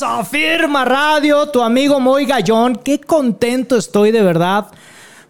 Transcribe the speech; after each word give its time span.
Afirma 0.00 0.86
Radio, 0.86 1.50
tu 1.50 1.60
amigo 1.60 2.00
Moy 2.00 2.24
Gallón. 2.24 2.76
Qué 2.76 2.98
contento 2.98 3.76
estoy 3.76 4.10
de 4.10 4.22
verdad. 4.22 4.68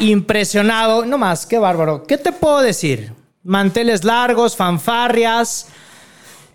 impresionado. 0.00 1.04
No 1.06 1.16
más, 1.16 1.46
qué 1.46 1.58
bárbaro. 1.58 2.02
¿Qué 2.02 2.18
te 2.18 2.32
puedo 2.32 2.60
decir? 2.60 3.12
Manteles 3.44 4.02
largos, 4.02 4.56
fanfarrias, 4.56 5.68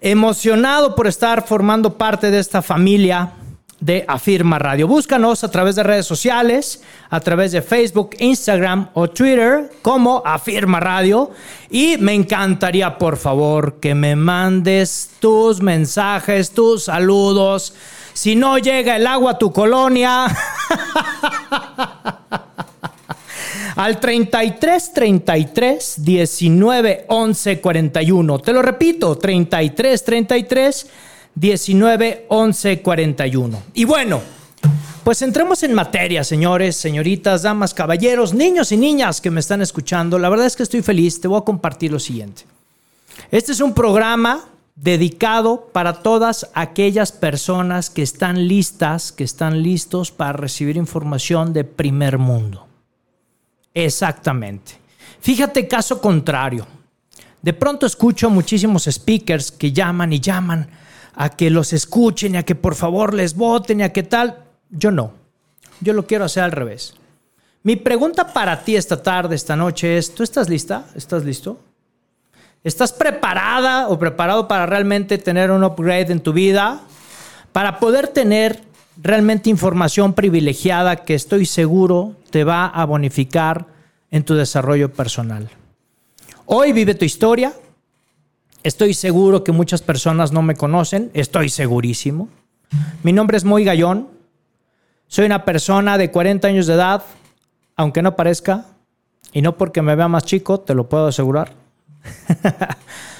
emocionado 0.06 0.94
por 0.94 1.08
estar 1.08 1.48
formando 1.48 1.98
parte 1.98 2.30
de 2.30 2.38
esta 2.38 2.62
familia 2.62 3.32
de 3.80 4.06
Afirma 4.08 4.60
Radio. 4.60 4.88
Búscanos 4.88 5.44
a 5.44 5.50
través 5.50 5.76
de 5.76 5.82
redes 5.82 6.06
sociales, 6.06 6.84
a 7.10 7.20
través 7.20 7.54
de 7.54 7.64
Facebook, 7.64 8.12
Instagram 8.20 8.90
o 8.94 9.10
Twitter 9.10 9.72
como 9.82 10.22
Afirma 10.24 10.80
Radio. 10.80 11.32
Y 11.72 11.98
me 11.98 12.14
encantaría, 12.14 13.00
por 13.00 13.18
favor, 13.18 13.80
que 13.80 13.96
me 13.96 14.16
mandes 14.16 15.10
tus 15.20 15.60
mensajes, 15.60 16.52
tus 16.52 16.84
saludos. 16.84 17.74
Si 18.14 18.36
no 18.36 18.60
llega 18.60 18.98
el 18.98 19.08
agua 19.08 19.32
a 19.32 19.38
tu 19.40 19.52
colonia. 19.52 20.28
al 23.76 24.00
33 24.00 24.94
33 24.94 25.96
19 25.98 27.06
11 27.08 27.62
41. 27.62 28.40
Te 28.40 28.54
lo 28.54 28.62
repito, 28.62 29.18
33 29.18 30.04
33 30.04 30.88
19 31.36 32.26
11 32.30 32.82
41. 32.82 33.64
Y 33.74 33.86
bueno, 33.86 34.22
pues 35.04 35.22
entremos 35.22 35.62
en 35.64 35.74
materia, 35.74 36.24
señores, 36.24 36.78
señoritas, 36.78 37.44
damas, 37.44 37.74
caballeros, 37.74 38.34
niños 38.34 38.72
y 38.72 38.78
niñas 38.78 39.22
que 39.22 39.32
me 39.32 39.42
están 39.42 39.62
escuchando. 39.62 40.18
La 40.18 40.30
verdad 40.30 40.48
es 40.48 40.56
que 40.56 40.64
estoy 40.64 40.82
feliz. 40.82 41.20
Te 41.20 41.28
voy 41.28 41.40
a 41.40 41.46
compartir 41.46 41.92
lo 41.92 42.00
siguiente. 42.00 42.44
Este 43.32 43.52
es 43.52 43.60
un 43.60 43.74
programa 43.74 44.46
dedicado 44.76 45.70
para 45.72 46.02
todas 46.02 46.50
aquellas 46.54 47.12
personas 47.12 47.90
que 47.90 48.02
están 48.02 48.48
listas, 48.48 49.12
que 49.12 49.24
están 49.24 49.64
listos 49.64 50.12
para 50.12 50.34
recibir 50.34 50.76
información 50.76 51.54
de 51.54 51.64
primer 51.64 52.18
mundo. 52.18 52.65
Exactamente. 53.76 54.80
Fíjate 55.20 55.68
caso 55.68 56.02
contrario. 56.02 56.66
De 57.42 57.54
pronto 57.54 57.86
escucho 57.86 58.30
muchísimos 58.30 58.88
speakers 58.90 59.52
que 59.52 59.72
llaman 59.72 60.14
y 60.14 60.20
llaman 60.20 60.68
a 61.14 61.30
que 61.30 61.50
los 61.50 61.74
escuchen 61.74 62.34
y 62.34 62.38
a 62.38 62.44
que 62.44 62.56
por 62.56 62.74
favor 62.74 63.14
les 63.14 63.36
voten 63.36 63.82
y 63.82 63.84
a 63.84 63.94
que 63.94 64.04
tal. 64.04 64.44
Yo 64.72 64.90
no. 64.90 65.14
Yo 65.82 65.94
lo 65.94 66.08
quiero 66.08 66.26
hacer 66.26 66.44
al 66.44 66.52
revés. 66.52 66.96
Mi 67.64 67.76
pregunta 67.76 68.32
para 68.34 68.64
ti 68.64 68.76
esta 68.76 69.02
tarde, 69.02 69.36
esta 69.36 69.56
noche 69.56 69.98
es, 69.98 70.16
¿tú 70.16 70.24
estás 70.24 70.50
lista? 70.50 70.86
¿Estás 70.96 71.26
listo? 71.26 71.60
¿Estás 72.64 72.94
preparada 72.94 73.90
o 73.90 74.00
preparado 74.00 74.48
para 74.48 74.66
realmente 74.66 75.18
tener 75.18 75.52
un 75.52 75.64
upgrade 75.64 76.12
en 76.12 76.22
tu 76.22 76.34
vida? 76.34 76.82
Para 77.52 77.80
poder 77.80 78.08
tener 78.08 78.62
realmente 78.98 79.50
información 79.50 80.14
privilegiada 80.14 80.98
que 80.98 81.16
estoy 81.16 81.46
seguro 81.46 82.16
te 82.30 82.44
va 82.44 82.66
a 82.66 82.86
bonificar 82.86 83.68
en 84.12 84.24
tu 84.24 84.36
desarrollo 84.36 84.92
personal. 84.94 85.50
Hoy 86.46 86.74
vive 86.74 86.96
tu 86.96 87.06
historia. 87.06 87.54
Estoy 88.64 88.94
seguro 88.94 89.44
que 89.44 89.52
muchas 89.52 89.82
personas 89.82 90.32
no 90.32 90.42
me 90.42 90.56
conocen, 90.56 91.12
estoy 91.14 91.50
segurísimo. 91.50 92.30
Mi 93.04 93.14
nombre 93.14 93.38
es 93.38 93.44
Moy 93.44 93.64
Gallón. 93.64 94.10
Soy 95.08 95.26
una 95.26 95.46
persona 95.46 95.98
de 95.98 96.10
40 96.10 96.48
años 96.48 96.66
de 96.66 96.74
edad, 96.74 97.04
aunque 97.76 98.02
no 98.02 98.16
parezca, 98.16 98.66
y 99.34 99.42
no 99.42 99.56
porque 99.56 99.82
me 99.82 99.96
vea 99.96 100.08
más 100.08 100.26
chico, 100.26 100.60
te 100.62 100.74
lo 100.74 100.90
puedo 100.90 101.08
asegurar. 101.08 101.54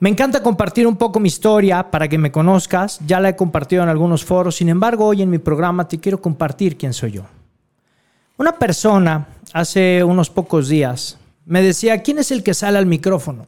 Me 0.00 0.08
encanta 0.08 0.42
compartir 0.42 0.86
un 0.86 0.96
poco 0.96 1.20
mi 1.20 1.28
historia 1.28 1.90
para 1.90 2.08
que 2.08 2.16
me 2.16 2.32
conozcas. 2.32 2.98
Ya 3.06 3.20
la 3.20 3.28
he 3.28 3.36
compartido 3.36 3.82
en 3.82 3.90
algunos 3.90 4.24
foros. 4.24 4.56
Sin 4.56 4.70
embargo, 4.70 5.06
hoy 5.06 5.20
en 5.20 5.28
mi 5.28 5.38
programa 5.38 5.86
te 5.86 6.00
quiero 6.00 6.22
compartir 6.22 6.78
quién 6.78 6.94
soy 6.94 7.12
yo. 7.12 7.24
Una 8.38 8.52
persona 8.52 9.28
hace 9.52 10.02
unos 10.02 10.30
pocos 10.30 10.68
días 10.68 11.18
me 11.44 11.60
decía, 11.60 12.02
¿quién 12.02 12.18
es 12.18 12.30
el 12.30 12.42
que 12.42 12.54
sale 12.54 12.78
al 12.78 12.86
micrófono? 12.86 13.46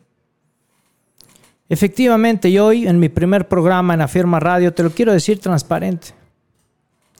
Efectivamente, 1.71 2.51
y 2.51 2.59
hoy 2.59 2.87
en 2.87 3.01
mi 3.01 3.09
primer 3.09 3.49
programa 3.49 3.95
en 3.95 4.03
Afirma 4.03 4.39
Radio 4.39 4.75
te 4.75 4.83
lo 4.83 4.91
quiero 4.91 5.13
decir 5.13 5.39
transparente. 5.39 6.09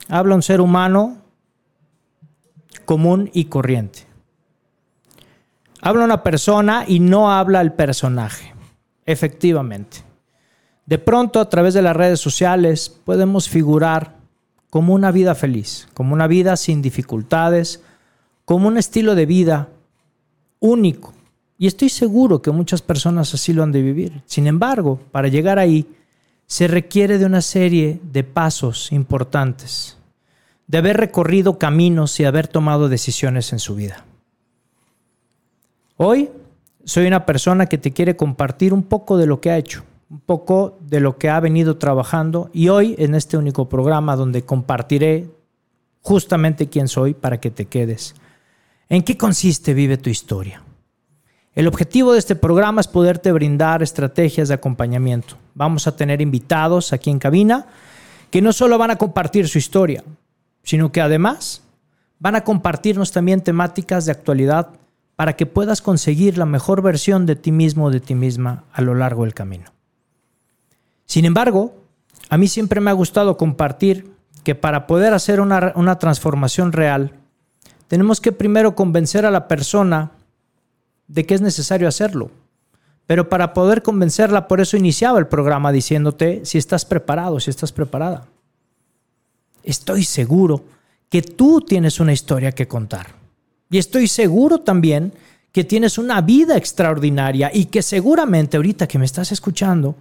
Habla 0.09 0.35
un 0.35 0.43
ser 0.43 0.61
humano 0.61 1.17
común 2.85 3.31
y 3.33 3.45
corriente. 3.45 4.05
Habla 5.81 6.03
una 6.03 6.21
persona 6.21 6.85
y 6.87 6.99
no 6.99 7.31
habla 7.31 7.61
el 7.61 7.73
personaje. 7.73 8.52
Efectivamente. 9.05 10.03
De 10.85 10.97
pronto 10.97 11.39
a 11.39 11.49
través 11.49 11.73
de 11.73 11.81
las 11.81 11.95
redes 11.95 12.19
sociales 12.19 12.89
podemos 12.89 13.47
figurar 13.47 14.17
como 14.69 14.93
una 14.93 15.11
vida 15.11 15.35
feliz, 15.35 15.87
como 15.93 16.13
una 16.13 16.27
vida 16.27 16.57
sin 16.57 16.81
dificultades, 16.81 17.81
como 18.45 18.67
un 18.67 18.77
estilo 18.77 19.15
de 19.15 19.25
vida 19.25 19.69
único. 20.59 21.13
Y 21.57 21.67
estoy 21.67 21.89
seguro 21.89 22.41
que 22.41 22.51
muchas 22.51 22.81
personas 22.81 23.33
así 23.33 23.53
lo 23.53 23.63
han 23.63 23.71
de 23.71 23.81
vivir. 23.81 24.21
Sin 24.25 24.47
embargo, 24.47 24.99
para 25.11 25.27
llegar 25.27 25.59
ahí 25.59 25.87
se 26.47 26.67
requiere 26.67 27.17
de 27.17 27.25
una 27.25 27.41
serie 27.41 27.99
de 28.11 28.23
pasos 28.23 28.91
importantes, 28.91 29.97
de 30.67 30.79
haber 30.79 30.97
recorrido 30.97 31.57
caminos 31.57 32.19
y 32.19 32.25
haber 32.25 32.47
tomado 32.47 32.89
decisiones 32.89 33.53
en 33.53 33.59
su 33.59 33.75
vida. 33.75 34.05
Hoy 35.97 36.29
soy 36.85 37.07
una 37.07 37.25
persona 37.25 37.67
que 37.67 37.77
te 37.77 37.91
quiere 37.91 38.15
compartir 38.15 38.73
un 38.73 38.83
poco 38.83 39.17
de 39.17 39.25
lo 39.25 39.39
que 39.39 39.51
ha 39.51 39.57
hecho, 39.57 39.83
un 40.09 40.19
poco 40.19 40.77
de 40.81 40.99
lo 40.99 41.17
que 41.17 41.29
ha 41.29 41.39
venido 41.39 41.77
trabajando 41.77 42.49
y 42.53 42.69
hoy 42.69 42.95
en 42.97 43.15
este 43.15 43.37
único 43.37 43.69
programa 43.69 44.15
donde 44.15 44.43
compartiré 44.43 45.29
justamente 46.01 46.67
quién 46.67 46.87
soy 46.87 47.13
para 47.13 47.39
que 47.39 47.51
te 47.51 47.65
quedes. 47.65 48.15
¿En 48.89 49.03
qué 49.03 49.17
consiste 49.17 49.73
Vive 49.73 49.97
tu 49.97 50.09
historia? 50.09 50.61
El 51.55 51.67
objetivo 51.67 52.13
de 52.13 52.19
este 52.19 52.35
programa 52.35 52.81
es 52.81 52.87
poderte 52.87 53.31
brindar 53.31 53.83
estrategias 53.83 54.47
de 54.47 54.55
acompañamiento. 54.55 55.37
Vamos 55.53 55.87
a 55.87 55.95
tener 55.95 56.19
invitados 56.19 56.93
aquí 56.93 57.09
en 57.09 57.19
cabina 57.19 57.67
que 58.31 58.41
no 58.41 58.51
solo 58.51 58.77
van 58.77 58.91
a 58.91 58.95
compartir 58.95 59.47
su 59.47 59.59
historia, 59.59 60.03
sino 60.63 60.91
que 60.91 61.01
además 61.01 61.61
van 62.19 62.35
a 62.35 62.43
compartirnos 62.43 63.11
también 63.11 63.41
temáticas 63.41 64.05
de 64.05 64.11
actualidad 64.11 64.69
para 65.15 65.33
que 65.35 65.45
puedas 65.45 65.81
conseguir 65.81 66.37
la 66.37 66.45
mejor 66.45 66.81
versión 66.81 67.25
de 67.25 67.35
ti 67.35 67.51
mismo 67.51 67.85
o 67.85 67.91
de 67.91 67.99
ti 67.99 68.15
misma 68.15 68.63
a 68.73 68.81
lo 68.81 68.95
largo 68.95 69.23
del 69.23 69.33
camino. 69.33 69.71
Sin 71.05 71.25
embargo, 71.25 71.75
a 72.29 72.37
mí 72.37 72.47
siempre 72.47 72.81
me 72.81 72.89
ha 72.89 72.93
gustado 72.93 73.37
compartir 73.37 74.11
que 74.43 74.55
para 74.55 74.87
poder 74.87 75.13
hacer 75.13 75.39
una, 75.39 75.71
una 75.75 75.99
transformación 75.99 76.71
real, 76.71 77.13
tenemos 77.87 78.19
que 78.19 78.31
primero 78.31 78.75
convencer 78.75 79.25
a 79.25 79.31
la 79.31 79.47
persona 79.47 80.11
de 81.07 81.25
que 81.25 81.35
es 81.35 81.41
necesario 81.41 81.87
hacerlo. 81.87 82.31
Pero 83.05 83.29
para 83.29 83.53
poder 83.53 83.83
convencerla, 83.83 84.47
por 84.47 84.61
eso 84.61 84.77
iniciaba 84.77 85.19
el 85.19 85.27
programa 85.27 85.71
diciéndote 85.71 86.45
si 86.45 86.57
estás 86.57 86.85
preparado, 86.85 87.39
si 87.39 87.49
estás 87.49 87.71
preparada. 87.71 88.25
Estoy 89.61 90.03
seguro 90.03 90.63
que 91.09 91.21
tú 91.21 91.61
tienes 91.61 91.99
una 91.99 92.13
historia 92.13 92.53
que 92.53 92.67
contar 92.67 93.22
Y 93.73 93.79
estoy 93.79 94.07
seguro 94.07 94.59
también 94.59 95.13
que 95.51 95.63
tienes 95.63 95.97
una 95.97 96.21
vida 96.21 96.57
extraordinaria 96.57 97.49
y 97.51 97.65
que 97.65 97.81
seguramente 97.81 98.55
ahorita 98.55 98.87
que 98.87 98.99
me 98.99 99.05
estás 99.05 99.31
escuchando, 99.31 99.95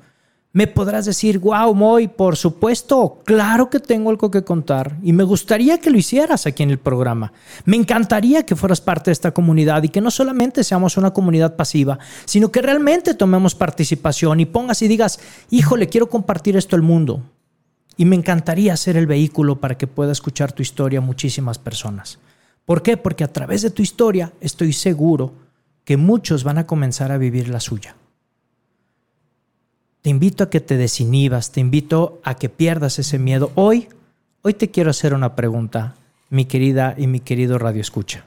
me 0.53 0.67
podrás 0.67 1.07
decir, 1.07 1.39
wow, 1.39 1.75
Moy, 1.75 2.09
por 2.09 2.37
supuesto, 2.37 3.23
claro 3.25 3.71
que 3.71 3.81
tengo 3.81 4.11
algo 4.11 4.31
que 4.31 4.45
contar 4.45 4.99
y 5.03 5.15
me 5.15 5.25
gustaría 5.25 5.79
que 5.79 5.89
lo 5.89 5.97
hicieras 5.97 6.45
aquí 6.45 6.63
en 6.63 6.71
el 6.71 6.81
programa. 6.81 7.33
Me 7.65 7.79
encantaría 7.79 8.45
que 8.45 8.57
fueras 8.57 8.83
parte 8.83 9.09
de 9.09 9.13
esta 9.13 9.33
comunidad 9.33 9.83
y 9.85 9.89
que 9.89 10.03
no 10.03 10.11
solamente 10.11 10.65
seamos 10.65 10.99
una 10.99 11.15
comunidad 11.15 11.57
pasiva, 11.57 11.99
sino 12.27 12.53
que 12.53 12.61
realmente 12.61 13.15
tomemos 13.15 13.55
participación 13.55 14.41
y 14.41 14.45
pongas 14.45 14.83
y 14.83 14.89
digas, 14.89 15.19
híjole, 15.49 15.89
quiero 15.89 16.11
compartir 16.11 16.59
esto 16.59 16.77
al 16.77 16.83
mundo. 16.83 17.23
Y 17.97 18.05
me 18.05 18.17
encantaría 18.17 18.77
ser 18.77 18.99
el 18.99 19.07
vehículo 19.07 19.61
para 19.61 19.79
que 19.79 19.87
pueda 19.87 20.13
escuchar 20.13 20.53
tu 20.53 20.61
historia 20.61 21.01
muchísimas 21.01 21.59
personas. 21.59 22.19
¿Por 22.65 22.83
qué? 22.83 22.97
Porque 22.97 23.25
a 23.25 23.33
través 23.33 23.63
de 23.63 23.71
tu 23.71 23.83
historia 23.83 24.33
estoy 24.41 24.73
seguro 24.73 25.33
que 25.85 25.97
muchos 25.97 26.45
van 26.45 26.59
a 26.59 26.67
comenzar 26.67 27.13
a 27.13 27.19
vivir 27.19 27.49
la 27.49 27.61
suya. 27.61 27.97
Te 30.03 30.11
invito 30.11 30.45
a 30.45 30.51
que 30.51 30.61
te 30.61 30.77
desinhibas, 30.77 31.53
te 31.53 31.61
invito 31.61 32.21
a 32.25 32.35
que 32.35 32.49
pierdas 32.49 32.99
ese 32.99 33.19
miedo. 33.19 33.53
Hoy, 33.55 33.89
hoy 34.43 34.55
te 34.55 34.71
quiero 34.71 34.91
hacer 34.91 35.15
una 35.15 35.37
pregunta, 35.37 35.95
mi 36.31 36.45
querida 36.45 36.95
y 36.97 37.07
mi 37.07 37.21
querido 37.21 37.59
Radio 37.59 37.81
Escucha. 37.81 38.25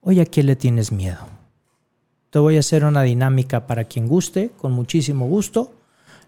Hoy 0.00 0.20
a 0.20 0.26
quién 0.26 0.46
le 0.46 0.56
tienes 0.56 0.90
miedo. 0.90 1.26
Te 2.30 2.38
voy 2.38 2.56
a 2.56 2.60
hacer 2.60 2.84
una 2.84 3.02
dinámica 3.02 3.66
para 3.66 3.84
quien 3.84 4.06
guste, 4.06 4.50
con 4.56 4.72
muchísimo 4.72 5.26
gusto. 5.26 5.72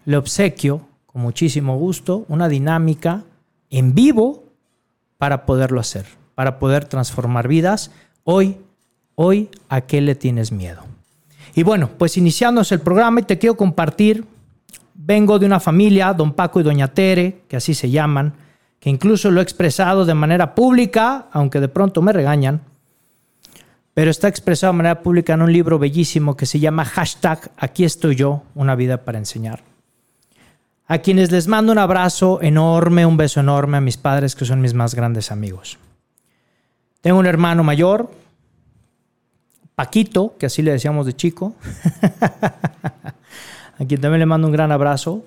Le 0.05 0.17
obsequio, 0.17 0.87
con 1.05 1.21
muchísimo 1.21 1.77
gusto, 1.77 2.25
una 2.27 2.47
dinámica 2.47 3.23
en 3.69 3.93
vivo 3.93 4.43
para 5.17 5.45
poderlo 5.45 5.79
hacer, 5.79 6.05
para 6.35 6.59
poder 6.59 6.85
transformar 6.85 7.47
vidas. 7.47 7.91
Hoy, 8.23 8.57
hoy, 9.15 9.49
¿a 9.69 9.81
qué 9.81 10.01
le 10.01 10.15
tienes 10.15 10.51
miedo? 10.51 10.83
Y 11.55 11.63
bueno, 11.63 11.89
pues 11.97 12.17
iniciándose 12.17 12.75
el 12.75 12.81
programa 12.81 13.19
y 13.19 13.23
te 13.23 13.37
quiero 13.37 13.57
compartir 13.57 14.25
Vengo 15.03 15.39
de 15.39 15.47
una 15.47 15.59
familia, 15.59 16.13
don 16.13 16.33
Paco 16.33 16.59
y 16.59 16.63
doña 16.63 16.89
Tere, 16.89 17.41
que 17.47 17.57
así 17.57 17.73
se 17.73 17.89
llaman, 17.89 18.33
que 18.79 18.91
incluso 18.91 19.31
lo 19.31 19.39
he 19.39 19.43
expresado 19.43 20.05
de 20.05 20.13
manera 20.13 20.53
pública, 20.53 21.27
aunque 21.31 21.59
de 21.59 21.67
pronto 21.69 22.03
me 22.03 22.13
regañan, 22.13 22.61
pero 23.95 24.11
está 24.11 24.27
expresado 24.27 24.73
de 24.73 24.77
manera 24.77 25.01
pública 25.01 25.33
en 25.33 25.41
un 25.41 25.51
libro 25.51 25.79
bellísimo 25.79 26.37
que 26.37 26.45
se 26.45 26.59
llama 26.59 26.85
hashtag 26.85 27.51
Aquí 27.57 27.83
estoy 27.83 28.15
yo, 28.15 28.43
una 28.53 28.75
vida 28.75 29.03
para 29.03 29.17
enseñar. 29.17 29.63
A 30.87 30.99
quienes 30.99 31.31
les 31.31 31.47
mando 31.47 31.71
un 31.71 31.79
abrazo 31.79 32.39
enorme, 32.41 33.05
un 33.05 33.17
beso 33.17 33.39
enorme 33.39 33.77
a 33.77 33.81
mis 33.81 33.97
padres 33.97 34.35
que 34.35 34.45
son 34.45 34.61
mis 34.61 34.75
más 34.75 34.93
grandes 34.93 35.31
amigos. 35.31 35.79
Tengo 37.01 37.19
un 37.19 37.25
hermano 37.25 37.63
mayor, 37.63 38.11
Paquito, 39.75 40.35
que 40.37 40.45
así 40.45 40.61
le 40.61 40.71
decíamos 40.71 41.05
de 41.05 41.13
chico. 41.13 41.55
a 43.79 43.85
quien 43.85 43.99
también 43.99 44.19
le 44.19 44.25
mando 44.27 44.47
un 44.47 44.53
gran 44.53 44.71
abrazo. 44.71 45.25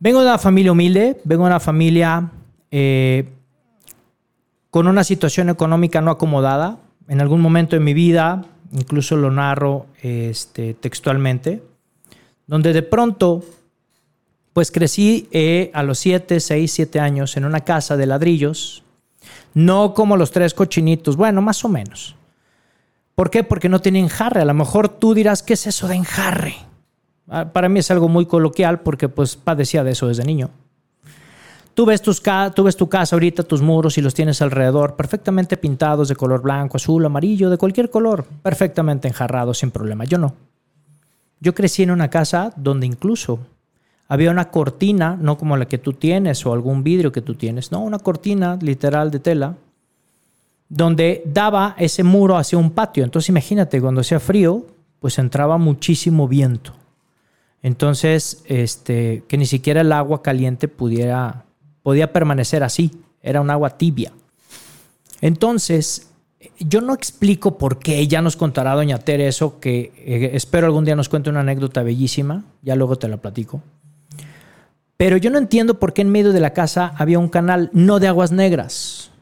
Vengo 0.00 0.20
de 0.20 0.26
una 0.26 0.38
familia 0.38 0.72
humilde, 0.72 1.20
vengo 1.24 1.44
de 1.44 1.50
una 1.50 1.60
familia 1.60 2.30
eh, 2.70 3.28
con 4.70 4.88
una 4.88 5.04
situación 5.04 5.48
económica 5.50 6.00
no 6.00 6.10
acomodada. 6.10 6.78
En 7.06 7.20
algún 7.20 7.40
momento 7.40 7.76
de 7.76 7.80
mi 7.80 7.94
vida, 7.94 8.44
incluso 8.72 9.16
lo 9.16 9.30
narro 9.30 9.86
este, 10.02 10.74
textualmente, 10.74 11.62
donde 12.46 12.72
de 12.72 12.82
pronto, 12.82 13.44
pues 14.52 14.70
crecí 14.70 15.28
eh, 15.30 15.70
a 15.74 15.82
los 15.84 15.98
7, 16.00 16.40
6, 16.40 16.72
7 16.72 17.00
años 17.00 17.36
en 17.36 17.44
una 17.44 17.60
casa 17.60 17.96
de 17.96 18.06
ladrillos, 18.06 18.82
no 19.58 19.92
como 19.92 20.16
los 20.16 20.30
tres 20.30 20.54
cochinitos, 20.54 21.16
bueno, 21.16 21.42
más 21.42 21.64
o 21.64 21.68
menos. 21.68 22.14
¿Por 23.16 23.28
qué? 23.28 23.42
Porque 23.42 23.68
no 23.68 23.80
tiene 23.80 23.98
enjarre. 23.98 24.42
A 24.42 24.44
lo 24.44 24.54
mejor 24.54 24.88
tú 24.88 25.14
dirás, 25.14 25.42
¿qué 25.42 25.54
es 25.54 25.66
eso 25.66 25.88
de 25.88 25.96
enjarre? 25.96 26.54
Ah, 27.26 27.46
para 27.52 27.68
mí 27.68 27.80
es 27.80 27.90
algo 27.90 28.08
muy 28.08 28.26
coloquial 28.26 28.82
porque 28.82 29.08
pues 29.08 29.34
padecía 29.34 29.82
de 29.82 29.90
eso 29.90 30.06
desde 30.06 30.24
niño. 30.24 30.50
Tú 31.74 31.86
ves, 31.86 32.00
tú 32.00 32.62
ves 32.62 32.76
tu 32.76 32.88
casa 32.88 33.16
ahorita, 33.16 33.42
tus 33.42 33.60
muros 33.60 33.98
y 33.98 34.00
los 34.00 34.14
tienes 34.14 34.40
alrededor 34.42 34.94
perfectamente 34.94 35.56
pintados 35.56 36.08
de 36.08 36.14
color 36.14 36.40
blanco, 36.40 36.76
azul, 36.76 37.04
amarillo, 37.04 37.50
de 37.50 37.58
cualquier 37.58 37.90
color, 37.90 38.26
perfectamente 38.42 39.08
enjarrados 39.08 39.58
sin 39.58 39.72
problema. 39.72 40.04
Yo 40.04 40.18
no. 40.18 40.36
Yo 41.40 41.52
crecí 41.52 41.82
en 41.82 41.90
una 41.90 42.10
casa 42.10 42.52
donde 42.54 42.86
incluso 42.86 43.40
había 44.08 44.30
una 44.30 44.50
cortina, 44.50 45.16
no 45.20 45.36
como 45.36 45.56
la 45.56 45.66
que 45.66 45.78
tú 45.78 45.92
tienes 45.92 46.44
o 46.46 46.52
algún 46.52 46.82
vidrio 46.82 47.12
que 47.12 47.20
tú 47.20 47.34
tienes, 47.34 47.70
no, 47.70 47.80
una 47.80 47.98
cortina 47.98 48.58
literal 48.60 49.10
de 49.10 49.20
tela 49.20 49.54
donde 50.68 51.22
daba 51.24 51.74
ese 51.78 52.02
muro 52.02 52.36
hacia 52.36 52.58
un 52.58 52.70
patio. 52.70 53.04
Entonces 53.04 53.28
imagínate, 53.28 53.80
cuando 53.80 54.00
hacía 54.00 54.20
frío, 54.20 54.66
pues 55.00 55.18
entraba 55.18 55.58
muchísimo 55.58 56.28
viento. 56.28 56.74
Entonces, 57.62 58.42
este, 58.46 59.24
que 59.28 59.36
ni 59.38 59.46
siquiera 59.46 59.80
el 59.80 59.92
agua 59.92 60.22
caliente 60.22 60.68
pudiera, 60.68 61.44
podía 61.82 62.12
permanecer 62.12 62.62
así. 62.62 62.90
Era 63.22 63.40
un 63.40 63.50
agua 63.50 63.76
tibia. 63.76 64.12
Entonces, 65.20 66.10
yo 66.60 66.80
no 66.80 66.94
explico 66.94 67.58
por 67.58 67.78
qué, 67.78 68.06
ya 68.06 68.22
nos 68.22 68.36
contará 68.36 68.74
doña 68.74 68.98
Tere 68.98 69.26
eso, 69.26 69.58
que 69.58 69.92
eh, 69.96 70.30
espero 70.34 70.66
algún 70.66 70.84
día 70.84 70.94
nos 70.94 71.08
cuente 71.08 71.30
una 71.30 71.40
anécdota 71.40 71.82
bellísima, 71.82 72.44
ya 72.62 72.76
luego 72.76 72.96
te 72.96 73.08
la 73.08 73.16
platico. 73.16 73.60
Pero 74.98 75.16
yo 75.16 75.30
no 75.30 75.38
entiendo 75.38 75.78
por 75.78 75.92
qué 75.92 76.02
en 76.02 76.10
medio 76.10 76.32
de 76.32 76.40
la 76.40 76.52
casa 76.52 76.92
había 76.96 77.20
un 77.20 77.28
canal 77.28 77.70
no 77.72 78.00
de 78.00 78.08
aguas 78.08 78.32
negras, 78.32 79.12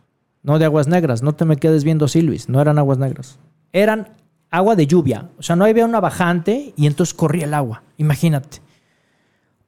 no 0.43 0.59
de 0.59 0.65
aguas 0.65 0.89
negras, 0.89 1.23
no 1.23 1.35
te 1.35 1.45
me 1.45 1.59
quedes 1.59 1.85
viendo 1.85 2.09
Silvis, 2.09 2.49
no 2.49 2.63
eran 2.63 2.79
aguas 2.79 2.97
negras. 2.97 3.39
Eran 3.75 4.09
agua 4.51 4.75
de 4.75 4.87
lluvia, 4.87 5.29
o 5.39 5.43
sea, 5.43 5.55
no 5.55 5.67
había 5.67 5.85
una 5.85 6.01
bajante 6.01 6.73
y 6.77 6.87
entonces 6.87 7.13
corría 7.13 7.45
el 7.45 7.53
agua, 7.53 7.83
imagínate. 7.99 8.63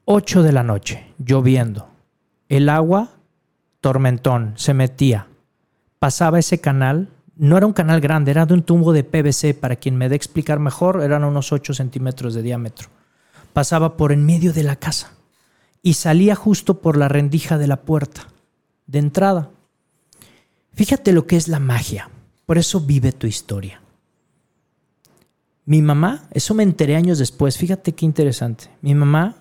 8 0.06 0.42
de 0.42 0.52
la 0.52 0.62
noche, 0.62 1.12
lloviendo. 1.18 1.90
El 2.48 2.70
agua, 2.70 3.10
tormentón, 3.82 4.54
se 4.56 4.72
metía. 4.72 5.26
Pasaba 5.98 6.38
ese 6.38 6.58
canal, 6.58 7.10
no 7.36 7.58
era 7.58 7.66
un 7.66 7.74
canal 7.74 8.00
grande, 8.00 8.30
era 8.30 8.46
de 8.46 8.54
un 8.54 8.62
tubo 8.62 8.94
de 8.94 9.04
PVC, 9.04 9.52
para 9.52 9.76
quien 9.76 9.98
me 9.98 10.08
dé 10.08 10.16
explicar 10.16 10.58
mejor, 10.58 11.02
eran 11.02 11.24
unos 11.24 11.52
8 11.52 11.74
centímetros 11.74 12.32
de 12.32 12.40
diámetro. 12.40 12.88
Pasaba 13.52 13.98
por 13.98 14.10
en 14.10 14.24
medio 14.24 14.54
de 14.54 14.62
la 14.62 14.76
casa 14.76 15.17
y 15.82 15.94
salía 15.94 16.34
justo 16.34 16.80
por 16.80 16.96
la 16.96 17.08
rendija 17.08 17.58
de 17.58 17.66
la 17.66 17.82
puerta, 17.82 18.28
de 18.86 18.98
entrada. 18.98 19.50
Fíjate 20.74 21.12
lo 21.12 21.26
que 21.26 21.36
es 21.36 21.48
la 21.48 21.58
magia. 21.58 22.10
Por 22.46 22.58
eso 22.58 22.80
vive 22.80 23.12
tu 23.12 23.26
historia. 23.26 23.80
Mi 25.66 25.82
mamá, 25.82 26.28
eso 26.30 26.54
me 26.54 26.62
enteré 26.62 26.96
años 26.96 27.18
después, 27.18 27.58
fíjate 27.58 27.92
qué 27.92 28.06
interesante. 28.06 28.70
Mi 28.80 28.94
mamá, 28.94 29.36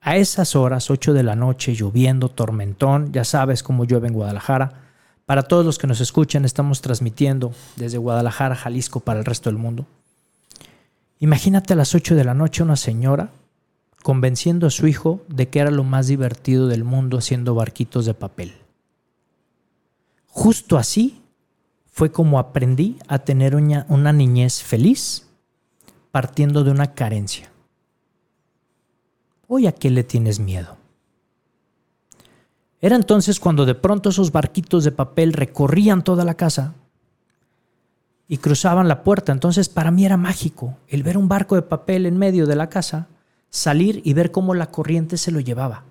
a 0.00 0.16
esas 0.16 0.54
horas, 0.54 0.90
8 0.90 1.12
de 1.12 1.24
la 1.24 1.34
noche, 1.34 1.74
lloviendo, 1.74 2.28
tormentón, 2.28 3.12
ya 3.12 3.24
sabes 3.24 3.64
cómo 3.64 3.84
llueve 3.84 4.06
en 4.06 4.14
Guadalajara. 4.14 4.82
Para 5.26 5.42
todos 5.42 5.66
los 5.66 5.78
que 5.78 5.88
nos 5.88 6.00
escuchan, 6.00 6.44
estamos 6.44 6.82
transmitiendo 6.82 7.52
desde 7.74 7.98
Guadalajara, 7.98 8.54
Jalisco, 8.54 9.00
para 9.00 9.18
el 9.18 9.24
resto 9.24 9.50
del 9.50 9.58
mundo. 9.58 9.86
Imagínate 11.18 11.72
a 11.72 11.76
las 11.76 11.94
8 11.96 12.14
de 12.14 12.24
la 12.24 12.34
noche 12.34 12.62
una 12.62 12.76
señora 12.76 13.30
convenciendo 14.02 14.66
a 14.66 14.70
su 14.70 14.86
hijo 14.86 15.22
de 15.28 15.48
que 15.48 15.60
era 15.60 15.70
lo 15.70 15.84
más 15.84 16.08
divertido 16.08 16.68
del 16.68 16.84
mundo 16.84 17.18
haciendo 17.18 17.54
barquitos 17.54 18.04
de 18.04 18.14
papel. 18.14 18.54
Justo 20.26 20.78
así 20.78 21.22
fue 21.92 22.10
como 22.10 22.38
aprendí 22.38 22.98
a 23.06 23.18
tener 23.18 23.54
una, 23.54 24.12
niñez 24.12 24.62
feliz 24.62 25.28
partiendo 26.10 26.64
de 26.64 26.70
una 26.70 26.94
carencia. 26.94 27.50
Hoy 29.46 29.66
a 29.66 29.72
qué 29.72 29.90
le 29.90 30.02
tienes 30.02 30.40
miedo. 30.40 30.78
Era 32.80 32.96
entonces 32.96 33.38
cuando 33.38 33.66
de 33.66 33.74
pronto 33.74 34.08
esos 34.08 34.32
barquitos 34.32 34.84
de 34.84 34.90
papel 34.90 35.34
recorrían 35.34 36.02
toda 36.02 36.24
la 36.24 36.34
casa 36.34 36.74
y 38.26 38.38
cruzaban 38.38 38.88
la 38.88 39.04
puerta. 39.04 39.30
Entonces 39.30 39.68
para 39.68 39.90
mí 39.90 40.06
era 40.06 40.16
mágico 40.16 40.78
el 40.88 41.02
ver 41.02 41.18
un 41.18 41.28
barco 41.28 41.54
de 41.54 41.62
papel 41.62 42.06
en 42.06 42.16
medio 42.16 42.46
de 42.46 42.56
la 42.56 42.70
casa, 42.70 43.08
salir 43.52 44.00
y 44.02 44.14
ver 44.14 44.32
cómo 44.32 44.54
la 44.54 44.70
corriente 44.70 45.16
se 45.18 45.30
lo 45.30 45.38
llevaba. 45.38 45.84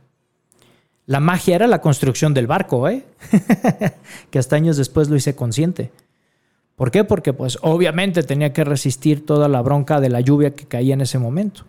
La 1.06 1.20
magia 1.20 1.56
era 1.56 1.68
la 1.68 1.80
construcción 1.80 2.34
del 2.34 2.48
barco, 2.48 2.90
¿eh? 2.90 3.06
que 4.30 4.40
hasta 4.40 4.56
años 4.56 4.78
después 4.78 5.10
lo 5.10 5.16
hice 5.16 5.36
consciente. 5.36 5.92
¿Por 6.76 6.90
qué? 6.90 7.04
Porque 7.04 7.34
pues 7.34 7.60
obviamente 7.62 8.24
tenía 8.24 8.52
que 8.54 8.64
resistir 8.64 9.26
toda 9.26 9.48
la 9.48 9.62
bronca 9.62 10.00
de 10.00 10.10
la 10.10 10.22
lluvia 10.22 10.56
que 10.56 10.66
caía 10.66 10.96
en 10.96 11.02
ese 11.02 11.20
momento. 11.20 11.64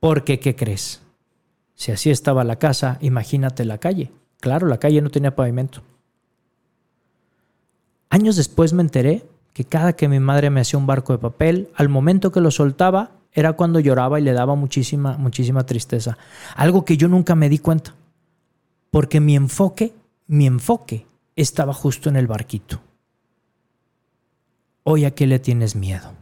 Porque, 0.00 0.40
¿qué 0.40 0.56
crees? 0.56 1.02
Si 1.74 1.92
así 1.92 2.10
estaba 2.10 2.42
la 2.42 2.56
casa, 2.56 2.98
imagínate 3.00 3.64
la 3.64 3.78
calle. 3.78 4.10
Claro, 4.40 4.66
la 4.66 4.78
calle 4.78 5.02
no 5.02 5.10
tenía 5.10 5.36
pavimento. 5.36 5.82
Años 8.08 8.36
después 8.36 8.72
me 8.72 8.82
enteré 8.82 9.24
que 9.52 9.64
cada 9.64 9.92
que 9.92 10.08
mi 10.08 10.20
madre 10.20 10.48
me 10.50 10.60
hacía 10.60 10.78
un 10.78 10.86
barco 10.86 11.12
de 11.12 11.18
papel, 11.18 11.68
al 11.74 11.88
momento 11.88 12.32
que 12.32 12.40
lo 12.40 12.50
soltaba, 12.50 13.10
era 13.32 13.54
cuando 13.54 13.80
lloraba 13.80 14.20
y 14.20 14.22
le 14.22 14.32
daba 14.32 14.54
muchísima, 14.54 15.16
muchísima 15.16 15.64
tristeza. 15.64 16.18
Algo 16.54 16.84
que 16.84 16.96
yo 16.96 17.08
nunca 17.08 17.34
me 17.34 17.48
di 17.48 17.58
cuenta 17.58 17.94
porque 18.92 19.20
mi 19.20 19.34
enfoque, 19.36 19.94
mi 20.26 20.46
enfoque 20.46 21.06
estaba 21.34 21.72
justo 21.72 22.10
en 22.10 22.16
el 22.16 22.26
barquito. 22.26 22.80
hoy 24.84 25.04
a 25.04 25.14
qué 25.14 25.26
le 25.26 25.38
tienes 25.38 25.76
miedo. 25.76 26.12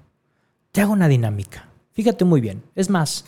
Te 0.70 0.82
hago 0.82 0.92
una 0.92 1.08
dinámica. 1.08 1.68
Fíjate 1.92 2.24
muy 2.24 2.40
bien. 2.40 2.62
Es 2.74 2.90
más, 2.90 3.24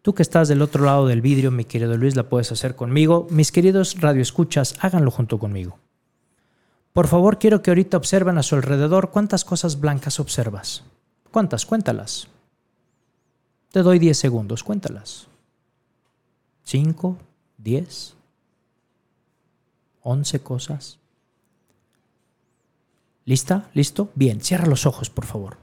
tú 0.00 0.14
que 0.14 0.22
estás 0.22 0.48
del 0.48 0.62
otro 0.62 0.84
lado 0.84 1.06
del 1.06 1.20
vidrio, 1.20 1.50
mi 1.50 1.64
querido 1.64 1.96
Luis, 1.96 2.16
la 2.16 2.28
puedes 2.28 2.52
hacer 2.52 2.74
conmigo. 2.74 3.26
Mis 3.30 3.52
queridos 3.52 4.00
radioescuchas, 4.00 4.76
háganlo 4.80 5.10
junto 5.10 5.38
conmigo. 5.38 5.78
Por 6.92 7.08
favor, 7.08 7.38
quiero 7.38 7.60
que 7.60 7.72
ahorita 7.72 7.96
observen 7.96 8.38
a 8.38 8.42
su 8.42 8.54
alrededor 8.54 9.10
cuántas 9.10 9.44
cosas 9.44 9.80
blancas 9.80 10.20
observas. 10.20 10.84
¿Cuántas? 11.32 11.66
Cuéntalas. 11.66 12.28
Te 13.74 13.82
doy 13.82 13.98
10 13.98 14.16
segundos, 14.16 14.62
cuéntalas. 14.62 15.26
5, 16.62 17.18
10, 17.58 18.14
11 20.00 20.40
cosas. 20.44 21.00
¿Lista? 23.24 23.68
¿Listo? 23.74 24.12
Bien, 24.14 24.40
cierra 24.40 24.68
los 24.68 24.86
ojos, 24.86 25.10
por 25.10 25.24
favor. 25.26 25.56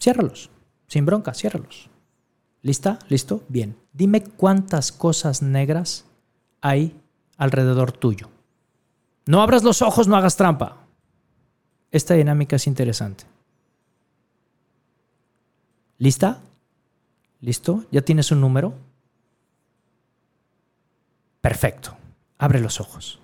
Ciérralos. 0.00 0.48
Sin 0.86 1.04
bronca, 1.04 1.34
ciérralos. 1.34 1.90
¿Lista? 2.62 2.98
¿Listo? 3.10 3.44
Bien. 3.48 3.76
Dime 3.92 4.24
cuántas 4.24 4.90
cosas 4.90 5.42
negras 5.42 6.06
hay 6.62 6.98
alrededor 7.36 7.92
tuyo. 7.92 8.30
No 9.26 9.42
abras 9.42 9.62
los 9.62 9.82
ojos, 9.82 10.08
no 10.08 10.16
hagas 10.16 10.36
trampa. 10.36 10.86
Esta 11.90 12.14
dinámica 12.14 12.56
es 12.56 12.66
interesante. 12.66 13.24
¿Lista? 15.98 16.40
¿Listo? 17.40 17.84
¿Ya 17.90 18.02
tienes 18.02 18.30
un 18.30 18.40
número? 18.40 18.74
Perfecto. 21.40 21.96
Abre 22.38 22.60
los 22.60 22.80
ojos. 22.80 23.18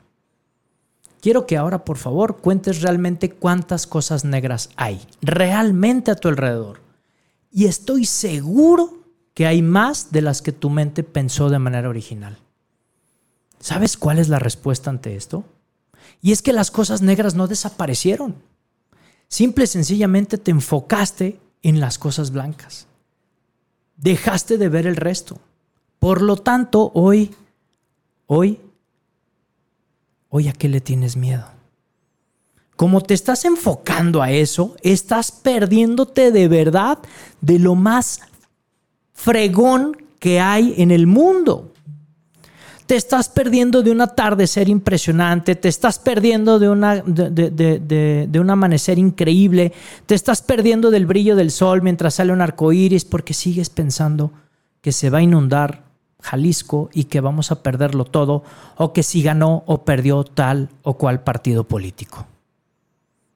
Quiero 1.20 1.46
que 1.46 1.56
ahora, 1.56 1.84
por 1.84 1.98
favor, 1.98 2.38
cuentes 2.38 2.82
realmente 2.82 3.30
cuántas 3.30 3.86
cosas 3.86 4.24
negras 4.24 4.70
hay 4.76 5.00
realmente 5.22 6.10
a 6.10 6.14
tu 6.14 6.28
alrededor. 6.28 6.80
Y 7.50 7.66
estoy 7.66 8.04
seguro 8.04 9.00
que 9.34 9.46
hay 9.46 9.60
más 9.60 10.12
de 10.12 10.22
las 10.22 10.40
que 10.40 10.52
tu 10.52 10.70
mente 10.70 11.02
pensó 11.02 11.50
de 11.50 11.58
manera 11.58 11.88
original. 11.88 12.38
¿Sabes 13.58 13.96
cuál 13.96 14.18
es 14.18 14.28
la 14.28 14.38
respuesta 14.38 14.90
ante 14.90 15.16
esto? 15.16 15.44
Y 16.22 16.32
es 16.32 16.42
que 16.42 16.52
las 16.52 16.70
cosas 16.70 17.02
negras 17.02 17.34
no 17.34 17.46
desaparecieron. 17.46 18.36
Simple 19.28 19.64
y 19.64 19.66
sencillamente 19.66 20.38
te 20.38 20.50
enfocaste 20.50 21.40
en 21.62 21.80
las 21.80 21.98
cosas 21.98 22.30
blancas. 22.30 22.86
Dejaste 23.96 24.58
de 24.58 24.68
ver 24.68 24.86
el 24.86 24.96
resto. 24.96 25.38
Por 25.98 26.22
lo 26.22 26.36
tanto, 26.36 26.90
hoy, 26.94 27.34
hoy 28.26 28.60
Hoy 30.28 30.48
a 30.48 30.52
qué 30.52 30.68
le 30.68 30.80
tienes 30.80 31.16
miedo. 31.16 31.44
Como 32.76 33.00
te 33.00 33.14
estás 33.14 33.44
enfocando 33.44 34.20
a 34.20 34.30
eso, 34.30 34.76
estás 34.82 35.32
perdiéndote 35.32 36.30
de 36.30 36.46
verdad 36.46 36.98
de 37.40 37.58
lo 37.58 37.74
más 37.74 38.20
fregón 39.14 39.96
que 40.18 40.40
hay 40.40 40.74
en 40.76 40.90
el 40.90 41.06
mundo. 41.06 41.72
Te 42.86 42.96
estás 42.96 43.28
perdiendo 43.28 43.82
de 43.82 43.90
un 43.90 44.00
atardecer 44.00 44.68
impresionante, 44.68 45.56
te 45.56 45.68
estás 45.68 45.98
perdiendo 45.98 46.58
de, 46.58 46.68
una, 46.68 46.96
de, 46.96 48.38
un 48.40 48.50
amanecer 48.50 48.98
increíble, 48.98 49.72
te 50.06 50.14
estás 50.14 50.40
perdiendo 50.40 50.90
del 50.90 51.06
brillo 51.06 51.34
del 51.34 51.50
sol 51.50 51.82
mientras 51.82 52.14
sale 52.14 52.32
un 52.32 52.40
arco 52.40 52.72
iris 52.72 53.04
porque 53.04 53.34
sigues 53.34 53.70
pensando 53.70 54.30
que 54.80 54.92
se 54.92 55.10
va 55.10 55.18
a 55.18 55.22
inundar 55.22 55.86
Jalisco 56.20 56.90
y 56.92 57.04
que 57.04 57.20
vamos 57.20 57.50
a 57.50 57.62
perderlo 57.62 58.04
todo, 58.04 58.42
o 58.76 58.92
que 58.92 59.02
si 59.02 59.22
ganó 59.22 59.62
o 59.66 59.84
perdió 59.84 60.24
tal 60.24 60.68
o 60.82 60.96
cual 60.96 61.22
partido 61.22 61.64
político. 61.64 62.26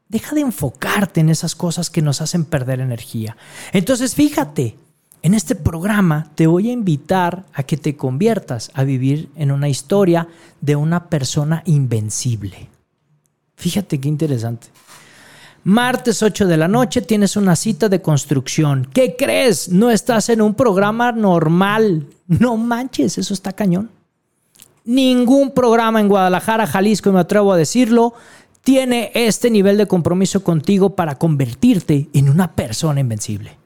Deja 0.09 0.35
de 0.35 0.41
enfocarte 0.41 1.21
en 1.21 1.29
esas 1.29 1.55
cosas 1.55 1.89
que 1.89 2.03
nos 2.03 2.21
hacen 2.21 2.45
perder 2.45 2.81
energía. 2.81 3.37
Entonces, 3.73 4.15
fíjate, 4.17 4.77
en 5.23 5.35
este 5.35 5.55
programa 5.55 6.31
te 6.35 6.47
voy 6.47 6.71
a 6.71 6.73
invitar 6.73 7.45
a 7.53 7.63
que 7.63 7.77
te 7.77 7.97
conviertas 7.97 8.71
a 8.75 8.85
vivir 8.85 9.29
en 9.35 9.51
una 9.51 9.69
historia 9.69 10.29
de 10.61 10.77
una 10.77 11.09
persona 11.09 11.63
invencible. 11.67 12.69
Fíjate 13.57 14.01
qué 14.01 14.09
interesante. 14.09 14.69
Martes 15.63 16.23
8 16.23 16.47
de 16.47 16.57
la 16.57 16.69
noche 16.69 17.03
tienes 17.03 17.37
una 17.37 17.55
cita 17.55 17.91
de 17.91 18.01
construcción. 18.01 18.89
¿Qué 18.95 19.15
crees? 19.19 19.69
No 19.69 19.91
estás 19.91 20.31
en 20.31 20.41
un 20.41 20.55
programa 20.55 21.13
normal. 21.13 22.07
No 22.27 22.57
manches, 22.57 23.19
eso 23.19 23.35
está 23.35 23.53
cañón. 23.53 23.91
Ningún 24.87 25.53
programa 25.53 26.01
en 26.01 26.09
Guadalajara, 26.09 26.67
Jalisco, 26.67 27.13
me 27.13 27.21
atrevo 27.21 27.53
a 27.53 27.59
decirlo, 27.59 28.15
tiene 28.65 29.13
este 29.15 29.51
nivel 29.51 29.77
de 29.77 29.87
compromiso 29.87 30.43
contigo 30.43 30.97
para 30.97 31.17
convertirte 31.17 32.09
en 32.15 32.31
una 32.31 32.53
persona 32.53 33.01
invencible. 33.01 33.60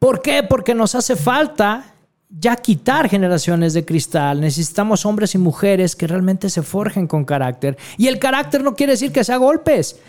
¿Por 0.00 0.20
qué? 0.20 0.42
Porque 0.42 0.74
nos 0.74 0.96
hace 0.96 1.14
falta 1.14 1.94
ya 2.28 2.56
quitar 2.56 3.08
generaciones 3.08 3.72
de 3.72 3.84
cristal. 3.84 4.40
Necesitamos 4.40 5.06
hombres 5.06 5.36
y 5.36 5.38
mujeres 5.38 5.94
que 5.94 6.08
realmente 6.08 6.50
se 6.50 6.62
forjen 6.62 7.06
con 7.06 7.24
carácter. 7.24 7.78
Y 7.96 8.08
el 8.08 8.18
carácter 8.18 8.64
no 8.64 8.74
quiere 8.74 8.94
decir 8.94 9.12
que 9.12 9.22
sea 9.22 9.36
golpes 9.36 10.00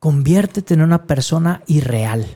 conviértete 0.00 0.74
en 0.74 0.82
una 0.82 1.04
persona 1.04 1.62
irreal. 1.66 2.26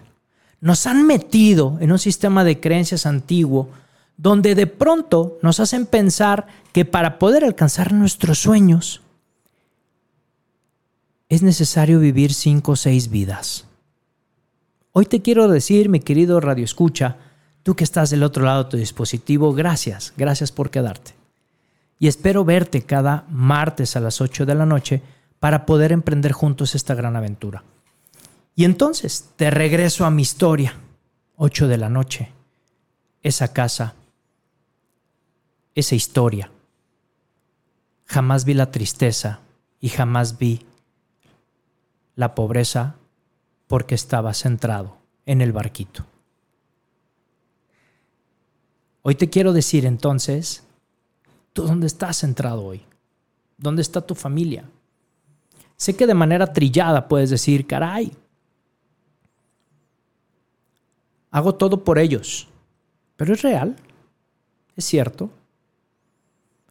Nos 0.61 0.87
han 0.87 1.07
metido 1.07 1.79
en 1.81 1.91
un 1.91 1.99
sistema 1.99 2.45
de 2.45 2.61
creencias 2.61 3.07
antiguo 3.07 3.71
donde 4.17 4.55
de 4.55 4.69
pronto 4.69 5.39
nos 5.43 5.59
hacen 5.59 5.87
pensar 5.87 6.47
que 6.73 6.85
para 6.85 7.19
poder 7.19 7.43
alcanzar 7.43 7.93
nuestros 7.93 8.39
sueños 8.39 9.01
es 11.29 11.43
necesario 11.43 11.99
vivir 11.99 12.33
cinco 12.33 12.73
o 12.73 12.77
seis 12.77 13.09
vidas. 13.11 13.67
Hoy 14.97 15.07
te 15.07 15.23
quiero 15.23 15.49
decir, 15.49 15.89
mi 15.89 15.99
querido 15.99 16.39
Radio 16.39 16.65
Escucha, 16.65 17.17
tú 17.65 17.75
que 17.75 17.83
estás 17.83 18.11
del 18.11 18.23
otro 18.23 18.45
lado 18.45 18.63
de 18.63 18.71
tu 18.71 18.77
dispositivo, 18.77 19.53
gracias, 19.53 20.15
gracias 20.17 20.53
por 20.53 20.71
quedarte. 20.71 21.15
Y 21.99 22.07
espero 22.07 22.45
verte 22.45 22.83
cada 22.83 23.25
martes 23.29 23.97
a 23.97 24.01
las 24.01 24.21
8 24.21 24.47
de 24.47 24.55
la 24.55 24.67
noche 24.67 25.03
para 25.41 25.67
poder 25.67 25.91
emprender 25.91 26.31
juntos 26.31 26.77
esta 26.77 26.95
gran 26.95 27.17
aventura. 27.17 27.65
Y 28.55 28.65
entonces 28.65 29.31
te 29.35 29.51
regreso 29.51 30.05
a 30.05 30.13
mi 30.13 30.23
historia. 30.23 30.79
8 31.39 31.67
de 31.67 31.77
la 31.77 31.89
noche. 31.89 32.31
Esa 33.21 33.53
casa. 33.53 33.97
Esa 35.75 35.97
historia. 35.97 36.53
Jamás 38.07 38.45
vi 38.45 38.55
la 38.55 38.71
tristeza 38.71 39.41
y 39.81 39.89
jamás 39.89 40.39
vi 40.39 40.65
la 42.15 42.37
pobreza 42.37 42.95
porque 43.66 43.94
estaba 43.94 44.35
centrado 44.35 44.99
en 45.26 45.40
el 45.40 45.52
barquito. 45.52 46.04
Hoy 49.02 49.14
te 49.14 49.28
quiero 49.28 49.52
decir 49.52 49.85
entonces, 49.85 50.64
¿tú 51.52 51.64
dónde 51.64 51.87
estás 51.87 52.18
centrado 52.18 52.64
hoy? 52.64 52.83
¿Dónde 53.59 53.83
está 53.83 54.00
tu 54.00 54.14
familia? 54.14 54.68
Sé 55.76 55.94
que 55.97 56.06
de 56.06 56.14
manera 56.14 56.52
trillada 56.52 57.09
puedes 57.09 57.30
decir, 57.30 57.66
caray, 57.66 58.12
hago 61.30 61.54
todo 61.54 61.85
por 61.85 61.99
ellos, 61.99 62.49
pero 63.16 63.35
es 63.35 63.42
real, 63.42 63.76
es 64.76 64.85
cierto. 64.85 65.30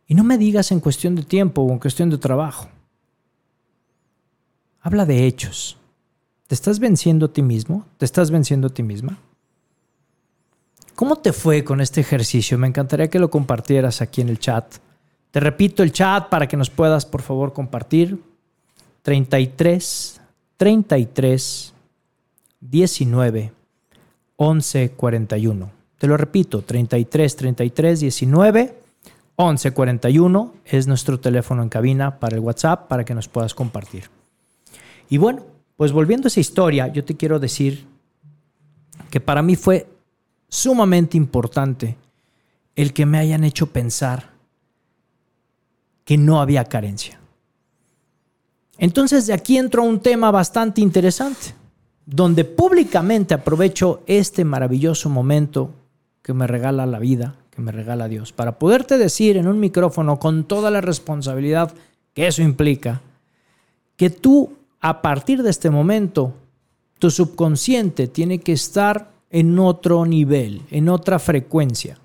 Y 0.07 0.15
no 0.15 0.23
me 0.23 0.37
digas 0.37 0.71
en 0.71 0.79
cuestión 0.79 1.15
de 1.15 1.23
tiempo 1.23 1.61
o 1.61 1.71
en 1.71 1.79
cuestión 1.79 2.09
de 2.09 2.17
trabajo. 2.17 2.69
Habla 4.81 5.05
de 5.05 5.25
hechos. 5.25 5.77
¿Te 6.53 6.55
estás 6.55 6.77
venciendo 6.77 7.25
a 7.25 7.33
ti 7.33 7.41
mismo? 7.41 7.83
¿Te 7.97 8.05
estás 8.05 8.29
venciendo 8.29 8.67
a 8.67 8.69
ti 8.69 8.83
misma? 8.83 9.17
¿Cómo 10.93 11.15
te 11.15 11.33
fue 11.33 11.63
con 11.63 11.81
este 11.81 12.01
ejercicio? 12.01 12.59
Me 12.59 12.67
encantaría 12.67 13.09
que 13.09 13.17
lo 13.17 13.31
compartieras 13.31 14.03
aquí 14.03 14.21
en 14.21 14.29
el 14.29 14.37
chat. 14.37 14.75
Te 15.31 15.39
repito 15.39 15.81
el 15.81 15.91
chat 15.91 16.29
para 16.29 16.47
que 16.47 16.55
nos 16.55 16.69
puedas, 16.69 17.07
por 17.07 17.23
favor, 17.23 17.53
compartir. 17.53 18.21
33 19.01 20.21
33 20.55 21.73
19 22.59 23.51
11 24.35 24.91
41. 24.91 25.71
Te 25.97 26.05
lo 26.05 26.17
repito, 26.17 26.61
33 26.61 27.35
33 27.35 27.99
19 27.99 28.77
11 29.37 29.71
41 29.71 30.53
es 30.65 30.85
nuestro 30.85 31.19
teléfono 31.19 31.63
en 31.63 31.69
cabina 31.69 32.19
para 32.19 32.35
el 32.35 32.41
WhatsApp 32.41 32.87
para 32.87 33.05
que 33.05 33.15
nos 33.15 33.27
puedas 33.27 33.55
compartir. 33.55 34.11
Y 35.09 35.17
bueno, 35.17 35.52
pues 35.75 35.91
volviendo 35.91 36.27
a 36.27 36.29
esa 36.29 36.39
historia, 36.39 36.87
yo 36.87 37.03
te 37.03 37.15
quiero 37.15 37.39
decir 37.39 37.85
que 39.09 39.19
para 39.19 39.41
mí 39.41 39.55
fue 39.55 39.87
sumamente 40.47 41.17
importante 41.17 41.97
el 42.75 42.93
que 42.93 43.05
me 43.05 43.17
hayan 43.17 43.43
hecho 43.43 43.67
pensar 43.67 44.31
que 46.05 46.17
no 46.17 46.41
había 46.41 46.65
carencia. 46.65 47.19
Entonces 48.77 49.27
de 49.27 49.33
aquí 49.33 49.57
entro 49.57 49.83
a 49.83 49.85
un 49.85 49.99
tema 49.99 50.31
bastante 50.31 50.81
interesante, 50.81 51.55
donde 52.05 52.43
públicamente 52.43 53.33
aprovecho 53.33 54.03
este 54.07 54.43
maravilloso 54.43 55.09
momento 55.09 55.71
que 56.21 56.33
me 56.33 56.47
regala 56.47 56.85
la 56.85 56.99
vida, 56.99 57.35
que 57.49 57.61
me 57.61 57.71
regala 57.71 58.07
Dios, 58.07 58.33
para 58.33 58.57
poderte 58.57 58.97
decir 58.97 59.37
en 59.37 59.47
un 59.47 59.59
micrófono 59.59 60.19
con 60.19 60.43
toda 60.43 60.71
la 60.71 60.81
responsabilidad 60.81 61.73
que 62.13 62.27
eso 62.27 62.41
implica, 62.41 63.01
que 63.95 64.09
tú 64.09 64.57
a 64.83 65.01
partir 65.01 65.41
de 65.41 65.49
este 65.49 65.69
momento 65.69 66.33
tu 66.99 67.09
subconsciente 67.09 68.07
tiene 68.07 68.39
que 68.39 68.51
estar 68.51 69.09
en 69.29 69.57
otro 69.57 70.05
nivel, 70.05 70.61
en 70.69 70.89
otra 70.89 71.19
frecuencia. 71.19 71.97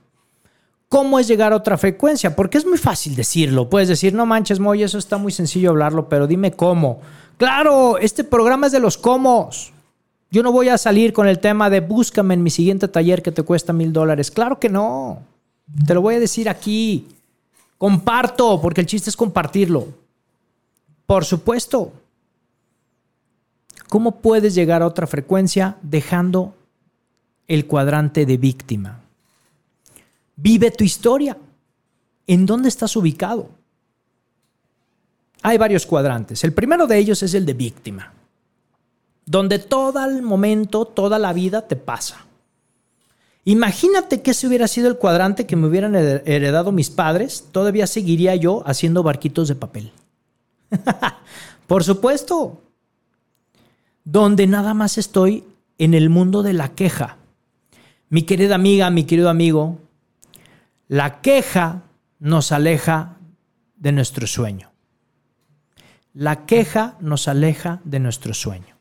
¿Cómo 0.89 1.19
es 1.19 1.27
llegar 1.27 1.53
a 1.53 1.57
otra 1.57 1.77
frecuencia? 1.77 2.35
Porque 2.37 2.57
es 2.57 2.65
muy 2.65 2.79
fácil 2.79 3.17
decirlo. 3.17 3.69
Puedes 3.69 3.89
decir, 3.89 4.15
no 4.15 4.27
manches, 4.27 4.61
Moy, 4.61 4.85
eso 4.85 4.97
está 4.97 5.19
muy 5.19 5.33
sencillo 5.33 5.71
hablarlo, 5.71 6.09
pero 6.09 6.29
dime 6.29 6.53
cómo. 6.53 7.01
Claro, 7.37 7.99
este 7.99 8.23
programa 8.23 8.69
es 8.69 8.73
de 8.73 8.81
los 8.81 8.97
cómo. 8.97 9.51
Yo 10.31 10.45
no 10.45 10.53
voy 10.53 10.69
a 10.69 10.79
salir 10.79 11.13
con 11.13 11.27
el 11.27 11.41
tema 11.41 11.71
de 11.71 11.81
búscame 11.81 12.35
en 12.35 12.45
mi 12.45 12.51
siguiente 12.51 12.87
taller 12.87 13.23
que 13.23 13.33
te 13.33 13.43
cuesta 13.43 13.73
mil 13.73 13.93
dólares. 13.93 14.31
Claro 14.31 14.61
que 14.61 14.69
no. 14.69 15.19
Te 15.85 15.95
lo 15.95 16.01
voy 16.01 16.15
a 16.15 16.21
decir 16.21 16.49
aquí. 16.49 17.09
Comparto, 17.77 18.61
porque 18.61 18.81
el 18.81 18.87
chiste 18.87 19.11
es 19.11 19.17
compartirlo. 19.17 19.89
Por 21.07 21.25
supuesto. 21.25 21.93
¿Cómo 23.89 24.21
puedes 24.21 24.55
llegar 24.55 24.83
a 24.83 24.87
otra 24.87 25.07
frecuencia 25.07 25.77
dejando 25.83 26.55
el 27.47 27.67
cuadrante 27.67 28.27
de 28.27 28.37
víctima? 28.37 29.01
Vive 30.37 30.71
tu 30.71 30.85
historia. 30.85 31.37
¿En 32.27 32.45
dónde 32.45 32.69
estás 32.69 32.95
ubicado? 32.97 33.49
Hay 35.43 35.57
varios 35.57 35.87
cuadrantes. 35.87 36.45
El 36.45 36.53
primero 36.53 36.87
de 36.87 36.99
ellos 36.99 37.23
es 37.23 37.33
el 37.33 37.47
de 37.47 37.55
víctima, 37.55 38.13
donde 39.25 39.59
todo 39.59 40.05
el 40.05 40.23
momento, 40.23 40.85
toda 40.85 41.19
la 41.19 41.33
vida 41.33 41.67
te 41.67 41.77
pasa. 41.77 42.27
Imagínate 43.45 44.21
que 44.21 44.33
ese 44.33 44.47
hubiera 44.47 44.69
sido 44.69 44.89
el 44.89 44.99
cuadrante 44.99 45.47
que 45.47 45.57
me 45.57 45.69
hubieran 45.69 45.95
heredado 45.95 46.71
mis 46.71 46.91
padres, 46.91 47.47
todavía 47.51 47.87
seguiría 47.87 48.37
yo 48.37 48.63
haciendo 48.67 49.03
barquitos 49.03 49.49
de 49.49 49.55
papel. 49.55 49.93
Por 51.67 51.83
supuesto, 51.83 52.61
donde 54.11 54.47
nada 54.47 54.73
más 54.73 54.97
estoy 54.97 55.45
en 55.77 55.93
el 55.93 56.09
mundo 56.09 56.43
de 56.43 56.55
la 56.55 56.71
queja. 56.71 57.19
Mi 58.09 58.23
querida 58.23 58.55
amiga, 58.55 58.89
mi 58.89 59.05
querido 59.05 59.29
amigo, 59.29 59.81
la 60.89 61.21
queja 61.21 61.83
nos 62.19 62.51
aleja 62.51 63.19
de 63.77 63.93
nuestro 63.93 64.27
sueño. 64.27 64.73
La 66.15 66.47
queja 66.47 66.97
nos 67.01 67.29
aleja 67.29 67.83
de 67.85 68.01
nuestro 68.01 68.33
sueño. 68.33 68.79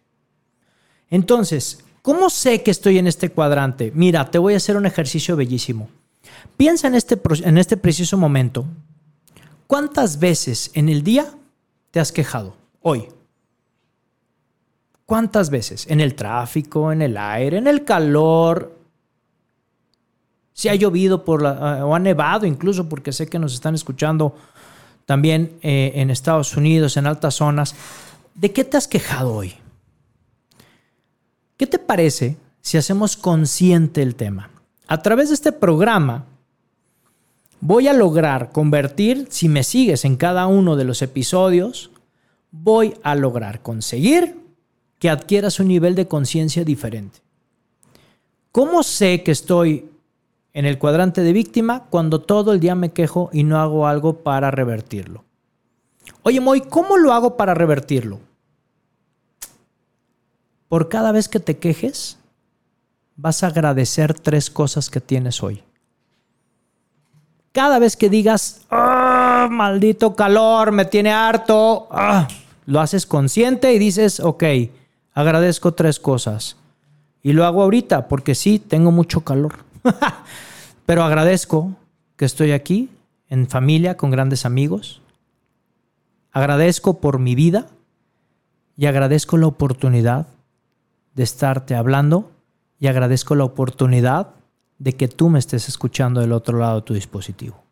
Entonces, 1.10 1.84
¿cómo 2.02 2.30
sé 2.30 2.64
que 2.64 2.72
estoy 2.72 2.98
en 2.98 3.08
este 3.08 3.30
cuadrante? 3.30 3.92
Mira, 3.94 4.32
te 4.32 4.38
voy 4.38 4.54
a 4.54 4.58
hacer 4.58 4.78
un 4.78 4.86
ejercicio 4.86 5.36
bellísimo. 5.36 5.90
Piensa 6.56 6.88
en 6.88 6.96
este, 6.96 7.20
en 7.44 7.58
este 7.58 7.76
preciso 7.76 8.18
momento. 8.18 8.66
¿Cuántas 9.68 10.20
veces 10.20 10.72
en 10.74 10.88
el 10.88 11.04
día 11.04 11.26
te 11.92 12.00
has 12.00 12.14
quejado? 12.14 12.56
Hoy. 12.82 13.10
¿Cuántas 15.08 15.50
veces? 15.50 15.88
En 15.90 16.02
el 16.02 16.16
tráfico, 16.16 16.92
en 16.92 17.02
el 17.02 17.16
aire, 17.16 17.58
en 17.58 17.68
el 17.68 17.86
calor, 17.86 18.76
si 20.52 20.68
ha 20.68 20.76
llovido 20.76 21.24
la, 21.40 21.86
o 21.86 21.96
ha 21.96 22.00
nevado 22.00 22.46
incluso, 22.46 22.90
porque 22.90 23.14
sé 23.14 23.26
que 23.28 23.40
nos 23.40 23.54
están 23.54 23.74
escuchando 23.74 24.36
también 25.06 25.54
eh, 25.62 25.94
en 25.96 26.10
Estados 26.10 26.58
Unidos, 26.58 26.98
en 26.98 27.08
altas 27.08 27.36
zonas. 27.36 27.74
¿De 28.36 28.52
qué 28.52 28.66
te 28.66 28.76
has 28.76 28.86
quejado 28.86 29.34
hoy? 29.34 29.54
¿Qué 31.56 31.68
te 31.68 31.80
parece 31.80 32.36
si 32.60 32.78
hacemos 32.78 33.16
consciente 33.16 34.02
el 34.02 34.16
tema? 34.16 34.50
A 34.90 35.02
través 35.02 35.30
de 35.30 35.36
este 35.36 35.54
programa 35.54 36.26
voy 37.62 37.88
a 37.88 37.94
lograr 37.94 38.52
convertir, 38.52 39.28
si 39.30 39.48
me 39.48 39.64
sigues 39.64 40.04
en 40.04 40.18
cada 40.18 40.48
uno 40.48 40.76
de 40.76 40.84
los 40.84 41.02
episodios, 41.02 41.92
voy 42.52 42.96
a 43.04 43.16
lograr 43.16 43.62
conseguir 43.62 44.47
que 45.00 45.10
adquieras 45.10 45.60
un 45.60 45.68
nivel 45.68 45.96
de 45.96 46.08
conciencia 46.08 46.64
diferente. 46.64 47.20
¿Cómo 48.52 48.84
sé 48.84 49.24
que 49.24 49.32
estoy 49.32 49.90
en 50.58 50.66
el 50.66 50.80
cuadrante 50.80 51.22
de 51.22 51.34
víctima 51.34 51.84
cuando 51.92 52.22
todo 52.22 52.52
el 52.52 52.60
día 52.60 52.74
me 52.74 52.92
quejo 52.92 53.30
y 53.32 53.44
no 53.44 53.60
hago 53.60 53.86
algo 53.86 54.24
para 54.24 54.50
revertirlo. 54.50 55.24
Oye, 56.24 56.42
Moy, 56.42 56.62
¿cómo 56.62 56.98
lo 56.98 57.14
hago 57.14 57.38
para 57.38 57.54
revertirlo? 57.54 58.20
Por 60.68 60.90
cada 60.90 61.12
vez 61.12 61.30
que 61.30 61.40
te 61.40 61.60
quejes, 61.60 62.18
vas 63.16 63.44
a 63.44 63.48
agradecer 63.48 64.16
tres 64.16 64.50
cosas 64.50 64.90
que 64.90 65.00
tienes 65.00 65.44
hoy. 65.44 65.64
Cada 67.52 67.78
vez 67.78 67.96
que 67.96 68.10
digas, 68.10 68.62
¡Ah, 68.72 69.48
maldito 69.52 70.16
calor, 70.16 70.72
me 70.72 70.86
tiene 70.86 71.12
harto, 71.12 71.88
¡Ah! 71.92 72.28
lo 72.66 72.80
haces 72.80 73.06
consciente 73.06 73.74
y 73.74 73.78
dices, 73.78 74.22
ok, 74.22 74.44
agradezco 75.18 75.74
tres 75.74 76.00
cosas. 76.00 76.58
Y 77.24 77.34
lo 77.34 77.44
hago 77.44 77.64
ahorita 77.64 78.08
porque 78.08 78.36
sí, 78.36 78.60
tengo 78.60 78.92
mucho 78.92 79.22
calor. 79.22 79.56
Pero 80.86 81.04
agradezco 81.04 81.72
que 82.16 82.26
estoy 82.26 82.52
aquí 82.52 82.92
en 83.28 83.48
familia 83.48 83.98
con 83.98 84.12
grandes 84.12 84.46
amigos. 84.46 85.02
Agradezco 86.32 87.00
por 87.00 87.18
mi 87.18 87.34
vida 87.34 87.66
y 88.78 88.86
agradezco 88.86 89.38
la 89.38 89.48
oportunidad 89.48 90.28
de 91.16 91.24
estarte 91.24 91.74
hablando 91.74 92.30
y 92.80 92.86
agradezco 92.86 93.34
la 93.34 93.46
oportunidad 93.46 94.36
de 94.78 94.94
que 94.94 95.08
tú 95.08 95.30
me 95.30 95.40
estés 95.40 95.68
escuchando 95.68 96.22
del 96.22 96.32
otro 96.32 96.60
lado 96.60 96.76
de 96.76 96.86
tu 96.86 96.94
dispositivo. 96.94 97.64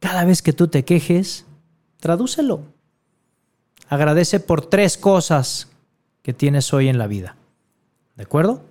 Cada 0.00 0.26
vez 0.26 0.42
que 0.42 0.52
tú 0.52 0.68
te 0.68 0.84
quejes, 0.84 1.46
tradúcelo. 1.98 2.60
Agradece 3.88 4.38
por 4.38 4.66
tres 4.66 4.98
cosas 4.98 5.70
que 6.22 6.32
tienes 6.32 6.72
hoy 6.72 6.88
en 6.88 6.98
la 6.98 7.06
vida. 7.06 7.36
¿De 8.16 8.24
acuerdo? 8.24 8.62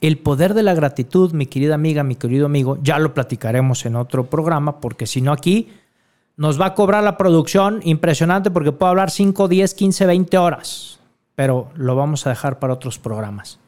El 0.00 0.18
poder 0.18 0.54
de 0.54 0.62
la 0.62 0.74
gratitud, 0.74 1.32
mi 1.32 1.46
querida 1.46 1.74
amiga, 1.74 2.04
mi 2.04 2.14
querido 2.14 2.46
amigo, 2.46 2.78
ya 2.82 2.98
lo 2.98 3.14
platicaremos 3.14 3.84
en 3.86 3.96
otro 3.96 4.26
programa, 4.26 4.80
porque 4.80 5.06
si 5.06 5.20
no 5.20 5.32
aquí 5.32 5.68
nos 6.36 6.60
va 6.60 6.66
a 6.66 6.74
cobrar 6.74 7.02
la 7.02 7.16
producción 7.16 7.80
impresionante 7.82 8.50
porque 8.50 8.70
puedo 8.70 8.90
hablar 8.90 9.10
5, 9.10 9.48
10, 9.48 9.74
15, 9.74 10.06
20 10.06 10.38
horas, 10.38 11.00
pero 11.34 11.70
lo 11.74 11.96
vamos 11.96 12.26
a 12.26 12.30
dejar 12.30 12.60
para 12.60 12.74
otros 12.74 12.98
programas. 12.98 13.58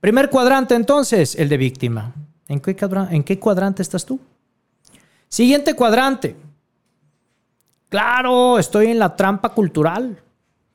Primer 0.00 0.30
cuadrante 0.30 0.74
entonces, 0.74 1.34
el 1.34 1.48
de 1.48 1.56
víctima. 1.56 2.12
¿En 2.46 2.60
qué, 2.60 2.76
¿En 3.10 3.24
qué 3.24 3.38
cuadrante 3.38 3.82
estás 3.82 4.04
tú? 4.04 4.20
Siguiente 5.28 5.74
cuadrante. 5.74 6.36
Claro, 7.88 8.58
estoy 8.58 8.86
en 8.86 8.98
la 8.98 9.16
trampa 9.16 9.48
cultural. 9.48 10.20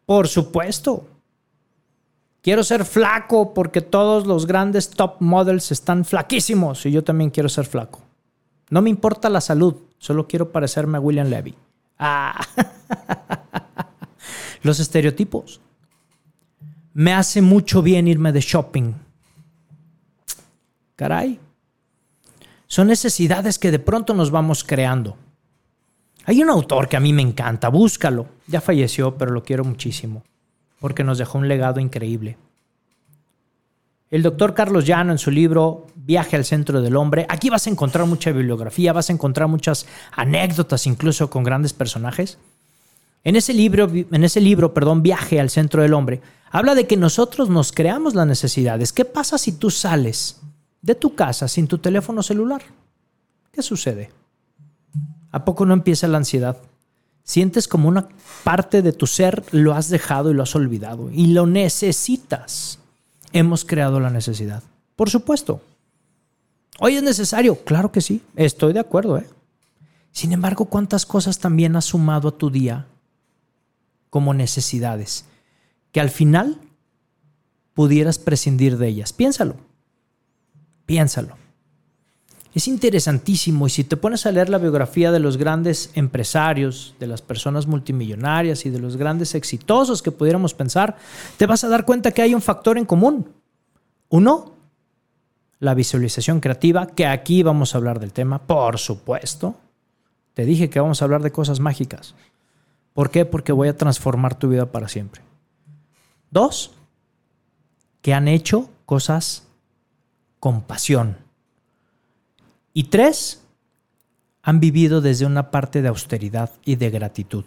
Por 0.05 0.27
supuesto. 0.27 1.07
Quiero 2.47 2.63
ser 2.63 2.85
flaco 2.85 3.53
porque 3.53 3.81
todos 3.81 4.25
los 4.25 4.47
grandes 4.47 4.89
top 4.89 5.17
models 5.19 5.69
están 5.73 6.05
flaquísimos 6.05 6.85
y 6.85 6.91
yo 6.91 7.03
también 7.03 7.29
quiero 7.29 7.49
ser 7.49 7.65
flaco. 7.65 7.99
No 8.69 8.81
me 8.81 8.89
importa 8.89 9.29
la 9.29 9.41
salud, 9.41 9.75
solo 9.97 10.29
quiero 10.29 10.49
parecerme 10.49 10.97
a 10.97 11.01
William 11.01 11.27
Levy. 11.27 11.55
Ah. 11.99 12.39
los 14.63 14.79
estereotipos. 14.79 15.59
Me 16.93 17.13
hace 17.13 17.41
mucho 17.41 17.81
bien 17.81 18.07
irme 18.07 18.31
de 18.31 18.39
shopping. 18.39 18.93
Caray. 20.95 21.41
Son 22.65 22.87
necesidades 22.87 23.59
que 23.59 23.71
de 23.71 23.79
pronto 23.79 24.13
nos 24.13 24.31
vamos 24.31 24.63
creando. 24.63 25.17
Hay 26.23 26.41
un 26.41 26.49
autor 26.49 26.87
que 26.87 26.95
a 26.95 27.01
mí 27.01 27.11
me 27.11 27.23
encanta, 27.23 27.67
búscalo. 27.67 28.25
Ya 28.47 28.61
falleció, 28.61 29.17
pero 29.17 29.31
lo 29.31 29.43
quiero 29.43 29.65
muchísimo 29.65 30.23
porque 30.79 31.03
nos 31.03 31.17
dejó 31.17 31.37
un 31.37 31.47
legado 31.47 31.79
increíble. 31.79 32.37
El 34.09 34.23
doctor 34.23 34.53
Carlos 34.53 34.85
Llano 34.85 35.11
en 35.11 35.17
su 35.17 35.31
libro 35.31 35.87
Viaje 35.95 36.37
al 36.37 36.45
Centro 36.45 36.81
del 36.81 36.95
Hombre, 36.95 37.25
aquí 37.27 37.49
vas 37.49 37.67
a 37.67 37.69
encontrar 37.69 38.05
mucha 38.05 38.31
bibliografía, 38.31 38.93
vas 38.93 39.09
a 39.09 39.13
encontrar 39.13 39.49
muchas 39.49 39.85
anécdotas 40.13 40.87
incluso 40.87 41.29
con 41.29 41.43
grandes 41.43 41.73
personajes. 41.73 42.37
En 43.25 43.35
ese 43.35 43.53
libro, 43.53 43.89
en 43.91 44.23
ese 44.23 44.39
libro, 44.39 44.73
perdón, 44.73 45.03
Viaje 45.03 45.41
al 45.41 45.49
Centro 45.49 45.81
del 45.81 45.93
Hombre, 45.93 46.21
habla 46.49 46.75
de 46.75 46.87
que 46.87 46.95
nosotros 46.95 47.49
nos 47.49 47.73
creamos 47.73 48.15
las 48.15 48.25
necesidades. 48.25 48.93
¿Qué 48.93 49.03
pasa 49.03 49.37
si 49.37 49.51
tú 49.51 49.69
sales 49.69 50.39
de 50.81 50.95
tu 50.95 51.13
casa 51.13 51.49
sin 51.49 51.67
tu 51.67 51.79
teléfono 51.79 52.23
celular? 52.23 52.61
¿Qué 53.51 53.61
sucede? 53.61 54.11
¿A 55.31 55.43
poco 55.43 55.65
no 55.65 55.73
empieza 55.73 56.07
la 56.07 56.17
ansiedad? 56.17 56.57
Sientes 57.27 57.67
como 57.67 57.89
una 57.89 58.07
parte 58.45 58.81
de 58.81 58.93
tu 58.93 59.05
ser 59.05 59.43
lo 59.51 59.73
has 59.73 59.89
dejado 59.89 60.31
y 60.31 60.33
lo 60.33 60.43
has 60.43 60.55
olvidado 60.55 61.11
y 61.11 61.27
lo 61.27 61.45
necesitas. 61.45 62.79
Hemos 63.33 63.65
creado 63.65 63.99
la 63.99 64.09
necesidad. 64.09 64.63
Por 64.95 65.09
supuesto. 65.09 65.61
¿Hoy 66.79 66.95
es 66.95 67.03
necesario? 67.03 67.57
Claro 67.65 67.91
que 67.91 67.99
sí. 67.99 68.23
Estoy 68.37 68.71
de 68.71 68.79
acuerdo. 68.79 69.17
¿eh? 69.17 69.27
Sin 70.13 70.31
embargo, 70.31 70.65
¿cuántas 70.65 71.05
cosas 71.05 71.37
también 71.37 71.75
has 71.75 71.83
sumado 71.83 72.29
a 72.29 72.37
tu 72.37 72.49
día 72.49 72.87
como 74.09 74.33
necesidades? 74.33 75.25
Que 75.91 75.99
al 75.99 76.09
final 76.09 76.61
pudieras 77.73 78.19
prescindir 78.19 78.77
de 78.77 78.87
ellas. 78.87 79.11
Piénsalo. 79.11 79.57
Piénsalo. 80.85 81.35
Es 82.57 82.67
interesantísimo 82.67 83.67
y 83.67 83.69
si 83.69 83.83
te 83.83 83.97
pones 83.97 84.25
a 84.25 84.31
leer 84.31 84.49
la 84.49 84.57
biografía 84.57 85.11
de 85.11 85.19
los 85.19 85.37
grandes 85.37 85.91
empresarios, 85.93 86.95
de 86.99 87.05
las 87.05 87.21
personas 87.21 87.67
multimillonarias 87.67 88.65
y 88.65 88.71
de 88.71 88.79
los 88.79 88.97
grandes 88.97 89.35
exitosos 89.35 90.01
que 90.01 90.09
pudiéramos 90.09 90.55
pensar, 90.55 90.97
te 91.37 91.45
vas 91.45 91.63
a 91.63 91.69
dar 91.69 91.85
cuenta 91.85 92.09
que 92.09 92.23
hay 92.23 92.33
un 92.33 92.41
factor 92.41 92.79
en 92.79 92.85
común. 92.85 93.31
Uno, 94.09 94.53
la 95.59 95.75
visualización 95.75 96.39
creativa, 96.39 96.87
que 96.87 97.05
aquí 97.05 97.43
vamos 97.43 97.75
a 97.75 97.77
hablar 97.77 97.99
del 97.99 98.11
tema, 98.11 98.39
por 98.39 98.79
supuesto. 98.79 99.53
Te 100.33 100.43
dije 100.43 100.71
que 100.71 100.79
vamos 100.79 101.03
a 101.03 101.05
hablar 101.05 101.21
de 101.21 101.31
cosas 101.31 101.59
mágicas. 101.59 102.15
¿Por 102.95 103.11
qué? 103.11 103.25
Porque 103.25 103.51
voy 103.51 103.67
a 103.67 103.77
transformar 103.77 104.33
tu 104.33 104.49
vida 104.49 104.65
para 104.71 104.87
siempre. 104.87 105.21
Dos, 106.31 106.71
que 108.01 108.15
han 108.15 108.27
hecho 108.27 108.67
cosas 108.87 109.43
con 110.39 110.63
pasión 110.63 111.26
y 112.77 112.83
tres, 112.83 113.41
han 114.43 114.59
vivido 114.59 115.01
desde 115.01 115.25
una 115.25 115.49
parte 115.49 115.81
de 115.81 115.87
austeridad 115.87 116.51
y 116.63 116.75
de 116.75 116.91
gratitud. 116.91 117.43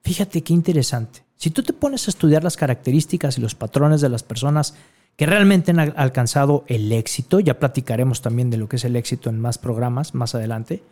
Fíjate 0.00 0.42
qué 0.42 0.54
interesante. 0.54 1.22
Si 1.36 1.50
tú 1.50 1.62
te 1.62 1.74
pones 1.74 2.08
a 2.08 2.10
estudiar 2.10 2.44
las 2.44 2.56
características 2.56 3.36
y 3.36 3.42
los 3.42 3.54
patrones 3.54 4.00
de 4.00 4.08
las 4.08 4.22
personas 4.22 4.72
que 5.16 5.26
realmente 5.26 5.72
han 5.72 5.80
alcanzado 5.80 6.64
el 6.66 6.90
éxito, 6.92 7.40
ya 7.40 7.58
platicaremos 7.58 8.22
también 8.22 8.48
de 8.48 8.56
lo 8.56 8.70
que 8.70 8.76
es 8.76 8.86
el 8.86 8.96
éxito 8.96 9.28
en 9.28 9.38
más 9.38 9.58
programas 9.58 10.14
más 10.14 10.34
adelante, 10.34 10.82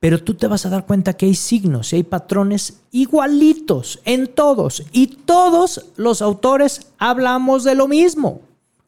pero 0.00 0.20
tú 0.20 0.34
te 0.34 0.48
vas 0.48 0.66
a 0.66 0.70
dar 0.70 0.86
cuenta 0.86 1.12
que 1.12 1.26
hay 1.26 1.36
signos 1.36 1.92
y 1.92 1.96
hay 1.96 2.02
patrones 2.02 2.80
igualitos 2.90 4.00
en 4.04 4.26
todos 4.26 4.82
y 4.90 5.06
todos 5.06 5.92
los 5.96 6.20
autores 6.20 6.88
hablamos 6.98 7.62
de 7.62 7.76
lo 7.76 7.86
mismo 7.86 8.40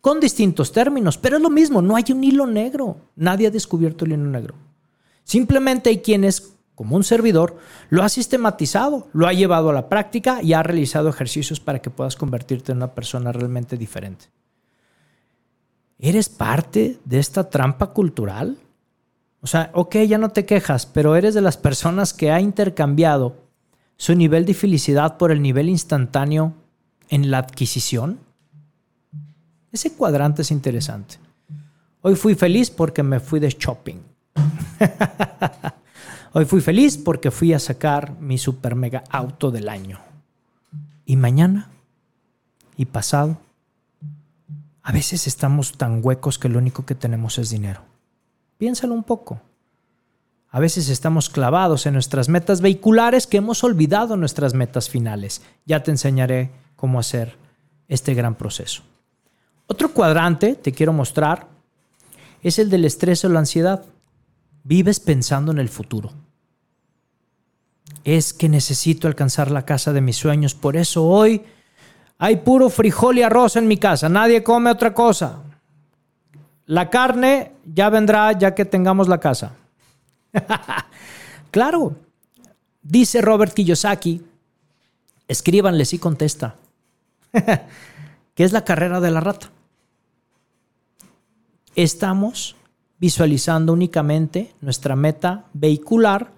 con 0.03 0.19
distintos 0.19 0.73
términos, 0.73 1.17
pero 1.17 1.37
es 1.37 1.43
lo 1.43 1.49
mismo, 1.49 1.81
no 1.81 1.95
hay 1.97 2.05
un 2.11 2.25
hilo 2.25 2.45
negro, 2.47 2.97
nadie 3.15 3.47
ha 3.47 3.51
descubierto 3.51 4.05
el 4.05 4.12
hilo 4.12 4.27
negro. 4.27 4.57
Simplemente 5.23 5.91
hay 5.91 5.99
quienes, 5.99 6.57
como 6.75 6.97
un 6.97 7.05
servidor, 7.05 7.57
lo 7.88 8.03
ha 8.03 8.09
sistematizado, 8.09 9.09
lo 9.12 9.29
ha 9.29 9.33
llevado 9.33 9.71
a 9.71 9.73
la 9.73 9.88
práctica 9.88 10.43
y 10.43 10.55
ha 10.55 10.62
realizado 10.65 11.09
ejercicios 11.09 11.61
para 11.61 11.81
que 11.81 11.91
puedas 11.91 12.17
convertirte 12.17 12.73
en 12.73 12.79
una 12.79 12.95
persona 12.95 13.31
realmente 13.31 13.79
diferente. 13.79 14.27
¿Eres 16.01 16.29
parte 16.29 16.99
de 17.05 17.21
esta 17.21 17.49
trampa 17.49 17.93
cultural? 17.93 18.59
O 19.41 19.47
sea, 19.47 19.71
ok, 19.73 19.99
ya 19.99 20.19
no 20.19 20.31
te 20.31 20.45
quejas, 20.45 20.85
pero 20.85 21.15
eres 21.15 21.35
de 21.35 21.43
las 21.43 21.57
personas 21.57 22.12
que 22.12 22.33
ha 22.33 22.41
intercambiado 22.41 23.37
su 23.97 24.17
nivel 24.17 24.47
de 24.47 24.55
felicidad 24.55 25.17
por 25.17 25.31
el 25.31 25.41
nivel 25.41 25.69
instantáneo 25.69 26.55
en 27.09 27.31
la 27.31 27.38
adquisición. 27.38 28.19
Ese 29.72 29.94
cuadrante 29.94 30.42
es 30.42 30.50
interesante. 30.50 31.16
Hoy 32.02 32.14
fui 32.14 32.35
feliz 32.35 32.70
porque 32.70 33.02
me 33.02 33.20
fui 33.20 33.40
de 33.40 33.48
shopping. 33.48 34.02
Hoy 36.35 36.44
fui 36.44 36.61
feliz 36.61 36.98
porque 36.98 37.30
fui 37.30 37.54
a 37.54 37.58
sacar 37.58 38.18
mi 38.20 38.37
super 38.37 38.74
mega 38.74 39.02
auto 39.11 39.50
del 39.50 39.70
año. 39.70 39.98
Y 41.06 41.16
mañana 41.16 41.70
y 42.76 42.85
pasado. 42.85 43.38
A 44.82 44.92
veces 44.92 45.26
estamos 45.26 45.72
tan 45.78 46.00
huecos 46.02 46.38
que 46.38 46.48
lo 46.48 46.58
único 46.58 46.85
que 46.85 46.94
tenemos 46.94 47.38
es 47.38 47.48
dinero. 47.48 47.80
Piénsalo 48.58 48.92
un 48.92 49.04
poco. 49.04 49.40
A 50.50 50.61
veces 50.61 50.90
estamos 50.90 51.30
clavados 51.30 51.87
en 51.87 51.94
nuestras 51.94 52.28
metas 52.28 52.61
vehiculares 52.61 53.26
que 53.26 53.38
hemos 53.38 53.64
olvidado 53.64 54.18
nuestras 54.18 54.52
metas 54.52 54.90
finales. 54.90 55.40
Ya 55.64 55.82
te 55.82 55.90
enseñaré 55.92 56.50
cómo 56.76 56.98
hacer 56.98 57.37
este 57.88 58.12
gran 58.12 58.35
proceso. 58.35 58.82
Otro 59.72 59.94
cuadrante, 59.94 60.54
te 60.54 60.70
quiero 60.70 60.92
mostrar, 60.92 61.48
es 62.42 62.58
el 62.58 62.68
del 62.68 62.85
estrés 62.85 63.24
o 63.24 63.30
la 63.30 63.38
ansiedad. 63.38 63.82
Vives 64.64 65.00
pensando 65.00 65.50
en 65.50 65.58
el 65.58 65.70
futuro. 65.70 66.12
Es 68.04 68.35
que 68.35 68.50
necesito 68.50 69.08
alcanzar 69.08 69.50
la 69.50 69.64
casa 69.64 69.94
de 69.94 70.02
mis 70.02 70.18
sueños, 70.18 70.54
por 70.54 70.76
eso 70.76 71.06
hoy 71.06 71.42
hay 72.18 72.37
puro 72.37 72.68
frijol 72.68 73.16
y 73.16 73.22
arroz 73.22 73.56
en 73.56 73.66
mi 73.66 73.78
casa, 73.78 74.11
nadie 74.11 74.42
come 74.42 74.70
otra 74.70 74.92
cosa. 74.92 75.38
La 76.66 76.90
carne 76.90 77.52
ya 77.64 77.88
vendrá 77.88 78.30
ya 78.32 78.54
que 78.54 78.66
tengamos 78.66 79.08
la 79.08 79.20
casa. 79.20 79.54
claro, 81.50 81.96
dice 82.82 83.22
Robert 83.22 83.54
Kiyosaki, 83.54 84.20
escríbanle 85.26 85.87
si 85.87 85.98
contesta, 85.98 86.56
que 87.32 88.44
es 88.44 88.52
la 88.52 88.66
carrera 88.66 89.00
de 89.00 89.11
la 89.11 89.20
rata 89.20 89.50
estamos 91.74 92.56
visualizando 92.98 93.72
únicamente 93.72 94.54
nuestra 94.61 94.94
meta 94.94 95.46
vehicular 95.52 96.32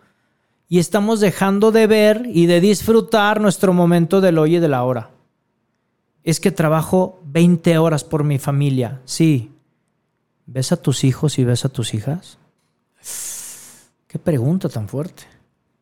y 0.68 0.78
estamos 0.78 1.20
dejando 1.20 1.72
de 1.72 1.86
ver 1.86 2.26
y 2.26 2.46
de 2.46 2.60
disfrutar 2.60 3.40
nuestro 3.40 3.72
momento 3.72 4.20
del 4.20 4.38
hoy 4.38 4.56
y 4.56 4.60
de 4.60 4.68
la 4.68 4.82
hora. 4.82 5.10
Es 6.22 6.40
que 6.40 6.50
trabajo 6.50 7.20
20 7.26 7.76
horas 7.78 8.02
por 8.02 8.24
mi 8.24 8.38
familia. 8.38 9.00
Sí. 9.04 9.52
¿Ves 10.46 10.72
a 10.72 10.76
tus 10.76 11.04
hijos 11.04 11.38
y 11.38 11.44
ves 11.44 11.64
a 11.64 11.68
tus 11.68 11.92
hijas? 11.92 12.38
Qué 14.06 14.18
pregunta 14.18 14.68
tan 14.68 14.88
fuerte. 14.88 15.24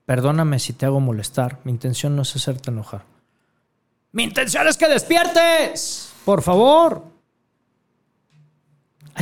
Perdóname 0.04 0.58
si 0.58 0.72
te 0.72 0.86
hago 0.86 1.00
molestar. 1.00 1.60
Mi 1.64 1.70
intención 1.70 2.16
no 2.16 2.22
es 2.22 2.34
hacerte 2.34 2.70
enojar. 2.70 3.04
Mi 4.10 4.24
intención 4.24 4.66
es 4.66 4.76
que 4.76 4.88
despiertes. 4.88 6.12
Por 6.24 6.42
favor. 6.42 7.11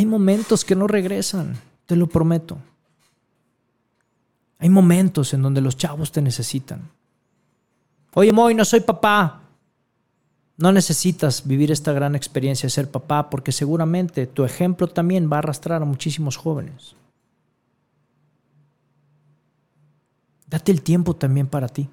Hay 0.00 0.06
momentos 0.06 0.64
que 0.64 0.74
no 0.74 0.86
regresan, 0.86 1.58
te 1.84 1.94
lo 1.94 2.06
prometo. 2.06 2.56
Hay 4.58 4.70
momentos 4.70 5.34
en 5.34 5.42
donde 5.42 5.60
los 5.60 5.76
chavos 5.76 6.10
te 6.10 6.22
necesitan. 6.22 6.88
Oye, 8.14 8.32
Moy, 8.32 8.54
no 8.54 8.64
soy 8.64 8.80
papá. 8.80 9.42
No 10.56 10.72
necesitas 10.72 11.46
vivir 11.46 11.70
esta 11.70 11.92
gran 11.92 12.14
experiencia 12.14 12.66
de 12.66 12.70
ser 12.70 12.90
papá 12.90 13.28
porque 13.28 13.52
seguramente 13.52 14.26
tu 14.26 14.42
ejemplo 14.44 14.86
también 14.86 15.30
va 15.30 15.36
a 15.36 15.40
arrastrar 15.40 15.82
a 15.82 15.84
muchísimos 15.84 16.38
jóvenes. 16.38 16.96
Date 20.46 20.72
el 20.72 20.80
tiempo 20.80 21.14
también 21.14 21.46
para 21.46 21.68
ti. 21.68 21.90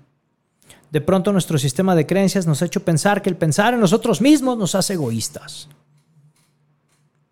De 0.92 1.02
pronto 1.02 1.34
nuestro 1.34 1.58
sistema 1.58 1.94
de 1.94 2.08
creencias 2.08 2.48
nos 2.48 2.62
ha 2.62 2.68
hecho 2.68 2.86
pensar 2.86 3.22
que 3.22 3.30
el 3.30 3.36
pensar 3.36 3.74
en 3.74 3.82
nosotros 3.82 4.22
mismos 4.22 4.58
nos 4.58 4.76
hace 4.76 4.94
egoístas. 4.94 5.68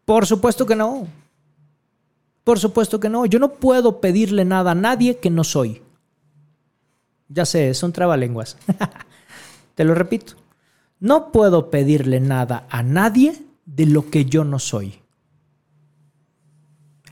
Por 0.05 0.25
supuesto 0.25 0.65
que 0.65 0.75
no. 0.75 1.07
Por 2.43 2.59
supuesto 2.59 2.99
que 2.99 3.09
no. 3.09 3.25
Yo 3.25 3.39
no 3.39 3.53
puedo 3.53 3.99
pedirle 3.99 4.45
nada 4.45 4.71
a 4.71 4.75
nadie 4.75 5.17
que 5.17 5.31
no 5.31 5.43
soy. 5.43 5.81
Ya 7.27 7.45
sé, 7.45 7.73
son 7.73 7.91
trabalenguas. 7.91 8.57
Te 9.75 9.83
lo 9.83 9.95
repito. 9.95 10.33
No 10.99 11.31
puedo 11.31 11.69
pedirle 11.69 12.19
nada 12.19 12.67
a 12.69 12.83
nadie 12.83 13.41
de 13.65 13.87
lo 13.87 14.09
que 14.09 14.25
yo 14.25 14.43
no 14.43 14.59
soy. 14.59 15.01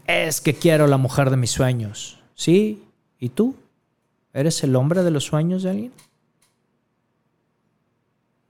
Es 0.06 0.39
que 0.39 0.53
quiero 0.53 0.88
la 0.88 0.97
mujer 0.97 1.29
de 1.29 1.38
mis 1.38 1.51
sueños. 1.51 2.19
¿Sí? 2.36 2.84
¿Y 3.19 3.29
tú? 3.29 3.56
¿Eres 4.34 4.63
el 4.63 4.75
hombre 4.75 5.03
de 5.03 5.12
los 5.12 5.25
sueños 5.25 5.63
de 5.63 5.69
alguien? 5.69 5.93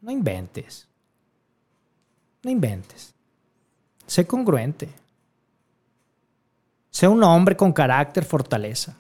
No 0.02 0.12
inventes. 0.12 0.88
No 2.44 2.52
inventes. 2.52 3.13
Sé 4.14 4.28
congruente. 4.28 4.90
Sé 6.92 7.08
un 7.08 7.24
hombre 7.24 7.58
con 7.58 7.74
carácter, 7.74 8.24
fortaleza. 8.24 8.96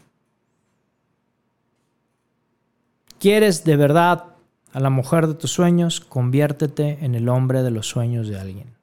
¿Quieres 3.19 3.63
de 3.63 3.75
verdad 3.75 4.25
a 4.71 4.79
la 4.79 4.89
mujer 4.89 5.27
de 5.27 5.35
tus 5.35 5.51
sueños? 5.51 5.99
Conviértete 5.99 7.05
en 7.05 7.13
el 7.13 7.29
hombre 7.29 7.61
de 7.61 7.69
los 7.69 7.85
sueños 7.85 8.27
de 8.27 8.39
alguien. 8.39 8.75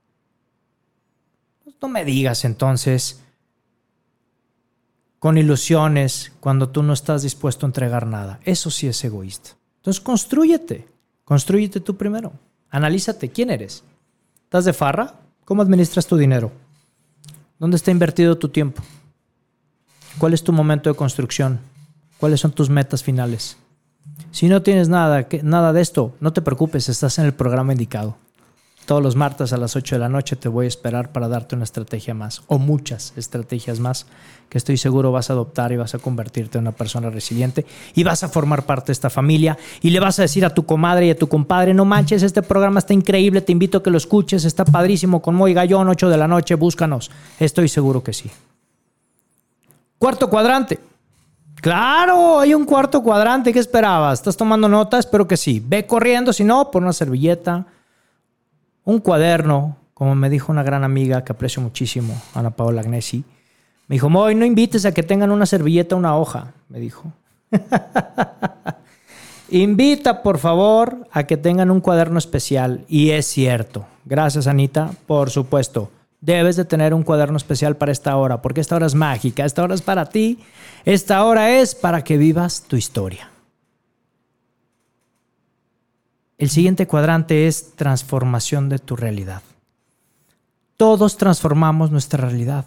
No 1.83 1.89
me 1.89 2.05
digas 2.05 2.45
entonces 2.45 3.25
con 5.19 5.37
ilusiones 5.37 6.31
cuando 6.39 6.69
tú 6.69 6.85
no 6.85 6.93
estás 6.93 7.25
dispuesto 7.25 7.67
a 7.67 7.71
entregar 7.71 8.07
nada. 8.07 8.39
Eso 8.45 8.71
sí 8.71 8.87
es 8.87 9.03
egoísta. 9.03 9.57
Entonces 9.79 10.01
construyete. 10.01 10.87
Construyete 11.25 11.81
tú 11.81 11.97
primero. 11.97 12.33
Analízate. 12.71 13.31
¿Quién 13.31 13.51
eres? 13.51 13.83
¿Estás 14.45 14.65
de 14.65 14.73
farra? 14.73 15.17
¿Cómo 15.45 15.63
administras 15.63 16.07
tu 16.07 16.17
dinero? 16.17 16.53
¿Dónde 17.59 17.77
está 17.77 17.91
invertido 17.91 18.39
tu 18.39 18.49
tiempo? 18.49 18.83
¿Cuál 20.19 20.35
es 20.35 20.43
tu 20.43 20.53
momento 20.53 20.91
de 20.91 20.97
construcción? 20.97 21.61
¿Cuáles 22.19 22.41
son 22.41 22.53
tus 22.53 22.71
metas 22.71 23.03
finales? 23.03 23.57
Si 24.31 24.49
no 24.49 24.63
tienes 24.63 24.89
nada, 24.89 25.27
nada 25.43 25.73
de 25.73 25.81
esto, 25.81 26.15
no 26.21 26.33
te 26.33 26.43
preocupes, 26.43 26.89
estás 26.89 27.19
en 27.19 27.27
el 27.27 27.35
programa 27.35 27.73
indicado. 27.73 28.17
Todos 28.91 29.05
los 29.05 29.15
martes 29.15 29.53
a 29.53 29.57
las 29.57 29.77
8 29.77 29.95
de 29.95 29.99
la 30.01 30.09
noche 30.09 30.35
te 30.35 30.49
voy 30.49 30.65
a 30.65 30.69
esperar 30.69 31.13
para 31.13 31.29
darte 31.29 31.55
una 31.55 31.63
estrategia 31.63 32.13
más 32.13 32.43
o 32.49 32.59
muchas 32.59 33.13
estrategias 33.15 33.79
más 33.79 34.07
que 34.49 34.59
estoy 34.59 34.79
seguro 34.79 35.13
vas 35.13 35.31
a 35.31 35.35
adoptar 35.35 35.71
y 35.71 35.77
vas 35.77 35.95
a 35.95 36.01
convertirte 36.01 36.59
en 36.59 36.63
una 36.63 36.73
persona 36.73 37.09
resiliente 37.09 37.65
y 37.95 38.03
vas 38.03 38.25
a 38.25 38.29
formar 38.29 38.65
parte 38.67 38.87
de 38.87 38.95
esta 38.95 39.09
familia 39.09 39.57
y 39.81 39.91
le 39.91 40.01
vas 40.01 40.19
a 40.19 40.23
decir 40.23 40.45
a 40.45 40.53
tu 40.53 40.67
comadre 40.67 41.07
y 41.07 41.11
a 41.11 41.17
tu 41.17 41.29
compadre, 41.29 41.73
no 41.73 41.85
manches, 41.85 42.25
este 42.25 42.43
programa 42.43 42.81
está 42.81 42.93
increíble, 42.93 43.43
te 43.43 43.53
invito 43.53 43.79
a 43.79 43.83
que 43.85 43.91
lo 43.91 43.97
escuches, 43.97 44.45
está 44.45 44.65
padrísimo 44.65 45.23
con 45.23 45.37
Moy 45.37 45.55
Gallón, 45.55 45.89
8 45.89 46.09
de 46.09 46.17
la 46.17 46.27
noche, 46.27 46.57
búscanos. 46.57 47.13
Estoy 47.39 47.69
seguro 47.69 48.03
que 48.03 48.13
sí. 48.13 48.29
Cuarto 50.01 50.29
cuadrante. 50.29 50.81
Claro, 51.61 52.41
hay 52.41 52.55
un 52.55 52.65
cuarto 52.65 53.05
cuadrante. 53.05 53.53
¿Qué 53.53 53.61
esperabas? 53.61 54.19
¿Estás 54.19 54.37
tomando 54.37 54.69
nota? 54.69 54.99
Espero 54.99 55.29
que 55.29 55.37
sí. 55.37 55.63
Ve 55.65 55.87
corriendo, 55.87 56.33
si 56.33 56.43
no, 56.43 56.73
por 56.73 56.83
una 56.83 56.93
servilleta, 56.93 57.67
un 58.85 59.01
cuaderno, 59.01 59.77
como 59.95 60.15
me 60.15 60.31
dijo 60.31 60.53
una 60.53 60.63
gran 60.63 60.85
amiga 60.85 61.25
que 61.25 61.33
aprecio 61.33 61.63
muchísimo, 61.63 62.21
Ana 62.35 62.51
Paola 62.51 62.81
Agnesi. 62.81 63.25
Me 63.87 63.95
dijo, 63.95 64.09
Moy, 64.09 64.35
no 64.35 64.45
invites 64.45 64.85
a 64.87 64.93
que 64.93 65.03
tengan 65.03 65.31
una 65.31 65.47
servilleta, 65.47 65.97
una 65.97 66.17
hoja, 66.17 66.53
me 66.69 66.79
dijo. 66.79 67.13
Invita, 69.51 70.23
por 70.23 70.39
favor, 70.39 71.09
a 71.11 71.25
que 71.25 71.37
tengan 71.37 71.73
un 71.73 71.81
cuaderno 71.81 72.19
especial. 72.19 72.85
Y 72.89 73.11
es 73.11 73.27
cierto. 73.27 73.85
Gracias, 74.05 74.47
Anita. 74.47 74.93
Por 75.07 75.31
supuesto. 75.31 75.91
Debes 76.21 76.55
de 76.55 76.65
tener 76.65 76.95
un 76.95 77.03
cuaderno 77.03 77.37
especial 77.37 77.77
para 77.77 77.91
esta 77.93 78.17
hora, 78.17 78.43
porque 78.43 78.61
esta 78.61 78.77
hora 78.77 78.87
es 78.87 78.95
mágica, 78.95 79.45
esta 79.45 79.63
hora 79.63 79.75
es 79.75 79.81
para 79.81 80.07
ti, 80.07 80.39
esta 80.85 81.25
hora 81.25 81.59
es 81.59 81.75
para 81.75 82.05
que 82.05 82.19
vivas 82.19 82.63
tu 82.69 82.77
historia. 82.77 83.30
El 86.41 86.49
siguiente 86.49 86.87
cuadrante 86.87 87.47
es 87.47 87.73
transformación 87.77 88.71
de 88.71 88.79
tu 88.79 88.97
realidad. 88.97 89.43
Todos 90.79 91.19
transformamos 91.19 91.91
nuestra 91.91 92.27
realidad. 92.27 92.65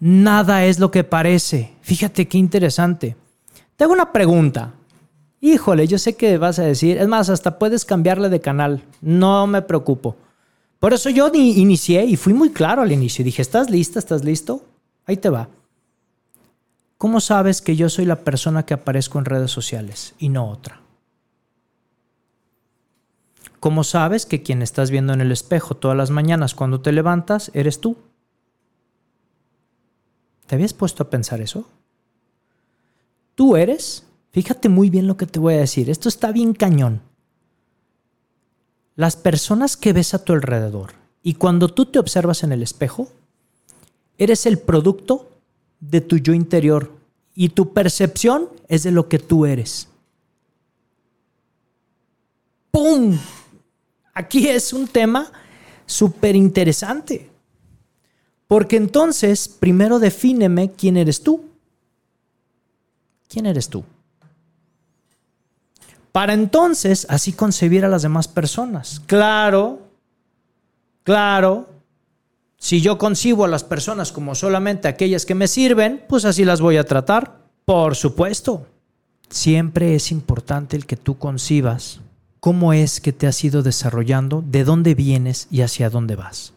Nada 0.00 0.64
es 0.64 0.78
lo 0.78 0.90
que 0.90 1.04
parece. 1.04 1.74
Fíjate 1.82 2.26
qué 2.26 2.38
interesante. 2.38 3.16
Te 3.76 3.84
hago 3.84 3.92
una 3.92 4.10
pregunta. 4.10 4.72
Híjole, 5.38 5.86
yo 5.86 5.98
sé 5.98 6.16
que 6.16 6.38
vas 6.38 6.58
a 6.60 6.62
decir, 6.62 6.96
es 6.96 7.06
más, 7.08 7.28
hasta 7.28 7.58
puedes 7.58 7.84
cambiarle 7.84 8.30
de 8.30 8.40
canal. 8.40 8.84
No 9.02 9.46
me 9.46 9.60
preocupo. 9.60 10.16
Por 10.78 10.94
eso 10.94 11.10
yo 11.10 11.30
inicié 11.34 12.06
y 12.06 12.16
fui 12.16 12.32
muy 12.32 12.48
claro 12.48 12.80
al 12.80 12.90
inicio. 12.90 13.22
Dije, 13.22 13.42
¿estás 13.42 13.68
lista? 13.68 13.98
¿Estás 13.98 14.24
listo? 14.24 14.64
Ahí 15.04 15.18
te 15.18 15.28
va. 15.28 15.50
¿Cómo 16.96 17.20
sabes 17.20 17.60
que 17.60 17.76
yo 17.76 17.90
soy 17.90 18.06
la 18.06 18.20
persona 18.24 18.64
que 18.64 18.72
aparezco 18.72 19.18
en 19.18 19.26
redes 19.26 19.50
sociales 19.50 20.14
y 20.18 20.30
no 20.30 20.48
otra? 20.48 20.79
¿Cómo 23.60 23.84
sabes 23.84 24.26
que 24.26 24.42
quien 24.42 24.62
estás 24.62 24.90
viendo 24.90 25.12
en 25.12 25.20
el 25.20 25.32
espejo 25.32 25.76
todas 25.76 25.96
las 25.96 26.10
mañanas 26.10 26.54
cuando 26.54 26.80
te 26.80 26.92
levantas 26.92 27.50
eres 27.54 27.80
tú? 27.80 27.96
¿Te 30.46 30.56
habías 30.56 30.72
puesto 30.72 31.04
a 31.04 31.10
pensar 31.10 31.40
eso? 31.40 31.68
Tú 33.34 33.56
eres, 33.56 34.04
fíjate 34.32 34.68
muy 34.68 34.90
bien 34.90 35.06
lo 35.06 35.16
que 35.16 35.26
te 35.26 35.38
voy 35.38 35.54
a 35.54 35.58
decir, 35.58 35.88
esto 35.88 36.08
está 36.08 36.32
bien 36.32 36.54
cañón 36.54 37.02
las 39.00 39.16
personas 39.16 39.78
que 39.78 39.94
ves 39.94 40.12
a 40.12 40.22
tu 40.22 40.34
alrededor 40.34 40.92
y 41.22 41.32
cuando 41.32 41.68
tú 41.68 41.86
te 41.86 41.98
observas 41.98 42.42
en 42.42 42.52
el 42.52 42.62
espejo, 42.62 43.08
eres 44.18 44.44
el 44.44 44.58
producto 44.58 45.26
de 45.80 46.02
tu 46.02 46.18
yo 46.18 46.34
interior 46.34 46.92
y 47.34 47.48
tu 47.48 47.72
percepción 47.72 48.50
es 48.68 48.82
de 48.82 48.90
lo 48.90 49.08
que 49.08 49.18
tú 49.18 49.46
eres. 49.46 49.88
¡Pum! 52.70 53.18
Aquí 54.14 54.48
es 54.48 54.72
un 54.72 54.88
tema 54.88 55.30
súper 55.86 56.36
interesante. 56.36 57.30
Porque 58.46 58.76
entonces, 58.76 59.48
primero 59.48 59.98
defíneme 59.98 60.72
quién 60.72 60.96
eres 60.96 61.22
tú. 61.22 61.44
¿Quién 63.28 63.46
eres 63.46 63.68
tú? 63.68 63.84
para 66.12 66.32
entonces 66.34 67.06
así 67.08 67.32
concebir 67.32 67.84
a 67.84 67.88
las 67.88 68.02
demás 68.02 68.28
personas. 68.28 69.00
Claro, 69.06 69.80
claro, 71.02 71.68
si 72.56 72.80
yo 72.80 72.98
concibo 72.98 73.44
a 73.44 73.48
las 73.48 73.64
personas 73.64 74.12
como 74.12 74.34
solamente 74.34 74.88
aquellas 74.88 75.24
que 75.24 75.34
me 75.34 75.48
sirven, 75.48 76.04
pues 76.08 76.24
así 76.24 76.44
las 76.44 76.60
voy 76.60 76.76
a 76.76 76.84
tratar. 76.84 77.38
Por 77.64 77.94
supuesto, 77.94 78.66
siempre 79.28 79.94
es 79.94 80.10
importante 80.10 80.76
el 80.76 80.86
que 80.86 80.96
tú 80.96 81.16
concibas 81.16 82.00
cómo 82.40 82.72
es 82.72 83.00
que 83.00 83.12
te 83.12 83.26
has 83.26 83.44
ido 83.44 83.62
desarrollando, 83.62 84.42
de 84.44 84.64
dónde 84.64 84.94
vienes 84.94 85.46
y 85.50 85.60
hacia 85.60 85.90
dónde 85.90 86.16
vas. 86.16 86.52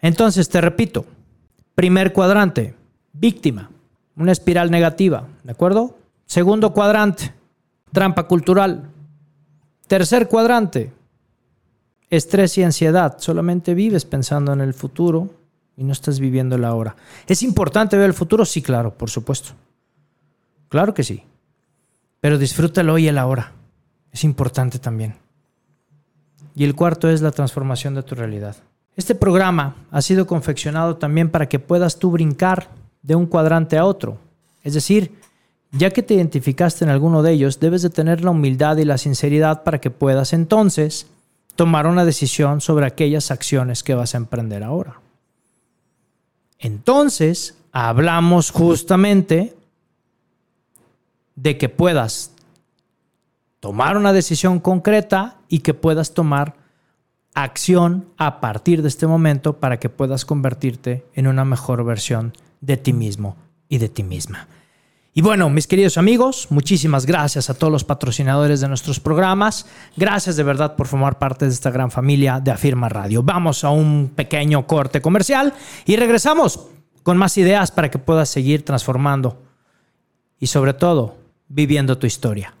Entonces, 0.00 0.48
te 0.48 0.60
repito, 0.60 1.06
primer 1.74 2.12
cuadrante, 2.12 2.74
víctima, 3.12 3.70
una 4.16 4.32
espiral 4.32 4.70
negativa, 4.70 5.28
¿de 5.44 5.52
acuerdo? 5.52 5.98
Segundo 6.26 6.72
cuadrante, 6.72 7.32
Trampa 7.96 8.24
cultural. 8.24 8.90
Tercer 9.86 10.28
cuadrante. 10.28 10.92
Estrés 12.10 12.58
y 12.58 12.62
ansiedad. 12.62 13.16
Solamente 13.18 13.72
vives 13.72 14.04
pensando 14.04 14.52
en 14.52 14.60
el 14.60 14.74
futuro 14.74 15.30
y 15.78 15.82
no 15.82 15.92
estás 15.92 16.20
viviendo 16.20 16.56
el 16.56 16.66
ahora. 16.66 16.94
¿Es 17.26 17.42
importante 17.42 17.96
ver 17.96 18.06
el 18.06 18.12
futuro? 18.12 18.44
Sí, 18.44 18.60
claro, 18.60 18.92
por 18.92 19.08
supuesto. 19.08 19.52
Claro 20.68 20.92
que 20.92 21.04
sí. 21.04 21.22
Pero 22.20 22.36
disfrútalo 22.36 22.92
hoy 22.92 23.04
y 23.04 23.08
el 23.08 23.16
ahora. 23.16 23.52
Es 24.16 24.24
importante 24.24 24.78
también. 24.78 25.14
Y 26.54 26.64
el 26.64 26.74
cuarto 26.74 27.10
es 27.10 27.20
la 27.20 27.32
transformación 27.32 27.94
de 27.94 28.02
tu 28.02 28.14
realidad. 28.14 28.56
Este 28.96 29.14
programa 29.14 29.76
ha 29.90 30.00
sido 30.00 30.26
confeccionado 30.26 30.96
también 30.96 31.28
para 31.28 31.50
que 31.50 31.58
puedas 31.58 31.98
tú 31.98 32.10
brincar 32.10 32.70
de 33.02 33.14
un 33.14 33.26
cuadrante 33.26 33.76
a 33.76 33.84
otro. 33.84 34.16
Es 34.64 34.72
decir, 34.72 35.12
ya 35.70 35.90
que 35.90 36.02
te 36.02 36.14
identificaste 36.14 36.82
en 36.82 36.90
alguno 36.90 37.22
de 37.22 37.32
ellos, 37.32 37.60
debes 37.60 37.82
de 37.82 37.90
tener 37.90 38.24
la 38.24 38.30
humildad 38.30 38.78
y 38.78 38.86
la 38.86 38.96
sinceridad 38.96 39.64
para 39.64 39.82
que 39.82 39.90
puedas 39.90 40.32
entonces 40.32 41.08
tomar 41.54 41.86
una 41.86 42.06
decisión 42.06 42.62
sobre 42.62 42.86
aquellas 42.86 43.30
acciones 43.30 43.82
que 43.82 43.94
vas 43.94 44.14
a 44.14 44.16
emprender 44.16 44.64
ahora. 44.64 44.98
Entonces, 46.58 47.58
hablamos 47.70 48.50
justamente 48.50 49.54
de 51.34 51.58
que 51.58 51.68
puedas 51.68 52.32
tomar 53.66 53.96
una 53.96 54.12
decisión 54.12 54.60
concreta 54.60 55.38
y 55.48 55.58
que 55.58 55.74
puedas 55.74 56.14
tomar 56.14 56.54
acción 57.34 58.06
a 58.16 58.38
partir 58.38 58.80
de 58.80 58.86
este 58.86 59.08
momento 59.08 59.54
para 59.54 59.80
que 59.80 59.88
puedas 59.88 60.24
convertirte 60.24 61.04
en 61.14 61.26
una 61.26 61.44
mejor 61.44 61.84
versión 61.84 62.32
de 62.60 62.76
ti 62.76 62.92
mismo 62.92 63.36
y 63.68 63.78
de 63.78 63.88
ti 63.88 64.04
misma. 64.04 64.46
Y 65.14 65.20
bueno, 65.20 65.50
mis 65.50 65.66
queridos 65.66 65.98
amigos, 65.98 66.46
muchísimas 66.50 67.06
gracias 67.06 67.50
a 67.50 67.54
todos 67.54 67.72
los 67.72 67.82
patrocinadores 67.82 68.60
de 68.60 68.68
nuestros 68.68 69.00
programas. 69.00 69.66
Gracias 69.96 70.36
de 70.36 70.44
verdad 70.44 70.76
por 70.76 70.86
formar 70.86 71.18
parte 71.18 71.46
de 71.46 71.50
esta 71.50 71.72
gran 71.72 71.90
familia 71.90 72.38
de 72.38 72.52
Afirma 72.52 72.88
Radio. 72.88 73.24
Vamos 73.24 73.64
a 73.64 73.70
un 73.70 74.12
pequeño 74.14 74.64
corte 74.68 75.02
comercial 75.02 75.52
y 75.86 75.96
regresamos 75.96 76.68
con 77.02 77.16
más 77.16 77.36
ideas 77.36 77.72
para 77.72 77.90
que 77.90 77.98
puedas 77.98 78.28
seguir 78.28 78.64
transformando 78.64 79.42
y 80.38 80.46
sobre 80.46 80.72
todo 80.72 81.16
viviendo 81.48 81.98
tu 81.98 82.06
historia. 82.06 82.54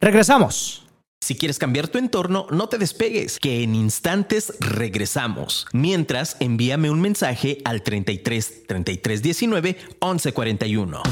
Regresamos. 0.00 0.84
Si 1.20 1.34
quieres 1.34 1.58
cambiar 1.58 1.88
tu 1.88 1.98
entorno, 1.98 2.46
no 2.50 2.68
te 2.68 2.78
despegues, 2.78 3.40
que 3.40 3.64
en 3.64 3.74
instantes 3.74 4.52
regresamos. 4.60 5.66
Mientras, 5.72 6.36
envíame 6.38 6.88
un 6.88 7.00
mensaje 7.00 7.58
al 7.64 7.82
33 7.82 8.66
33 8.68 9.22
19 9.22 9.76
11 9.98 10.32
41. 10.32 11.02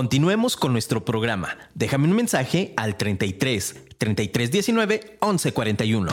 Continuemos 0.00 0.56
con 0.56 0.72
nuestro 0.72 1.04
programa. 1.04 1.58
Déjame 1.74 2.08
un 2.08 2.14
mensaje 2.14 2.72
al 2.78 2.96
33 2.96 3.76
33 3.98 4.50
19 4.50 5.18
11 5.20 5.52
41. 5.52 6.12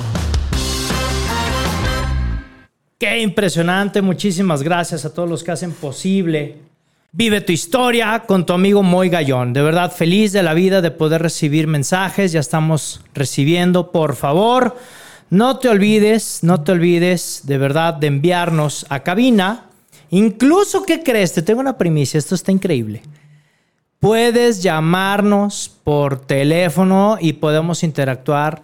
Qué 2.98 3.22
impresionante, 3.22 4.02
muchísimas 4.02 4.62
gracias 4.62 5.06
a 5.06 5.14
todos 5.14 5.30
los 5.30 5.42
que 5.42 5.52
hacen 5.52 5.72
posible. 5.72 6.58
Vive 7.14 7.40
tu 7.40 7.54
historia 7.54 8.26
con 8.28 8.46
tu 8.46 8.52
amigo 8.52 8.84
Moy 8.84 9.08
Gallón. 9.08 9.54
De 9.54 9.62
verdad, 9.62 9.90
feliz 9.90 10.34
de 10.34 10.44
la 10.44 10.54
vida 10.54 10.82
de 10.82 10.92
poder 10.92 11.22
recibir 11.22 11.68
mensajes. 11.68 12.34
Ya 12.34 12.42
estamos 12.42 13.00
recibiendo. 13.14 13.94
Por 13.94 14.18
favor, 14.18 14.76
no 15.30 15.60
te 15.60 15.70
olvides, 15.70 16.40
no 16.42 16.62
te 16.62 16.74
olvides 16.74 17.44
de 17.46 17.58
verdad 17.58 17.94
de 17.94 18.08
enviarnos 18.08 18.86
a 18.90 19.00
cabina. 19.00 19.68
Incluso, 20.10 20.84
¿qué 20.84 21.04
crees? 21.04 21.32
Te 21.32 21.42
tengo 21.42 21.62
una 21.62 21.78
primicia. 21.78 22.18
Esto 22.18 22.36
está 22.36 22.52
increíble. 22.52 23.02
Puedes 24.00 24.62
llamarnos 24.62 25.72
por 25.84 26.20
teléfono 26.20 27.18
y 27.20 27.34
podemos 27.34 27.84
interactuar 27.84 28.62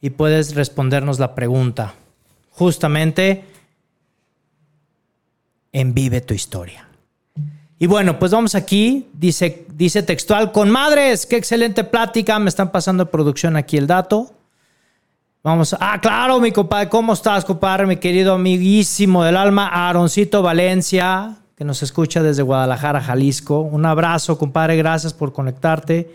y 0.00 0.10
puedes 0.10 0.54
respondernos 0.54 1.18
la 1.18 1.34
pregunta. 1.34 1.94
Justamente 2.50 3.44
en 5.72 5.94
Vive 5.94 6.20
tu 6.20 6.34
historia. 6.34 6.88
Y 7.78 7.86
bueno, 7.86 8.18
pues 8.18 8.30
vamos 8.30 8.54
aquí, 8.54 9.08
dice, 9.12 9.66
dice 9.74 10.02
textual, 10.02 10.52
con 10.52 10.70
madres, 10.70 11.26
qué 11.26 11.36
excelente 11.36 11.82
plática, 11.84 12.38
me 12.38 12.48
están 12.48 12.70
pasando 12.70 13.04
de 13.04 13.10
producción 13.10 13.56
aquí 13.56 13.76
el 13.76 13.86
dato. 13.86 14.32
Vamos, 15.42 15.76
ah, 15.78 16.00
claro, 16.00 16.40
mi 16.40 16.52
compadre, 16.52 16.88
¿cómo 16.88 17.12
estás, 17.12 17.44
compadre? 17.44 17.86
Mi 17.86 17.96
querido 17.96 18.34
amiguísimo 18.34 19.24
del 19.24 19.36
alma, 19.36 19.68
Aaroncito 19.68 20.40
Valencia, 20.40 21.36
que 21.56 21.64
nos 21.64 21.82
escucha 21.82 22.22
desde 22.22 22.42
Guadalajara, 22.42 23.00
Jalisco. 23.00 23.60
Un 23.60 23.86
abrazo, 23.86 24.36
compadre, 24.38 24.76
gracias 24.76 25.12
por 25.12 25.32
conectarte. 25.32 26.10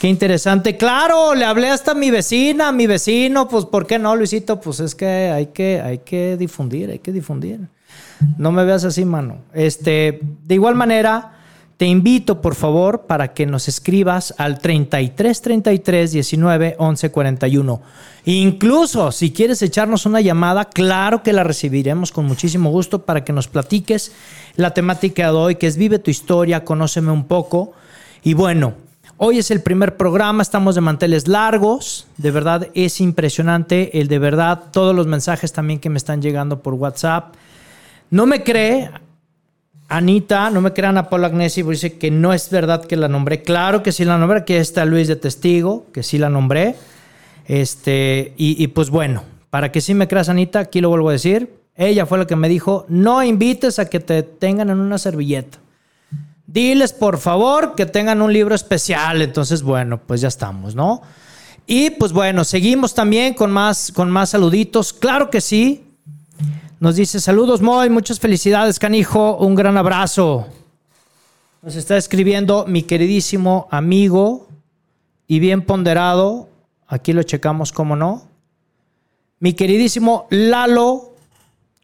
Qué 0.00 0.08
interesante. 0.08 0.78
Claro, 0.78 1.34
le 1.34 1.44
hablé 1.44 1.68
hasta 1.68 1.90
a 1.90 1.94
mi 1.94 2.10
vecina, 2.10 2.68
a 2.68 2.72
mi 2.72 2.86
vecino, 2.86 3.46
pues 3.46 3.66
¿por 3.66 3.86
qué 3.86 3.98
no, 3.98 4.16
Luisito? 4.16 4.58
Pues 4.58 4.80
es 4.80 4.94
que 4.94 5.06
hay 5.06 5.46
que, 5.48 5.82
hay 5.82 5.98
que 5.98 6.38
difundir, 6.38 6.90
hay 6.90 7.00
que 7.00 7.12
difundir. 7.12 7.60
No 8.38 8.50
me 8.52 8.64
veas 8.64 8.84
así, 8.84 9.04
mano. 9.04 9.38
Este, 9.52 10.20
de 10.22 10.54
igual 10.54 10.74
manera, 10.74 11.39
te 11.80 11.86
invito, 11.86 12.42
por 12.42 12.56
favor, 12.56 13.06
para 13.06 13.32
que 13.32 13.46
nos 13.46 13.66
escribas 13.66 14.34
al 14.36 14.58
33 14.58 15.40
33 15.40 16.12
19 16.12 16.76
11 16.78 17.10
41. 17.10 17.80
Incluso 18.26 19.10
si 19.12 19.32
quieres 19.32 19.62
echarnos 19.62 20.04
una 20.04 20.20
llamada, 20.20 20.66
claro 20.66 21.22
que 21.22 21.32
la 21.32 21.42
recibiremos 21.42 22.12
con 22.12 22.26
muchísimo 22.26 22.68
gusto 22.68 23.06
para 23.06 23.24
que 23.24 23.32
nos 23.32 23.48
platiques 23.48 24.12
la 24.56 24.74
temática 24.74 25.32
de 25.32 25.38
hoy, 25.38 25.54
que 25.54 25.68
es 25.68 25.78
Vive 25.78 25.98
tu 25.98 26.10
historia, 26.10 26.66
conóceme 26.66 27.12
un 27.12 27.24
poco. 27.24 27.72
Y 28.22 28.34
bueno, 28.34 28.74
hoy 29.16 29.38
es 29.38 29.50
el 29.50 29.62
primer 29.62 29.96
programa, 29.96 30.42
estamos 30.42 30.74
de 30.74 30.82
manteles 30.82 31.28
largos. 31.28 32.08
De 32.18 32.30
verdad 32.30 32.68
es 32.74 33.00
impresionante 33.00 33.98
el 33.98 34.08
de 34.08 34.18
verdad, 34.18 34.64
todos 34.70 34.94
los 34.94 35.06
mensajes 35.06 35.54
también 35.54 35.80
que 35.80 35.88
me 35.88 35.96
están 35.96 36.20
llegando 36.20 36.60
por 36.60 36.74
WhatsApp. 36.74 37.36
No 38.10 38.26
me 38.26 38.42
cree, 38.42 38.90
Anita, 39.90 40.50
no 40.50 40.60
me 40.60 40.72
crean 40.72 40.96
a 40.98 41.10
Paula 41.10 41.26
Agnesi, 41.26 41.64
porque 41.64 41.74
dice 41.74 41.98
que 41.98 42.12
no 42.12 42.32
es 42.32 42.48
verdad 42.48 42.84
que 42.84 42.96
la 42.96 43.08
nombré. 43.08 43.42
Claro 43.42 43.82
que 43.82 43.90
sí 43.90 44.04
la 44.04 44.16
nombré, 44.18 44.38
aquí 44.38 44.54
está 44.54 44.84
Luis 44.84 45.08
de 45.08 45.16
testigo, 45.16 45.86
que 45.92 46.04
sí 46.04 46.16
la 46.16 46.30
nombré. 46.30 46.76
Este, 47.46 48.32
y, 48.36 48.62
y 48.62 48.68
pues 48.68 48.88
bueno, 48.88 49.24
para 49.50 49.72
que 49.72 49.80
sí 49.80 49.92
me 49.94 50.06
creas, 50.06 50.28
Anita, 50.28 50.60
aquí 50.60 50.80
lo 50.80 50.90
vuelvo 50.90 51.08
a 51.08 51.12
decir. 51.12 51.52
Ella 51.74 52.06
fue 52.06 52.18
la 52.18 52.26
que 52.26 52.36
me 52.36 52.48
dijo: 52.48 52.86
no 52.88 53.22
invites 53.24 53.80
a 53.80 53.90
que 53.90 53.98
te 53.98 54.22
tengan 54.22 54.70
en 54.70 54.78
una 54.78 54.96
servilleta. 54.96 55.58
Diles, 56.46 56.92
por 56.92 57.18
favor, 57.18 57.74
que 57.74 57.86
tengan 57.86 58.22
un 58.22 58.32
libro 58.32 58.54
especial. 58.54 59.22
Entonces, 59.22 59.62
bueno, 59.62 60.00
pues 60.06 60.20
ya 60.20 60.28
estamos, 60.28 60.74
¿no? 60.74 61.02
Y 61.66 61.90
pues 61.90 62.12
bueno, 62.12 62.44
seguimos 62.44 62.94
también 62.94 63.34
con 63.34 63.50
más, 63.50 63.92
con 63.92 64.10
más 64.10 64.30
saluditos. 64.30 64.92
Claro 64.92 65.30
que 65.30 65.40
sí. 65.40 65.84
Nos 66.80 66.96
dice, 66.96 67.20
saludos 67.20 67.60
Moy, 67.60 67.90
muchas 67.90 68.18
felicidades, 68.18 68.78
canijo, 68.78 69.36
un 69.36 69.54
gran 69.54 69.76
abrazo. 69.76 70.46
Nos 71.60 71.76
está 71.76 71.98
escribiendo 71.98 72.64
mi 72.66 72.84
queridísimo 72.84 73.68
amigo 73.70 74.48
y 75.26 75.40
bien 75.40 75.60
ponderado, 75.60 76.48
aquí 76.86 77.12
lo 77.12 77.22
checamos 77.22 77.70
como 77.70 77.96
no, 77.96 78.22
mi 79.40 79.52
queridísimo 79.52 80.26
Lalo 80.30 81.12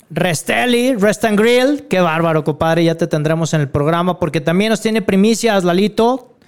Restelli, 0.09 0.95
Rest 0.95 1.27
and 1.27 1.39
Grill, 1.39 1.89
qué 1.89 2.01
bárbaro, 2.01 2.43
compadre, 2.43 2.83
ya 2.83 2.95
te 2.95 3.07
tendremos 3.07 3.53
en 3.53 3.61
el 3.61 3.69
programa 3.69 4.19
porque 4.19 4.41
también 4.41 4.71
nos 4.71 4.81
tiene 4.81 5.03
primicias, 5.03 5.63
Lalito, 5.63 6.39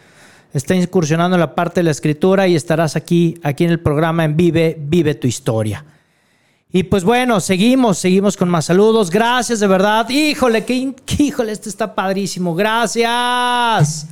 está 0.55 0.75
incursionando 0.75 1.37
en 1.37 1.41
la 1.41 1.55
parte 1.55 1.81
de 1.81 1.85
la 1.85 1.91
escritura 1.91 2.49
y 2.49 2.57
estarás 2.57 2.97
aquí, 2.97 3.39
aquí 3.43 3.65
en 3.65 3.73
el 3.73 3.81
programa 3.81 4.25
en 4.25 4.39
Vive, 4.39 4.75
Vive 4.81 5.17
tu 5.17 5.27
historia. 5.27 5.85
Y 6.71 6.83
pues 6.83 7.03
bueno, 7.03 7.41
seguimos, 7.41 7.97
seguimos 7.97 8.37
con 8.37 8.51
más 8.51 8.67
saludos. 8.67 9.11
Gracias 9.11 9.61
de 9.61 9.67
verdad. 9.67 10.07
Híjole, 10.11 10.67
que, 10.67 10.95
híjole, 11.19 11.53
esto 11.53 11.71
está 11.71 11.95
padrísimo. 11.95 12.55
Gracias. 12.55 14.07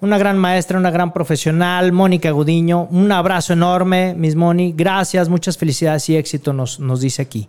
Una 0.00 0.18
gran 0.18 0.38
maestra, 0.38 0.78
una 0.78 0.90
gran 0.90 1.14
profesional, 1.14 1.92
Mónica 1.92 2.30
Gudiño. 2.30 2.88
Un 2.90 3.10
abrazo 3.10 3.54
enorme, 3.54 4.14
Miss 4.14 4.36
Moni. 4.36 4.74
Gracias, 4.76 5.30
muchas 5.30 5.56
felicidades 5.56 6.08
y 6.10 6.16
éxito 6.16 6.52
nos, 6.52 6.78
nos 6.78 7.00
dice 7.00 7.22
aquí. 7.22 7.48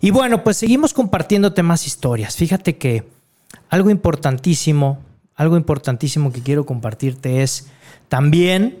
Y 0.00 0.10
bueno, 0.10 0.42
pues 0.42 0.56
seguimos 0.56 0.92
compartiéndote 0.92 1.62
más 1.62 1.86
historias. 1.86 2.36
Fíjate 2.36 2.76
que 2.76 3.08
algo 3.70 3.90
importantísimo, 3.90 4.98
algo 5.36 5.56
importantísimo 5.56 6.32
que 6.32 6.42
quiero 6.42 6.66
compartirte 6.66 7.42
es 7.42 7.68
también 8.08 8.80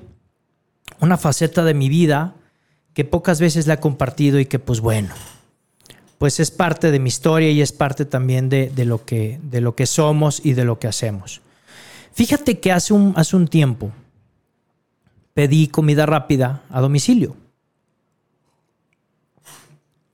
una 0.98 1.16
faceta 1.16 1.62
de 1.62 1.74
mi 1.74 1.88
vida 1.88 2.34
que 2.96 3.04
pocas 3.04 3.40
veces 3.42 3.66
la 3.66 3.74
he 3.74 3.78
compartido 3.78 4.40
y 4.40 4.46
que 4.46 4.58
pues 4.58 4.80
bueno, 4.80 5.10
pues 6.16 6.40
es 6.40 6.50
parte 6.50 6.90
de 6.90 6.98
mi 6.98 7.08
historia 7.08 7.50
y 7.50 7.60
es 7.60 7.70
parte 7.70 8.06
también 8.06 8.48
de, 8.48 8.70
de 8.70 8.86
lo, 8.86 9.04
que, 9.04 9.38
de 9.42 9.60
lo 9.60 9.76
que 9.76 9.84
somos 9.84 10.40
y 10.42 10.54
de 10.54 10.64
lo 10.64 10.78
que 10.78 10.86
hacemos. 10.86 11.42
Fíjate 12.14 12.58
que 12.58 12.72
hace 12.72 12.94
un, 12.94 13.12
hace 13.14 13.36
un 13.36 13.48
tiempo 13.48 13.92
pedí 15.34 15.68
comida 15.68 16.06
rápida 16.06 16.62
a 16.70 16.80
domicilio. 16.80 17.36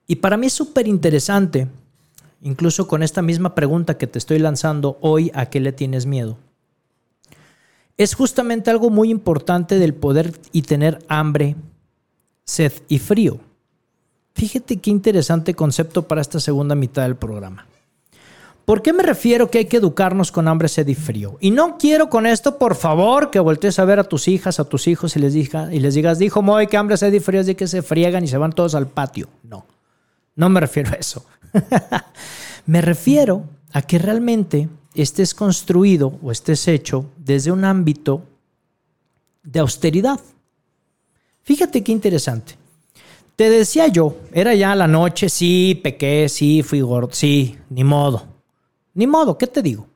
Y 0.09 0.17
para 0.17 0.37
mí 0.37 0.49
es 0.49 0.53
súper 0.53 0.89
interesante, 0.89 1.69
incluso 2.41 2.89
con 2.89 3.05
esta 3.05 3.23
misma 3.23 3.55
pregunta 3.55 3.97
que 3.97 4.09
te 4.09 4.19
estoy 4.19 4.41
lanzando 4.41 4.99
hoy, 5.01 5.31
¿a 5.35 5.47
qué 5.47 5.61
le 5.61 5.71
tienes 5.71 6.05
miedo? 6.05 6.37
Es 7.97 8.15
justamente 8.17 8.73
algo 8.73 8.91
muy 8.91 9.09
importante 9.09 9.79
del 9.79 9.95
poder 9.95 10.33
y 10.51 10.63
tener 10.63 10.99
hambre, 11.07 11.55
sed 12.45 12.73
y 12.89 12.99
frío. 12.99 13.41
Fíjate 14.35 14.79
qué 14.79 14.91
interesante 14.91 15.55
concepto 15.55 16.09
para 16.09 16.21
esta 16.21 16.41
segunda 16.41 16.75
mitad 16.75 17.03
del 17.03 17.17
programa. 17.17 17.67
¿Por 18.65 18.81
qué 18.81 18.93
me 18.93 19.03
refiero 19.03 19.51
que 19.51 19.59
hay 19.59 19.65
que 19.65 19.79
educarnos 19.79 20.31
con 20.31 20.47
hambre, 20.47 20.69
sed 20.69 20.87
y 20.87 20.95
frío? 20.95 21.37
Y 21.41 21.51
no 21.51 21.77
quiero 21.79 22.09
con 22.09 22.27
esto, 22.27 22.59
por 22.59 22.77
favor, 22.77 23.31
que 23.31 23.41
voltees 23.41 23.79
a 23.79 23.85
ver 23.85 23.99
a 23.99 24.05
tus 24.05 24.29
hijas, 24.29 24.61
a 24.61 24.65
tus 24.65 24.87
hijos 24.87 25.17
y 25.17 25.19
les, 25.19 25.33
diga, 25.33 25.75
y 25.75 25.81
les 25.81 25.95
digas, 25.95 26.19
dijo 26.19 26.43
Moy 26.43 26.69
que 26.69 26.77
hambre, 26.77 26.97
sed 26.97 27.13
y 27.13 27.21
frío 27.21 27.41
es 27.41 27.47
de 27.47 27.57
que 27.57 27.67
se 27.67 27.83
friegan 27.83 28.23
y 28.23 28.29
se 28.29 28.39
van 28.39 28.53
todos 28.53 28.75
al 28.75 28.87
patio. 28.87 29.29
No, 29.43 29.67
no 30.37 30.49
me 30.49 30.61
refiero 30.61 30.91
a 30.93 30.95
eso. 30.95 31.25
me 32.67 32.81
refiero 32.81 33.45
a 33.73 33.83
que 33.83 33.99
realmente 33.99 34.69
estés 34.95 35.35
construido 35.35 36.19
o 36.23 36.31
estés 36.31 36.69
hecho 36.69 37.07
desde 37.17 37.51
un 37.51 37.65
ámbito 37.65 38.23
de 39.43 39.59
austeridad. 39.61 40.21
Fíjate 41.43 41.83
qué 41.83 41.93
interesante. 41.93 42.57
Te 43.37 43.51
decía 43.51 43.89
yo, 43.89 44.17
era 44.33 44.55
ya 44.55 44.75
la 44.75 44.87
noche, 44.87 45.29
sí, 45.29 45.81
pequé, 45.83 46.29
sí, 46.29 46.63
fui 46.63 46.81
gordo, 46.81 47.11
sí, 47.13 47.59
ni 47.71 47.83
modo. 47.83 48.27
Ni 48.95 49.07
modo, 49.07 49.39
¿qué 49.39 49.47
te 49.47 49.63
digo? 49.63 49.87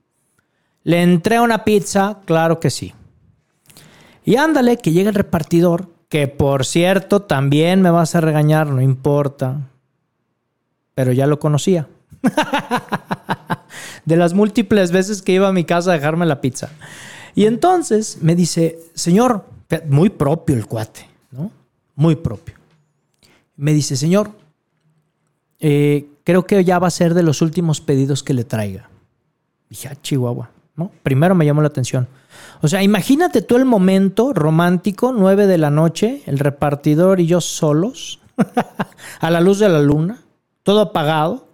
¿Le 0.83 1.03
entré 1.03 1.37
a 1.37 1.43
una 1.43 1.65
pizza? 1.65 2.21
Claro 2.25 2.61
que 2.61 2.71
sí. 2.71 2.95
Y 4.25 4.37
ándale, 4.37 4.79
que 4.79 4.93
llega 4.93 5.11
el 5.11 5.15
repartidor, 5.15 5.89
que 6.09 6.29
por 6.29 6.65
cierto 6.65 7.23
también 7.23 7.83
me 7.83 7.91
vas 7.91 8.15
a 8.15 8.21
regañar, 8.21 8.69
no 8.69 8.81
importa. 8.81 9.69
Pero 10.95 11.13
ya 11.13 11.27
lo 11.27 11.39
conocía. 11.39 11.89
de 14.05 14.17
las 14.17 14.35
múltiples 14.35 14.93
veces 14.93 15.23
que 15.23 15.33
iba 15.33 15.49
a 15.49 15.53
mi 15.53 15.65
casa 15.65 15.91
a 15.91 15.95
dejarme 15.95 16.27
la 16.27 16.41
pizza. 16.41 16.71
Y 17.35 17.47
entonces 17.47 18.19
me 18.23 18.35
dice, 18.35 18.79
señor, 18.95 19.45
muy 19.89 20.11
propio 20.11 20.57
el 20.57 20.67
cuate, 20.67 21.09
¿no? 21.31 21.51
Muy 21.95 22.17
propio. 22.17 22.55
Me 23.57 23.73
dice, 23.73 23.97
señor, 23.97 24.31
eh, 25.61 26.09
creo 26.25 26.47
que 26.47 26.63
ya 26.65 26.79
va 26.79 26.89
a 26.89 26.91
ser 26.91 27.15
de 27.15 27.23
los 27.23 27.43
últimos 27.43 27.81
pedidos 27.81 28.23
que 28.23 28.35
le 28.35 28.45
traiga. 28.45 28.89
Dije, 29.69 29.89
ah, 29.89 29.97
Chihuahua, 30.01 30.51
¿no? 30.77 30.91
Primero 31.03 31.35
me 31.35 31.47
llamó 31.47 31.63
la 31.63 31.69
atención. 31.69 32.07
O 32.63 32.69
sea, 32.69 32.83
imagínate 32.83 33.43
tú 33.43 33.57
el 33.57 33.65
momento 33.65 34.33
romántico, 34.33 35.13
nueve 35.13 35.47
de 35.47 35.59
la 35.59 35.71
noche, 35.71 36.23
el 36.27 36.39
repartidor 36.39 37.21
y 37.21 37.27
yo 37.27 37.41
solos, 37.41 38.21
a 39.21 39.31
la 39.31 39.41
luz 39.41 39.59
de 39.59 39.69
la 39.69 39.81
luna, 39.81 40.23
todo 40.63 40.81
apagado. 40.81 41.49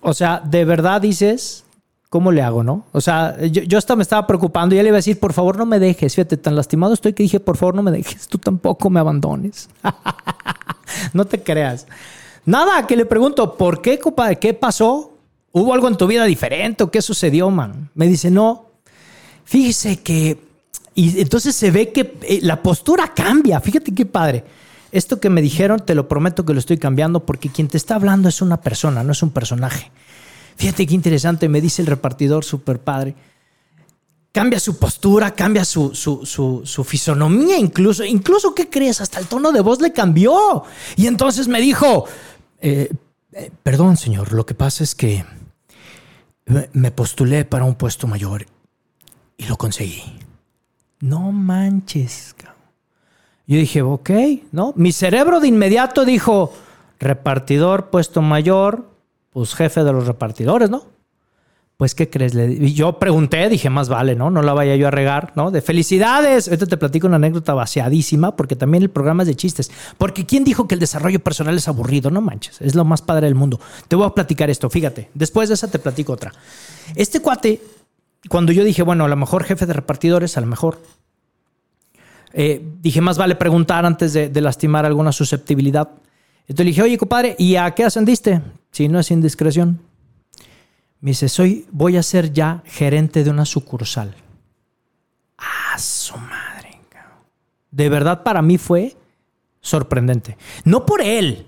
O 0.00 0.14
sea, 0.14 0.40
de 0.44 0.64
verdad 0.64 1.00
dices, 1.00 1.64
¿cómo 2.10 2.32
le 2.32 2.42
hago, 2.42 2.62
no? 2.62 2.84
O 2.92 3.00
sea, 3.00 3.40
yo, 3.46 3.62
yo 3.62 3.78
hasta 3.78 3.96
me 3.96 4.02
estaba 4.02 4.26
preocupando 4.26 4.74
y 4.74 4.78
él 4.78 4.88
iba 4.88 4.96
a 4.96 4.98
decir, 4.98 5.18
por 5.18 5.32
favor 5.32 5.56
no 5.56 5.64
me 5.64 5.78
dejes. 5.78 6.14
Fíjate, 6.14 6.36
tan 6.36 6.56
lastimado 6.56 6.92
estoy 6.92 7.14
que 7.14 7.22
dije, 7.22 7.40
por 7.40 7.56
favor 7.56 7.76
no 7.76 7.82
me 7.82 7.92
dejes, 7.92 8.28
tú 8.28 8.36
tampoco 8.36 8.90
me 8.90 9.00
abandones. 9.00 9.70
no 11.14 11.24
te 11.24 11.42
creas. 11.42 11.86
Nada, 12.44 12.86
que 12.86 12.96
le 12.96 13.06
pregunto, 13.06 13.56
¿por 13.56 13.80
qué, 13.80 13.98
compadre? 13.98 14.38
¿Qué 14.38 14.52
pasó? 14.52 15.12
¿Hubo 15.52 15.72
algo 15.72 15.88
en 15.88 15.96
tu 15.96 16.06
vida 16.06 16.24
diferente 16.24 16.84
o 16.84 16.90
qué 16.90 17.00
sucedió, 17.00 17.48
man? 17.50 17.90
Me 17.94 18.08
dice, 18.08 18.30
no. 18.30 18.66
Fíjese 19.44 20.00
que. 20.00 20.38
Y 20.94 21.20
entonces 21.20 21.54
se 21.54 21.70
ve 21.70 21.92
que 21.92 22.18
eh, 22.22 22.40
la 22.42 22.62
postura 22.62 23.14
cambia. 23.14 23.60
Fíjate 23.60 23.94
qué 23.94 24.04
padre. 24.04 24.44
Esto 24.90 25.20
que 25.20 25.30
me 25.30 25.40
dijeron, 25.40 25.80
te 25.84 25.94
lo 25.94 26.08
prometo 26.08 26.44
que 26.44 26.52
lo 26.52 26.58
estoy 26.58 26.78
cambiando 26.78 27.20
porque 27.20 27.48
quien 27.48 27.68
te 27.68 27.76
está 27.76 27.94
hablando 27.94 28.28
es 28.28 28.42
una 28.42 28.60
persona, 28.60 29.04
no 29.04 29.12
es 29.12 29.22
un 29.22 29.30
personaje. 29.30 29.92
Fíjate 30.60 30.86
qué 30.86 30.94
interesante, 30.94 31.48
me 31.48 31.62
dice 31.62 31.80
el 31.80 31.88
repartidor, 31.88 32.44
súper 32.44 32.80
padre. 32.80 33.14
Cambia 34.30 34.60
su 34.60 34.78
postura, 34.78 35.30
cambia 35.30 35.64
su, 35.64 35.94
su, 35.94 36.26
su, 36.66 36.84
fisonomía 36.84 37.56
incluso. 37.56 38.04
Incluso, 38.04 38.54
¿qué 38.54 38.68
crees? 38.68 39.00
Hasta 39.00 39.18
el 39.20 39.26
tono 39.26 39.52
de 39.52 39.62
voz 39.62 39.80
le 39.80 39.90
cambió. 39.90 40.64
Y 40.96 41.06
entonces 41.06 41.48
me 41.48 41.62
dijo, 41.62 42.04
eh, 42.60 42.92
eh, 43.32 43.50
perdón 43.62 43.96
señor, 43.96 44.34
lo 44.34 44.44
que 44.44 44.52
pasa 44.52 44.84
es 44.84 44.94
que 44.94 45.24
me 46.74 46.90
postulé 46.90 47.46
para 47.46 47.64
un 47.64 47.74
puesto 47.74 48.06
mayor 48.06 48.44
y 49.38 49.46
lo 49.46 49.56
conseguí. 49.56 50.02
No 51.00 51.32
manches. 51.32 52.34
Yo 53.46 53.56
dije, 53.56 53.80
ok, 53.80 54.10
¿no? 54.52 54.74
Mi 54.76 54.92
cerebro 54.92 55.40
de 55.40 55.48
inmediato 55.48 56.04
dijo, 56.04 56.52
repartidor, 56.98 57.88
puesto 57.88 58.20
mayor, 58.20 58.90
pues 59.30 59.54
jefe 59.54 59.84
de 59.84 59.92
los 59.92 60.06
repartidores, 60.06 60.70
¿no? 60.70 60.84
Pues, 61.80 61.94
¿qué 61.94 62.10
crees? 62.10 62.34
Y 62.34 62.74
yo 62.74 62.98
pregunté, 62.98 63.48
dije, 63.48 63.70
más 63.70 63.88
vale, 63.88 64.14
¿no? 64.14 64.28
No 64.28 64.42
la 64.42 64.52
vaya 64.52 64.76
yo 64.76 64.88
a 64.88 64.90
regar, 64.90 65.32
¿no? 65.34 65.50
De 65.50 65.62
felicidades. 65.62 66.46
Ahorita 66.46 66.66
te 66.66 66.76
platico 66.76 67.06
una 67.06 67.16
anécdota 67.16 67.54
vaciadísima, 67.54 68.36
porque 68.36 68.54
también 68.54 68.82
el 68.82 68.90
programa 68.90 69.22
es 69.22 69.28
de 69.28 69.34
chistes. 69.34 69.70
Porque 69.96 70.26
¿quién 70.26 70.44
dijo 70.44 70.68
que 70.68 70.74
el 70.74 70.78
desarrollo 70.78 71.20
personal 71.20 71.56
es 71.56 71.68
aburrido? 71.68 72.10
No 72.10 72.20
manches, 72.20 72.60
es 72.60 72.74
lo 72.74 72.84
más 72.84 73.00
padre 73.00 73.28
del 73.28 73.34
mundo. 73.34 73.58
Te 73.88 73.96
voy 73.96 74.06
a 74.06 74.10
platicar 74.10 74.50
esto, 74.50 74.68
fíjate. 74.68 75.08
Después 75.14 75.48
de 75.48 75.54
esa 75.54 75.70
te 75.70 75.78
platico 75.78 76.12
otra. 76.12 76.34
Este 76.96 77.20
cuate, 77.20 77.62
cuando 78.28 78.52
yo 78.52 78.62
dije, 78.62 78.82
bueno, 78.82 79.06
a 79.06 79.08
lo 79.08 79.16
mejor 79.16 79.44
jefe 79.44 79.64
de 79.64 79.72
repartidores, 79.72 80.36
a 80.36 80.42
lo 80.42 80.48
mejor. 80.48 80.82
Eh, 82.34 82.62
dije, 82.82 83.00
más 83.00 83.16
vale 83.16 83.36
preguntar 83.36 83.86
antes 83.86 84.12
de, 84.12 84.28
de 84.28 84.40
lastimar 84.42 84.84
alguna 84.84 85.12
susceptibilidad. 85.12 85.88
Entonces 86.42 86.66
le 86.66 86.70
dije, 86.72 86.82
oye, 86.82 86.98
compadre, 86.98 87.36
¿y 87.38 87.56
a 87.56 87.70
qué 87.70 87.84
ascendiste? 87.84 88.42
Si 88.70 88.88
no 88.88 88.98
es 88.98 89.10
indiscreción. 89.10 89.80
Me 91.00 91.10
dice, 91.10 91.28
soy, 91.28 91.66
voy 91.70 91.96
a 91.96 92.02
ser 92.02 92.32
ya 92.32 92.62
gerente 92.66 93.24
de 93.24 93.30
una 93.30 93.44
sucursal. 93.44 94.14
Ah, 95.38 95.78
su 95.78 96.16
madre. 96.16 96.50
De 97.70 97.88
verdad 97.88 98.22
para 98.22 98.42
mí 98.42 98.58
fue 98.58 98.96
sorprendente. 99.60 100.36
No 100.64 100.84
por 100.84 101.00
él, 101.00 101.46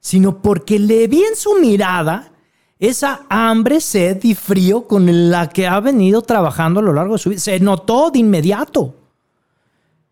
sino 0.00 0.42
porque 0.42 0.78
le 0.78 1.06
vi 1.08 1.22
en 1.22 1.36
su 1.36 1.54
mirada 1.60 2.32
esa 2.78 3.26
hambre, 3.28 3.80
sed 3.80 4.22
y 4.24 4.34
frío 4.34 4.86
con 4.86 5.30
la 5.30 5.48
que 5.48 5.66
ha 5.66 5.78
venido 5.80 6.22
trabajando 6.22 6.80
a 6.80 6.82
lo 6.82 6.92
largo 6.92 7.14
de 7.14 7.18
su 7.18 7.30
vida. 7.30 7.40
Se 7.40 7.60
notó 7.60 8.10
de 8.10 8.18
inmediato. 8.18 8.96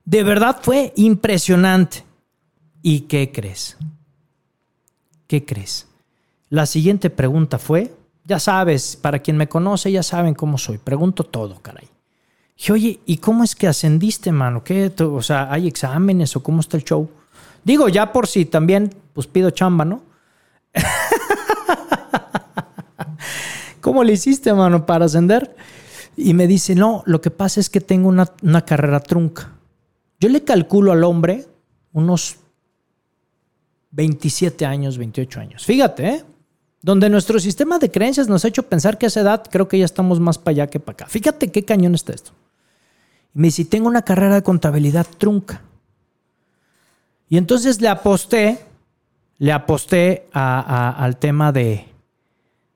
De 0.04 0.22
verdad 0.22 0.58
fue 0.62 0.92
impresionante. 0.96 2.04
¿Y 2.82 3.00
qué 3.00 3.30
crees? 3.32 3.76
¿Qué 5.26 5.44
crees? 5.44 5.86
La 6.50 6.66
siguiente 6.66 7.10
pregunta 7.10 7.58
fue, 7.58 7.94
ya 8.24 8.40
sabes, 8.40 8.96
para 8.96 9.20
quien 9.20 9.36
me 9.36 9.48
conoce, 9.48 9.92
ya 9.92 10.02
saben 10.02 10.34
cómo 10.34 10.58
soy. 10.58 10.78
Pregunto 10.78 11.22
todo, 11.22 11.62
caray. 11.62 11.88
Dije, 12.56 12.72
oye, 12.72 13.00
¿y 13.06 13.18
cómo 13.18 13.44
es 13.44 13.54
que 13.54 13.68
ascendiste, 13.68 14.32
mano? 14.32 14.64
¿Qué? 14.64 14.92
O 14.98 15.22
sea, 15.22 15.50
¿hay 15.52 15.68
exámenes 15.68 16.34
o 16.34 16.42
cómo 16.42 16.60
está 16.60 16.76
el 16.76 16.84
show? 16.84 17.08
Digo, 17.64 17.88
ya 17.88 18.12
por 18.12 18.26
si 18.26 18.46
también, 18.46 18.92
pues 19.14 19.28
pido 19.28 19.50
chamba, 19.50 19.84
¿no? 19.84 20.02
¿Cómo 23.80 24.02
le 24.02 24.12
hiciste, 24.12 24.52
mano, 24.52 24.84
para 24.84 25.04
ascender? 25.04 25.54
Y 26.16 26.34
me 26.34 26.48
dice, 26.48 26.74
no, 26.74 27.04
lo 27.06 27.20
que 27.20 27.30
pasa 27.30 27.60
es 27.60 27.70
que 27.70 27.80
tengo 27.80 28.08
una, 28.08 28.28
una 28.42 28.64
carrera 28.64 28.98
trunca. 28.98 29.52
Yo 30.18 30.28
le 30.28 30.42
calculo 30.42 30.90
al 30.90 31.04
hombre 31.04 31.46
unos 31.92 32.38
27 33.92 34.66
años, 34.66 34.98
28 34.98 35.40
años. 35.40 35.64
Fíjate, 35.64 36.08
¿eh? 36.08 36.24
Donde 36.82 37.10
nuestro 37.10 37.38
sistema 37.38 37.78
de 37.78 37.90
creencias 37.90 38.28
nos 38.28 38.44
ha 38.44 38.48
hecho 38.48 38.62
pensar 38.62 38.96
que 38.96 39.06
a 39.06 39.08
esa 39.08 39.20
edad 39.20 39.44
creo 39.50 39.68
que 39.68 39.78
ya 39.78 39.84
estamos 39.84 40.20
más 40.20 40.38
para 40.38 40.52
allá 40.52 40.66
que 40.68 40.80
para 40.80 40.94
acá. 40.94 41.06
Fíjate 41.06 41.50
qué 41.50 41.64
cañón 41.64 41.94
está 41.94 42.12
esto. 42.12 42.32
Y 43.34 43.38
me 43.38 43.48
dice, 43.48 43.64
tengo 43.64 43.88
una 43.88 44.02
carrera 44.02 44.36
de 44.36 44.42
contabilidad 44.42 45.06
trunca. 45.18 45.62
Y 47.28 47.36
entonces 47.36 47.80
le 47.80 47.88
aposté, 47.88 48.58
le 49.38 49.52
aposté 49.52 50.26
al 50.32 51.16
tema 51.18 51.52
de, 51.52 51.86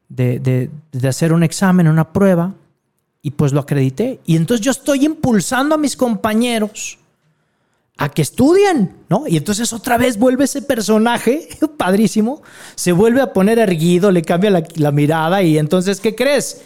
de 0.08 1.08
hacer 1.08 1.32
un 1.32 1.42
examen, 1.42 1.88
una 1.88 2.12
prueba, 2.12 2.54
y 3.22 3.30
pues 3.30 3.52
lo 3.54 3.60
acredité. 3.60 4.20
Y 4.26 4.36
entonces 4.36 4.64
yo 4.64 4.70
estoy 4.70 5.06
impulsando 5.06 5.74
a 5.74 5.78
mis 5.78 5.96
compañeros 5.96 6.98
a 7.96 8.08
que 8.08 8.22
estudien, 8.22 8.96
¿no? 9.08 9.26
Y 9.26 9.36
entonces 9.36 9.72
otra 9.72 9.98
vez 9.98 10.18
vuelve 10.18 10.44
ese 10.44 10.62
personaje, 10.62 11.48
padrísimo, 11.76 12.42
se 12.74 12.92
vuelve 12.92 13.20
a 13.20 13.32
poner 13.32 13.58
erguido, 13.58 14.10
le 14.10 14.22
cambia 14.22 14.50
la, 14.50 14.90
mirada 14.90 15.42
y 15.42 15.58
entonces, 15.58 16.00
¿qué 16.00 16.14
crees? 16.14 16.62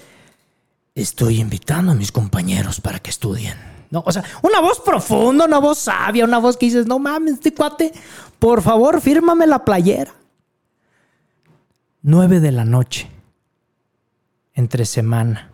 estoy 0.95 1.41
invitando 1.41 1.93
a 1.93 1.95
mis 1.95 2.11
compañeros 2.11 2.81
para 2.81 2.99
que 2.99 3.11
estudien. 3.11 3.57
No, 3.91 4.03
o 4.05 4.11
sea, 4.11 4.24
una 4.43 4.61
voz 4.61 4.81
profunda, 4.81 5.45
una 5.45 5.59
voz 5.59 5.79
sabia, 5.79 6.24
una 6.24 6.39
voz 6.39 6.57
que 6.57 6.66
dices, 6.66 6.87
no 6.87 6.99
mames, 6.99 7.35
este 7.35 7.55
cuate, 7.55 7.93
por 8.39 8.62
favor, 8.62 9.01
fírmame 9.01 9.47
la 9.47 9.64
playera. 9.64 10.12
9 12.03 12.41
de 12.41 12.53
la 12.53 12.64
noche, 12.64 13.09
entre 14.55 14.85
semana, 14.85 15.53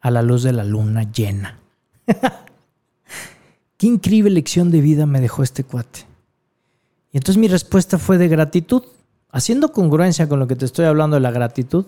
a 0.00 0.10
la 0.10 0.22
luz 0.22 0.42
de 0.42 0.52
la 0.52 0.64
luna 0.64 1.04
llena. 1.04 1.58
Qué 3.84 3.88
increíble 3.88 4.30
lección 4.30 4.70
de 4.70 4.80
vida 4.80 5.04
me 5.04 5.20
dejó 5.20 5.42
este 5.42 5.62
cuate. 5.62 6.06
Y 7.12 7.18
entonces 7.18 7.38
mi 7.38 7.48
respuesta 7.48 7.98
fue 7.98 8.16
de 8.16 8.28
gratitud, 8.28 8.82
haciendo 9.30 9.72
congruencia 9.72 10.26
con 10.26 10.38
lo 10.38 10.46
que 10.46 10.56
te 10.56 10.64
estoy 10.64 10.86
hablando 10.86 11.16
de 11.16 11.20
la 11.20 11.30
gratitud. 11.30 11.84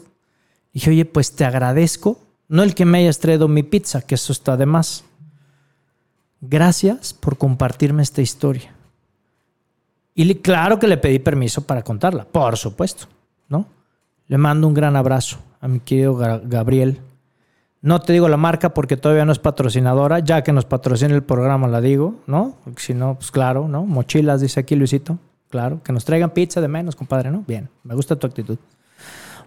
Dije, 0.74 0.90
oye, 0.90 1.06
pues 1.06 1.32
te 1.32 1.46
agradezco, 1.46 2.20
no 2.48 2.62
el 2.62 2.74
que 2.74 2.84
me 2.84 2.98
hayas 2.98 3.18
traído 3.18 3.48
mi 3.48 3.62
pizza, 3.62 4.02
que 4.02 4.16
eso 4.16 4.34
está 4.34 4.58
de 4.58 4.66
más. 4.66 5.04
Gracias 6.42 7.14
por 7.14 7.38
compartirme 7.38 8.02
esta 8.02 8.20
historia. 8.20 8.74
Y 10.14 10.34
claro 10.34 10.78
que 10.78 10.88
le 10.88 10.98
pedí 10.98 11.18
permiso 11.18 11.62
para 11.62 11.80
contarla, 11.80 12.26
por 12.26 12.58
supuesto, 12.58 13.06
¿no? 13.48 13.68
Le 14.26 14.36
mando 14.36 14.68
un 14.68 14.74
gran 14.74 14.96
abrazo 14.96 15.38
a 15.62 15.66
mi 15.66 15.80
querido 15.80 16.14
Gabriel. 16.14 17.00
No 17.86 18.00
te 18.00 18.12
digo 18.12 18.28
la 18.28 18.36
marca 18.36 18.74
porque 18.74 18.96
todavía 18.96 19.24
no 19.24 19.30
es 19.30 19.38
patrocinadora, 19.38 20.18
ya 20.18 20.42
que 20.42 20.52
nos 20.52 20.64
patrocina 20.64 21.14
el 21.14 21.22
programa 21.22 21.68
la 21.68 21.80
digo, 21.80 22.16
¿no? 22.26 22.56
si 22.78 22.94
no, 22.94 23.14
pues 23.14 23.30
claro, 23.30 23.68
¿no? 23.68 23.86
Mochilas, 23.86 24.40
dice 24.40 24.58
aquí 24.58 24.74
Luisito. 24.74 25.20
Claro, 25.50 25.80
que 25.84 25.92
nos 25.92 26.04
traigan 26.04 26.30
pizza 26.30 26.60
de 26.60 26.66
menos, 26.66 26.96
compadre, 26.96 27.30
¿no? 27.30 27.44
Bien, 27.46 27.68
me 27.84 27.94
gusta 27.94 28.16
tu 28.16 28.26
actitud. 28.26 28.58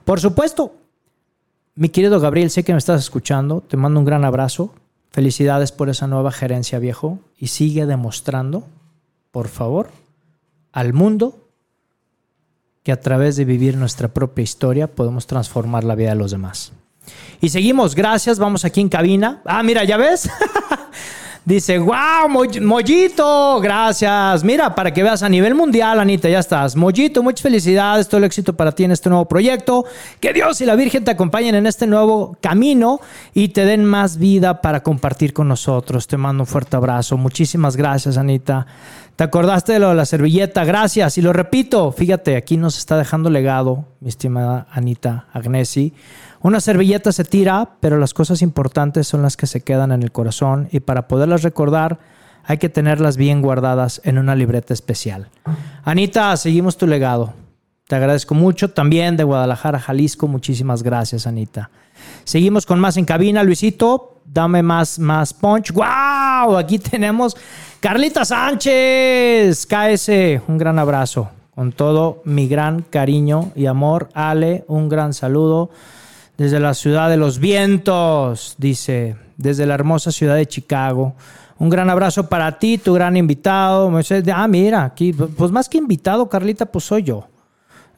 Por 0.05 0.21
supuesto, 0.21 0.73
mi 1.75 1.89
querido 1.89 2.17
Gabriel, 2.21 2.49
sé 2.49 2.63
que 2.63 2.71
me 2.71 2.77
estás 2.77 3.01
escuchando, 3.01 3.59
te 3.59 3.75
mando 3.75 3.99
un 3.99 4.05
gran 4.05 4.23
abrazo. 4.23 4.73
Felicidades 5.11 5.73
por 5.73 5.89
esa 5.89 6.07
nueva 6.07 6.31
gerencia, 6.31 6.79
viejo, 6.79 7.19
y 7.37 7.47
sigue 7.47 7.85
demostrando, 7.85 8.63
por 9.31 9.49
favor, 9.49 9.89
al 10.71 10.93
mundo 10.93 11.45
que 12.83 12.93
a 12.93 13.01
través 13.01 13.35
de 13.35 13.43
vivir 13.43 13.75
nuestra 13.75 14.07
propia 14.07 14.43
historia 14.43 14.87
podemos 14.87 15.27
transformar 15.27 15.83
la 15.83 15.95
vida 15.95 16.11
de 16.11 16.15
los 16.15 16.31
demás. 16.31 16.71
Y 17.41 17.49
seguimos, 17.49 17.95
gracias, 17.95 18.39
vamos 18.39 18.66
aquí 18.66 18.82
en 18.82 18.89
cabina. 18.89 19.41
Ah, 19.45 19.64
mira, 19.64 19.84
¿ya 19.84 19.97
ves? 19.97 20.30
Dice, 21.49 21.80
wow, 21.80 22.30
Mollito, 22.62 23.60
gracias. 23.60 24.43
Mira, 24.43 24.76
para 24.76 24.93
que 24.93 25.01
veas 25.01 25.24
a 25.24 25.30
nivel 25.30 25.55
mundial, 25.55 25.99
Anita, 25.99 26.30
ya 26.30 26.38
estás. 26.38 26.76
Mollito, 26.76 27.24
muchas 27.24 27.41
felicidades, 27.41 28.07
todo 28.07 28.20
el 28.20 28.26
éxito 28.26 28.53
para 28.53 28.72
ti 28.72 28.84
en 28.84 28.91
este 28.91 29.10
nuevo 29.10 29.26
proyecto. 29.26 29.84
Que 30.20 30.32
Dios 30.32 30.62
y 30.62 30.66
la 30.66 30.76
Virgen 30.76 31.03
te 31.03 31.10
acompañen 31.10 31.55
en 31.55 31.66
este 31.66 31.88
nuevo 31.88 32.38
camino 32.39 32.99
y 33.34 33.47
te 33.47 33.66
den 33.66 33.84
más 33.84 34.18
vida 34.18 34.62
para 34.62 34.84
compartir 34.84 35.34
con 35.34 35.47
nosotros. 35.47 36.05
Te 36.05 36.18
mando 36.18 36.43
un 36.43 36.47
fuerte 36.47 36.76
abrazo. 36.76 37.18
Muchísimas 37.18 37.76
gracias, 37.76 38.18
Anita. 38.18 38.68
¿Te 39.20 39.26
acordaste 39.26 39.74
de 39.74 39.80
lo 39.80 39.89
de 39.89 39.95
la 39.95 40.05
servilleta? 40.05 40.63
Gracias. 40.63 41.17
Y 41.17 41.22
lo 41.22 41.34
repito, 41.34 41.91
fíjate, 41.91 42.38
aquí 42.38 42.55
nos 42.55 42.78
está 42.78 42.97
dejando 42.97 43.30
legado, 43.30 43.84
mi 43.99 44.07
estimada 44.07 44.65
Anita 44.72 45.28
Agnesi. 45.34 45.93
Una 46.39 46.61
servilleta 46.61 47.11
se 47.11 47.26
tira, 47.26 47.72
pero 47.82 47.97
las 47.97 48.13
cosas 48.13 48.41
importantes 48.41 49.09
son 49.09 49.22
las 49.22 49.36
que 49.36 49.45
se 49.45 49.59
quedan 49.59 49.91
en 49.91 50.03
el 50.03 50.13
corazón 50.13 50.70
y 50.72 50.80
para 50.80 51.09
poderlas 51.09 51.43
recordar 51.43 51.99
hay 52.45 52.59
que 52.59 52.70
tenerlas 52.70 53.17
bien 53.17 53.41
guardadas 53.41 53.99
en 54.05 54.20
una 54.20 54.36
libreta 54.36 54.74
especial. 54.74 55.28
Anita, 55.84 56.38
seguimos 56.38 56.78
tu 56.78 56.88
legado. 56.88 57.34
Te 57.89 57.97
agradezco 57.97 58.36
mucho. 58.36 58.70
También 58.70 59.17
de 59.17 59.26
Guadalajara, 59.26 59.82
Jalisco. 59.82 60.30
Muchísimas 60.30 60.82
gracias, 60.82 61.28
Anita. 61.28 61.70
Seguimos 62.30 62.67
con 62.67 62.80
más 62.80 62.95
en 62.95 63.05
cabina. 63.05 63.41
Luisito, 63.41 64.21
dame 64.23 64.61
más, 64.61 64.99
más 64.99 65.34
punch. 65.34 65.71
¡Wow! 65.71 66.57
Aquí 66.57 66.77
tenemos 66.77 67.36
Carlita 67.80 68.23
Sánchez. 68.23 69.65
KS, 69.65 70.09
un 70.47 70.59
gran 70.59 70.77
abrazo. 70.77 71.27
Con 71.55 71.71
todo 71.71 72.21
mi 72.25 72.47
gran 72.47 72.84
cariño 72.84 73.51
y 73.55 73.65
amor. 73.65 74.09
Ale, 74.13 74.63
un 74.67 74.89
gran 74.89 75.15
saludo 75.15 75.71
desde 76.38 76.59
la 76.59 76.75
ciudad 76.75 77.09
de 77.09 77.17
los 77.17 77.39
vientos, 77.39 78.53
dice, 78.59 79.15
desde 79.38 79.65
la 79.65 79.73
hermosa 79.73 80.11
ciudad 80.11 80.36
de 80.36 80.45
Chicago. 80.45 81.15
Un 81.57 81.71
gran 81.71 81.89
abrazo 81.89 82.30
para 82.30 82.59
ti, 82.59 82.77
tu 82.77 82.93
gran 82.93 83.17
invitado. 83.17 83.91
Ah, 84.36 84.47
mira, 84.47 84.84
aquí, 84.84 85.13
pues 85.13 85.49
más 85.49 85.67
que 85.67 85.80
invitado, 85.80 86.30
Carlita, 86.30 86.67
pues 86.67 86.86
soy 86.86 87.01
yo. 87.01 87.25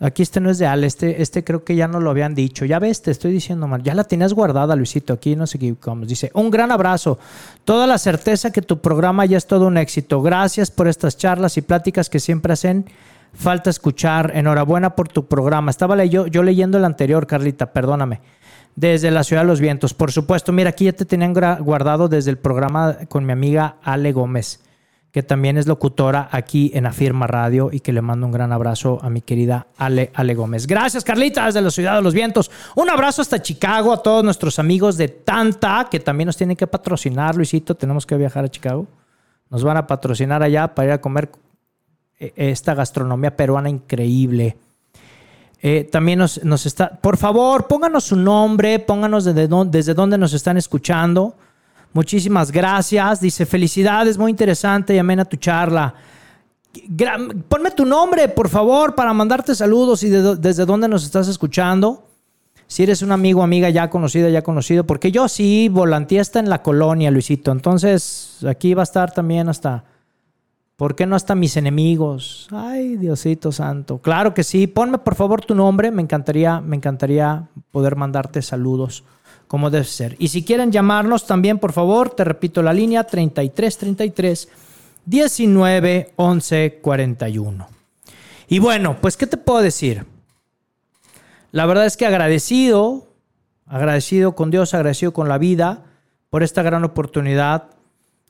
Aquí 0.02 0.24
este 0.24 0.40
no 0.40 0.50
es 0.50 0.58
de 0.58 0.66
Al, 0.66 0.84
este, 0.84 1.22
este 1.22 1.44
creo 1.44 1.64
que 1.64 1.76
ya 1.76 1.88
no 1.88 2.00
lo 2.00 2.10
habían 2.10 2.34
dicho. 2.34 2.66
Ya 2.66 2.80
ves, 2.80 3.04
te 3.04 3.12
estoy 3.12 3.32
diciendo 3.32 3.68
mal. 3.68 3.84
Ya 3.84 3.94
la 3.94 4.04
tenías 4.04 4.34
guardada, 4.34 4.76
Luisito. 4.76 5.14
Aquí 5.14 5.36
no 5.36 5.46
sé 5.46 5.60
qué 5.60 5.68
equivocamos. 5.68 6.08
Dice, 6.08 6.32
un 6.34 6.50
gran 6.50 6.72
abrazo. 6.72 7.20
Toda 7.66 7.86
la 7.86 8.00
certeza 8.00 8.52
que 8.52 8.64
tu 8.64 8.82
programa 8.82 9.28
ya 9.28 9.38
es 9.38 9.46
todo 9.46 9.68
un 9.68 9.78
éxito. 9.78 10.24
Gracias 10.24 10.72
por 10.72 10.88
estas 10.88 11.18
charlas 11.18 11.56
y 11.58 11.62
pláticas 11.62 12.10
que 12.10 12.20
siempre 12.20 12.54
hacen 12.54 12.86
falta 13.32 13.70
escuchar. 13.70 14.32
Enhorabuena 14.34 14.96
por 14.96 15.08
tu 15.08 15.28
programa. 15.28 15.70
Estaba 15.70 16.04
yo, 16.04 16.26
yo 16.26 16.42
leyendo 16.42 16.80
el 16.80 16.86
anterior, 16.86 17.28
Carlita, 17.28 17.72
perdóname. 17.72 18.22
Desde 18.76 19.12
la 19.12 19.24
Ciudad 19.24 19.44
de 19.44 19.50
los 19.50 19.60
Vientos. 19.60 19.94
Por 19.94 20.12
supuesto, 20.12 20.52
mira, 20.52 20.72
aquí 20.72 20.86
ya 20.86 20.94
te 20.94 21.06
tenían 21.06 21.34
guardado 21.34 22.08
desde 22.08 22.32
el 22.32 22.40
programa 22.40 22.98
con 23.08 23.24
mi 23.24 23.34
amiga 23.34 23.76
Ale 23.84 24.14
Gómez, 24.14 24.62
que 25.12 25.24
también 25.24 25.58
es 25.58 25.68
locutora 25.68 26.30
aquí 26.32 26.72
en 26.74 26.86
Afirma 26.86 27.28
Radio 27.28 27.70
y 27.72 27.82
que 27.82 27.92
le 27.92 28.02
mando 28.02 28.26
un 28.26 28.32
gran 28.32 28.54
abrazo 28.54 28.98
a 29.02 29.10
mi 29.10 29.22
querida 29.22 29.68
Ale, 29.78 30.10
Ale 30.14 30.36
Gómez. 30.36 30.68
Gracias, 30.68 31.04
Carlita, 31.04 31.46
desde 31.46 31.62
la 31.62 31.70
Ciudad 31.70 31.96
de 31.96 32.02
los 32.02 32.14
Vientos. 32.14 32.50
Un 32.76 32.90
abrazo 32.90 33.22
hasta 33.22 33.42
Chicago 33.42 33.92
a 33.92 34.02
todos 34.02 34.24
nuestros 34.24 34.58
amigos 34.58 34.96
de 34.96 35.10
Tanta, 35.10 35.88
que 35.92 36.00
también 36.00 36.28
nos 36.28 36.38
tienen 36.38 36.56
que 36.56 36.66
patrocinar, 36.66 37.36
Luisito. 37.36 37.76
Tenemos 37.76 38.06
que 38.06 38.16
viajar 38.16 38.46
a 38.46 38.50
Chicago. 38.50 38.88
Nos 39.50 39.64
van 39.66 39.76
a 39.76 39.86
patrocinar 39.86 40.42
allá 40.44 40.74
para 40.74 40.88
ir 40.88 40.94
a 40.94 41.02
comer 41.02 41.30
eh, 42.18 42.32
esta 42.38 42.74
gastronomía 42.74 43.36
peruana 43.36 43.70
increíble. 43.70 44.56
Eh, 45.62 45.90
también 45.92 46.20
nos, 46.20 46.38
está. 46.66 46.90
Por 46.90 47.18
favor, 47.18 47.68
pónganos 47.68 48.06
su 48.06 48.16
nombre, 48.16 48.80
pónganos 48.80 49.26
desde 49.26 49.50
desde 49.66 49.94
dónde 49.94 50.18
nos 50.18 50.34
están 50.34 50.56
escuchando. 50.56 51.36
Muchísimas 51.94 52.52
gracias. 52.52 53.20
Dice: 53.22 53.46
Felicidades, 53.46 54.18
muy 54.18 54.32
interesante 54.32 54.96
y 54.96 54.98
amena 54.98 55.26
tu 55.26 55.38
charla. 55.38 55.94
Ponme 57.50 57.72
tu 57.72 57.86
nombre, 57.86 58.30
por 58.30 58.48
favor, 58.48 58.96
para 58.96 59.14
mandarte 59.14 59.54
saludos 59.56 60.04
y 60.04 60.10
desde 60.10 60.66
dónde 60.66 60.88
nos 60.88 61.04
estás 61.04 61.28
escuchando. 61.28 62.08
Si 62.66 62.84
eres 62.84 63.02
un 63.02 63.12
amigo, 63.12 63.44
amiga 63.44 63.70
ya 63.70 63.90
conocida, 63.90 64.30
ya 64.30 64.42
conocido, 64.42 64.86
porque 64.86 65.12
yo 65.12 65.28
sí 65.28 65.68
volanteé 65.68 66.22
hasta 66.22 66.40
en 66.40 66.50
la 66.50 66.64
colonia, 66.64 67.12
Luisito. 67.12 67.52
Entonces, 67.52 68.38
aquí 68.48 68.74
va 68.74 68.84
a 68.84 68.84
estar 68.84 69.12
también 69.12 69.50
hasta 69.50 69.84
¿Por 70.82 70.96
qué 70.96 71.06
no 71.06 71.16
hasta 71.16 71.36
mis 71.36 71.58
enemigos? 71.58 72.48
Ay, 72.50 72.98
Diosito 72.98 73.52
santo. 73.52 74.00
Claro 74.00 74.34
que 74.34 74.44
sí. 74.44 74.66
Ponme 74.66 74.98
por 74.98 75.14
favor 75.14 75.46
tu 75.46 75.54
nombre. 75.54 75.92
Me 75.92 76.02
encantaría, 76.02 76.60
me 76.60 76.76
encantaría 76.76 77.50
poder 77.70 77.96
mandarte 77.96 78.42
saludos 78.42 79.04
como 79.52 79.70
debe 79.70 79.84
ser. 79.84 80.16
Y 80.18 80.30
si 80.30 80.46
quieren 80.46 80.72
llamarnos 80.72 81.28
también, 81.28 81.60
por 81.60 81.74
favor, 81.74 82.12
te 82.12 82.24
repito 82.24 82.64
la 82.64 82.72
línea 82.72 83.04
3333 83.04 84.48
19 85.04 86.14
11 86.16 86.80
41. 86.82 87.68
Y 88.48 88.60
bueno, 88.60 88.96
pues 89.02 89.18
¿qué 89.18 89.28
te 89.28 89.36
puedo 89.36 89.60
decir? 89.60 90.06
La 91.52 91.66
verdad 91.66 91.86
es 91.86 91.98
que 91.98 92.06
agradecido, 92.06 93.10
agradecido 93.66 94.36
con 94.36 94.52
Dios, 94.52 94.74
agradecido 94.74 95.12
con 95.12 95.28
la 95.28 95.38
vida 95.38 95.84
por 96.30 96.44
esta 96.44 96.62
gran 96.62 96.86
oportunidad 96.86 97.72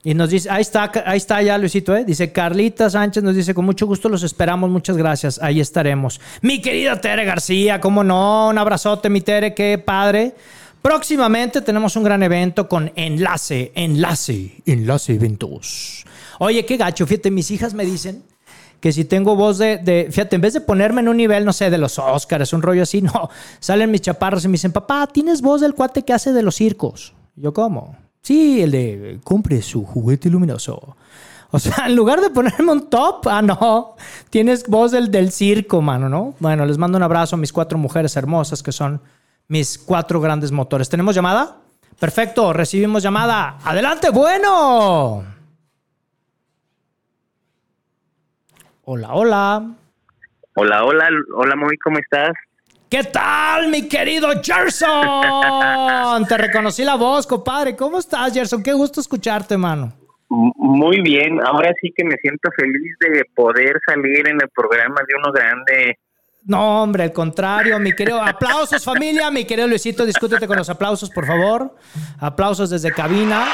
y 0.03 0.15
nos 0.15 0.31
dice, 0.31 0.49
ahí 0.49 0.61
está, 0.61 0.91
ahí 1.05 1.17
está 1.17 1.39
ya 1.43 1.59
Luisito, 1.59 1.95
¿eh? 1.95 2.03
Dice 2.03 2.31
Carlita 2.31 2.89
Sánchez, 2.89 3.23
nos 3.23 3.35
dice, 3.35 3.53
con 3.53 3.65
mucho 3.65 3.85
gusto 3.85 4.09
los 4.09 4.23
esperamos, 4.23 4.71
muchas 4.71 4.97
gracias, 4.97 5.39
ahí 5.39 5.59
estaremos. 5.59 6.19
Mi 6.41 6.63
querida 6.63 6.99
Tere 6.99 7.25
García, 7.25 7.79
cómo 7.79 8.03
no, 8.03 8.49
un 8.49 8.57
abrazote, 8.57 9.07
mi 9.11 9.21
Tere, 9.21 9.53
qué 9.53 9.77
padre. 9.77 10.33
Próximamente 10.81 11.61
tenemos 11.61 11.95
un 11.95 12.03
gran 12.03 12.23
evento 12.23 12.67
con 12.67 12.91
Enlace, 12.95 13.71
Enlace, 13.75 14.63
Enlace 14.65 15.13
Eventos. 15.13 16.05
Oye, 16.39 16.65
qué 16.65 16.75
gacho, 16.75 17.05
fíjate, 17.05 17.29
mis 17.29 17.51
hijas 17.51 17.75
me 17.75 17.85
dicen 17.85 18.23
que 18.79 18.91
si 18.91 19.05
tengo 19.05 19.35
voz 19.35 19.59
de, 19.59 20.07
fíjate, 20.09 20.35
en 20.35 20.41
vez 20.41 20.53
de 20.53 20.61
ponerme 20.61 21.01
en 21.01 21.09
un 21.09 21.17
nivel, 21.17 21.45
no 21.45 21.53
sé, 21.53 21.69
de 21.69 21.77
los 21.77 21.99
Oscars, 21.99 22.51
un 22.51 22.63
rollo 22.63 22.81
así, 22.81 23.03
no, 23.03 23.29
salen 23.59 23.91
mis 23.91 24.01
chaparros 24.01 24.43
y 24.43 24.47
me 24.47 24.53
dicen, 24.53 24.71
papá, 24.71 25.05
tienes 25.05 25.43
voz 25.43 25.61
del 25.61 25.75
cuate 25.75 26.01
que 26.01 26.13
hace 26.13 26.33
de 26.33 26.41
los 26.41 26.55
circos. 26.55 27.13
Yo, 27.35 27.53
¿cómo? 27.53 27.95
Sí, 28.23 28.61
el 28.61 28.71
de 28.71 29.19
compre 29.23 29.61
su 29.61 29.85
juguete 29.85 30.29
luminoso. 30.31 30.97
O 31.51 31.59
sea, 31.59 31.85
en 31.85 31.95
lugar 31.95 32.21
de 32.21 32.31
ponerme 32.31 32.71
un 32.71 32.89
top, 32.89 33.27
ah, 33.27 33.43
no, 33.43 33.95
tienes 34.31 34.65
voz 34.65 34.91
del, 34.91 35.11
del 35.11 35.31
circo, 35.31 35.79
mano, 35.83 36.09
¿no? 36.09 36.33
Bueno, 36.39 36.65
les 36.65 36.79
mando 36.79 36.97
un 36.97 37.03
abrazo 37.03 37.35
a 37.35 37.39
mis 37.39 37.53
cuatro 37.53 37.77
mujeres 37.77 38.15
hermosas 38.15 38.63
que 38.63 38.71
son 38.71 38.99
mis 39.51 39.77
cuatro 39.77 40.21
grandes 40.21 40.49
motores. 40.53 40.89
¿Tenemos 40.89 41.13
llamada? 41.13 41.57
Perfecto, 41.99 42.53
recibimos 42.53 43.03
llamada. 43.03 43.57
Adelante, 43.65 44.09
bueno. 44.09 45.25
Hola, 48.85 49.13
hola. 49.13 49.75
Hola, 50.55 50.85
hola, 50.85 51.09
hola, 51.35 51.55
Moy, 51.57 51.77
¿cómo 51.83 51.97
estás? 51.99 52.31
¿Qué 52.89 53.03
tal, 53.03 53.67
mi 53.67 53.89
querido 53.89 54.29
Gerson? 54.41 56.25
Te 56.29 56.37
reconocí 56.37 56.85
la 56.85 56.95
voz, 56.95 57.27
compadre. 57.27 57.75
¿Cómo 57.75 57.99
estás, 57.99 58.33
Gerson? 58.33 58.63
Qué 58.63 58.71
gusto 58.71 59.01
escucharte, 59.01 59.55
hermano. 59.55 59.91
Muy 60.29 61.01
bien, 61.01 61.45
ahora 61.45 61.73
sí 61.81 61.91
que 61.93 62.05
me 62.05 62.15
siento 62.21 62.49
feliz 62.55 62.95
de 63.01 63.25
poder 63.35 63.81
salir 63.85 64.29
en 64.29 64.39
el 64.41 64.49
programa 64.55 65.01
de 65.05 65.13
uno 65.21 65.33
grande. 65.33 65.99
No, 66.43 66.81
hombre, 66.81 67.03
al 67.03 67.13
contrario, 67.13 67.77
mi 67.79 67.93
querido. 67.93 68.21
Aplausos, 68.21 68.83
familia. 68.83 69.29
Mi 69.29 69.45
querido 69.45 69.67
Luisito, 69.67 70.05
discútete 70.05 70.47
con 70.47 70.57
los 70.57 70.69
aplausos, 70.69 71.09
por 71.09 71.25
favor. 71.25 71.75
Aplausos 72.19 72.69
desde 72.69 72.91
cabina. 72.91 73.47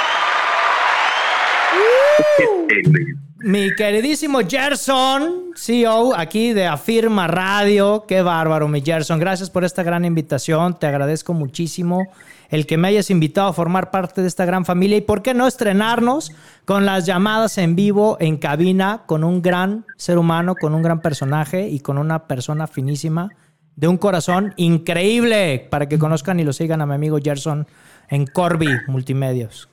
Mi 3.39 3.75
queridísimo 3.75 4.39
Gerson, 4.47 5.51
CEO 5.55 6.15
aquí 6.15 6.53
de 6.53 6.65
Afirma 6.65 7.27
Radio. 7.27 8.05
Qué 8.07 8.21
bárbaro, 8.21 8.67
mi 8.67 8.81
Gerson. 8.81 9.19
Gracias 9.19 9.49
por 9.49 9.63
esta 9.63 9.83
gran 9.83 10.05
invitación. 10.05 10.79
Te 10.79 10.87
agradezco 10.87 11.33
muchísimo 11.33 12.07
el 12.49 12.65
que 12.65 12.77
me 12.77 12.87
hayas 12.87 13.09
invitado 13.09 13.49
a 13.49 13.53
formar 13.53 13.91
parte 13.91 14.21
de 14.21 14.27
esta 14.27 14.45
gran 14.45 14.65
familia 14.65 14.97
y 14.97 15.01
por 15.01 15.21
qué 15.21 15.33
no 15.33 15.47
estrenarnos 15.47 16.31
con 16.65 16.85
las 16.85 17.05
llamadas 17.05 17.57
en 17.57 17.75
vivo 17.75 18.17
en 18.19 18.37
cabina 18.37 19.03
con 19.05 19.23
un 19.23 19.41
gran 19.41 19.85
ser 19.97 20.17
humano, 20.17 20.55
con 20.55 20.73
un 20.73 20.81
gran 20.81 21.01
personaje 21.01 21.67
y 21.67 21.79
con 21.79 21.97
una 21.97 22.27
persona 22.27 22.67
finísima 22.67 23.29
de 23.75 23.87
un 23.87 23.97
corazón 23.97 24.53
increíble 24.57 25.67
para 25.69 25.87
que 25.87 25.99
conozcan 25.99 26.39
y 26.39 26.43
lo 26.43 26.53
sigan 26.53 26.81
a 26.81 26.85
mi 26.85 26.95
amigo 26.95 27.19
Gerson 27.21 27.67
en 28.09 28.25
Corby 28.25 28.69
Multimedios. 28.87 29.69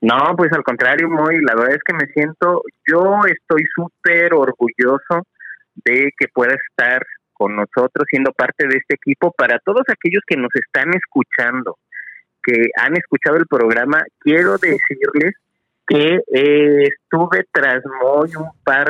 No, 0.00 0.34
pues 0.36 0.52
al 0.52 0.62
contrario, 0.64 1.08
muy, 1.08 1.40
la 1.40 1.54
verdad 1.54 1.76
es 1.76 1.82
que 1.82 1.94
me 1.94 2.06
siento, 2.12 2.62
yo 2.86 3.20
estoy 3.26 3.64
súper 3.74 4.34
orgulloso 4.34 5.22
de 5.76 6.12
que 6.18 6.26
pueda 6.28 6.54
estar 6.54 7.00
con 7.32 7.56
nosotros 7.56 8.04
siendo 8.10 8.32
parte 8.32 8.66
de 8.66 8.76
este 8.76 8.96
equipo 8.96 9.32
para 9.36 9.58
todos 9.60 9.82
aquellos 9.88 10.22
que 10.26 10.36
nos 10.36 10.50
están 10.54 10.90
escuchando 10.94 11.78
que 12.44 12.68
han 12.76 12.96
escuchado 12.96 13.36
el 13.36 13.46
programa, 13.46 13.98
quiero 14.20 14.58
decirles 14.58 15.34
que 15.86 16.16
eh, 16.32 16.88
estuve 16.88 17.44
tras 17.52 17.82
muy 17.84 18.34
un 18.36 18.50
par, 18.64 18.88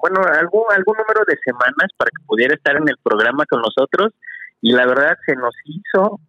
bueno, 0.00 0.20
algún, 0.22 0.64
algún 0.70 0.96
número 0.96 1.24
de 1.26 1.36
semanas 1.44 1.90
para 1.96 2.10
que 2.10 2.24
pudiera 2.26 2.54
estar 2.54 2.76
en 2.76 2.88
el 2.88 2.96
programa 3.02 3.44
con 3.48 3.60
nosotros 3.60 4.12
y 4.60 4.72
la 4.72 4.86
verdad 4.86 5.16
se 5.26 5.34
nos 5.34 5.54
hizo, 5.64 6.20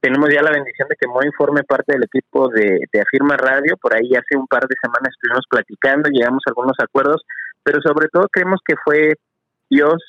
tenemos 0.00 0.28
ya 0.34 0.42
la 0.42 0.50
bendición 0.50 0.88
de 0.88 0.96
que 1.00 1.08
Moy 1.08 1.30
forme 1.36 1.62
parte 1.62 1.92
del 1.92 2.04
equipo 2.04 2.48
de, 2.48 2.80
de 2.92 3.00
Afirma 3.00 3.36
Radio, 3.36 3.76
por 3.80 3.94
ahí 3.94 4.10
hace 4.14 4.36
un 4.36 4.46
par 4.46 4.66
de 4.66 4.76
semanas 4.82 5.14
estuvimos 5.14 5.46
platicando, 5.48 6.10
llegamos 6.10 6.42
a 6.46 6.50
algunos 6.50 6.76
acuerdos, 6.78 7.22
pero 7.62 7.80
sobre 7.80 8.08
todo 8.08 8.28
creemos 8.30 8.60
que 8.66 8.74
fue 8.84 9.14
Dios 9.70 10.02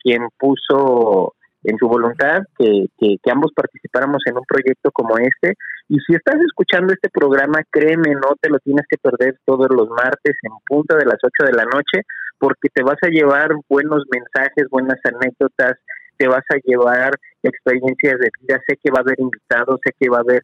quien 0.00 0.28
puso 0.38 1.34
en 1.64 1.76
su 1.78 1.88
voluntad 1.88 2.42
que, 2.58 2.86
que, 2.98 3.30
ambos 3.30 3.52
participáramos 3.54 4.22
en 4.26 4.36
un 4.36 4.44
proyecto 4.46 4.90
como 4.92 5.18
este. 5.18 5.54
Y 5.88 5.98
si 6.00 6.14
estás 6.14 6.36
escuchando 6.40 6.92
este 6.92 7.08
programa, 7.10 7.60
créeme, 7.70 8.14
no 8.14 8.36
te 8.40 8.48
lo 8.48 8.58
tienes 8.60 8.84
que 8.88 8.98
perder 8.98 9.38
todos 9.44 9.68
los 9.70 9.88
martes 9.88 10.36
en 10.42 10.52
punta 10.66 10.96
de 10.96 11.06
las 11.06 11.18
8 11.22 11.50
de 11.50 11.56
la 11.56 11.64
noche, 11.64 12.06
porque 12.38 12.68
te 12.72 12.82
vas 12.82 12.98
a 13.02 13.08
llevar 13.08 13.50
buenos 13.68 14.04
mensajes, 14.10 14.68
buenas 14.70 14.98
anécdotas, 15.04 15.78
te 16.16 16.28
vas 16.28 16.44
a 16.50 16.56
llevar 16.64 17.12
experiencias 17.42 18.18
de 18.18 18.30
vida. 18.40 18.60
Sé 18.66 18.76
que 18.82 18.90
va 18.90 18.98
a 18.98 19.02
haber 19.02 19.18
invitados, 19.18 19.80
sé 19.84 19.92
que 19.98 20.08
va 20.08 20.18
a 20.18 20.26
haber 20.26 20.42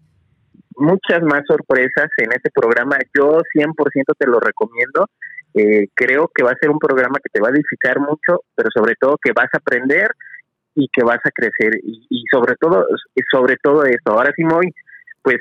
muchas 0.77 1.23
más 1.23 1.43
sorpresas 1.47 2.11
en 2.19 2.33
este 2.33 2.51
programa. 2.53 2.99
Yo 3.17 3.39
100% 3.55 3.75
te 4.19 4.27
lo 4.27 4.41
recomiendo. 4.41 5.07
Eh, 5.55 5.87
creo 5.95 6.29
que 6.35 6.43
va 6.43 6.51
a 6.51 6.59
ser 6.61 6.71
un 6.71 6.81
programa 6.81 7.19
que 7.23 7.31
te 7.33 7.41
va 7.41 7.49
a 7.49 7.53
edificar 7.53 8.01
mucho, 8.01 8.43
pero 8.57 8.69
sobre 8.75 8.95
todo 8.99 9.17
que 9.23 9.33
vas 9.33 9.49
a 9.53 9.59
aprender 9.59 10.09
y 10.75 10.89
que 10.93 11.03
vas 11.03 11.21
a 11.25 11.31
crecer 11.31 11.81
y, 11.83 12.25
sobre 12.31 12.55
todo 12.57 12.87
sobre 13.31 13.57
todo 13.63 13.85
esto. 13.85 14.13
Ahora 14.13 14.33
sí, 14.35 14.45
Moy, 14.45 14.73
pues 15.23 15.37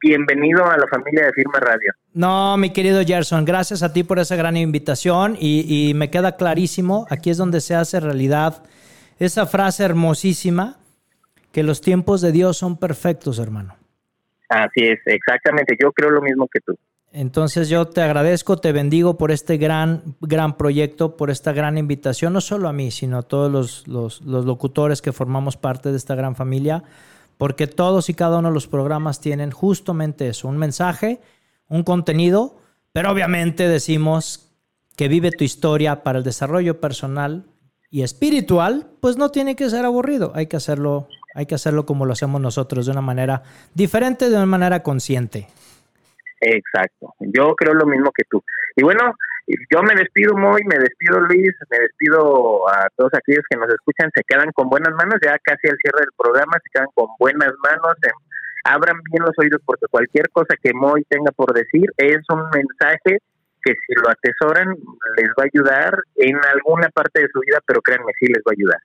bienvenido 0.00 0.64
a 0.64 0.76
la 0.76 0.86
familia 0.88 1.26
de 1.26 1.32
Firma 1.32 1.60
Radio. 1.60 1.92
No, 2.14 2.56
mi 2.56 2.72
querido 2.72 3.02
Gerson, 3.04 3.44
gracias 3.44 3.82
a 3.82 3.92
ti 3.92 4.02
por 4.02 4.18
esa 4.18 4.36
gran 4.36 4.56
invitación 4.56 5.36
y, 5.38 5.88
y 5.90 5.94
me 5.94 6.10
queda 6.10 6.36
clarísimo, 6.36 7.06
aquí 7.10 7.30
es 7.30 7.36
donde 7.36 7.60
se 7.60 7.74
hace 7.74 8.00
realidad 8.00 8.64
esa 9.18 9.46
frase 9.46 9.84
hermosísima, 9.84 10.76
que 11.52 11.62
los 11.62 11.80
tiempos 11.80 12.20
de 12.20 12.32
Dios 12.32 12.58
son 12.58 12.78
perfectos, 12.78 13.38
hermano. 13.38 13.76
Así 14.48 14.80
es, 14.80 15.00
exactamente, 15.06 15.76
yo 15.80 15.92
creo 15.92 16.10
lo 16.10 16.22
mismo 16.22 16.48
que 16.48 16.60
tú. 16.60 16.76
Entonces 17.16 17.70
yo 17.70 17.86
te 17.86 18.02
agradezco, 18.02 18.58
te 18.58 18.72
bendigo 18.72 19.16
por 19.16 19.30
este 19.30 19.56
gran, 19.56 20.02
gran 20.20 20.58
proyecto, 20.58 21.16
por 21.16 21.30
esta 21.30 21.54
gran 21.54 21.78
invitación, 21.78 22.34
no 22.34 22.42
solo 22.42 22.68
a 22.68 22.74
mí, 22.74 22.90
sino 22.90 23.16
a 23.16 23.22
todos 23.22 23.50
los, 23.50 23.88
los, 23.88 24.20
locutores 24.20 25.00
que 25.00 25.14
formamos 25.14 25.56
parte 25.56 25.90
de 25.90 25.96
esta 25.96 26.14
gran 26.14 26.36
familia, 26.36 26.84
porque 27.38 27.68
todos 27.68 28.10
y 28.10 28.14
cada 28.14 28.38
uno 28.38 28.48
de 28.48 28.54
los 28.54 28.66
programas 28.66 29.18
tienen 29.18 29.50
justamente 29.50 30.28
eso, 30.28 30.46
un 30.46 30.58
mensaje, 30.58 31.22
un 31.70 31.84
contenido, 31.84 32.58
pero 32.92 33.12
obviamente 33.12 33.66
decimos 33.66 34.50
que 34.94 35.08
vive 35.08 35.30
tu 35.30 35.44
historia 35.44 36.02
para 36.02 36.18
el 36.18 36.24
desarrollo 36.24 36.82
personal 36.82 37.46
y 37.90 38.02
espiritual, 38.02 38.88
pues 39.00 39.16
no 39.16 39.30
tiene 39.30 39.56
que 39.56 39.70
ser 39.70 39.86
aburrido, 39.86 40.32
hay 40.34 40.48
que 40.48 40.58
hacerlo, 40.58 41.08
hay 41.34 41.46
que 41.46 41.54
hacerlo 41.54 41.86
como 41.86 42.04
lo 42.04 42.12
hacemos 42.12 42.42
nosotros, 42.42 42.84
de 42.84 42.92
una 42.92 43.00
manera 43.00 43.42
diferente, 43.72 44.28
de 44.28 44.36
una 44.36 44.44
manera 44.44 44.82
consciente. 44.82 45.48
Exacto, 46.40 47.14
yo 47.20 47.54
creo 47.56 47.74
lo 47.74 47.86
mismo 47.86 48.10
que 48.12 48.24
tú. 48.28 48.42
Y 48.76 48.82
bueno, 48.82 49.14
yo 49.70 49.82
me 49.82 49.94
despido 49.94 50.34
muy, 50.34 50.62
me 50.64 50.78
despido 50.78 51.20
Luis, 51.20 51.52
me 51.70 51.78
despido 51.78 52.68
a 52.68 52.88
todos 52.96 53.12
aquellos 53.14 53.44
que 53.48 53.56
nos 53.56 53.72
escuchan, 53.72 54.10
se 54.14 54.22
quedan 54.26 54.52
con 54.52 54.68
buenas 54.68 54.92
manos, 54.94 55.16
ya 55.22 55.38
casi 55.38 55.68
al 55.68 55.78
cierre 55.78 56.00
del 56.00 56.14
programa, 56.16 56.58
se 56.62 56.70
quedan 56.74 56.88
con 56.94 57.08
buenas 57.18 57.52
manos, 57.62 57.96
abran 58.64 59.00
bien 59.10 59.24
los 59.24 59.38
oídos 59.38 59.62
porque 59.64 59.86
cualquier 59.90 60.28
cosa 60.30 60.56
que 60.62 60.74
Moy 60.74 61.04
tenga 61.08 61.30
por 61.32 61.52
decir 61.54 61.86
es 61.96 62.18
un 62.28 62.42
mensaje 62.50 63.18
que 63.64 63.74
si 63.86 63.94
lo 63.94 64.10
atesoran 64.10 64.74
les 65.16 65.28
va 65.30 65.44
a 65.44 65.50
ayudar 65.52 65.98
en 66.16 66.36
alguna 66.54 66.88
parte 66.90 67.22
de 67.22 67.28
su 67.32 67.40
vida, 67.40 67.58
pero 67.66 67.80
créanme, 67.80 68.12
sí 68.18 68.26
les 68.26 68.42
va 68.42 68.50
a 68.50 68.58
ayudar. 68.58 68.80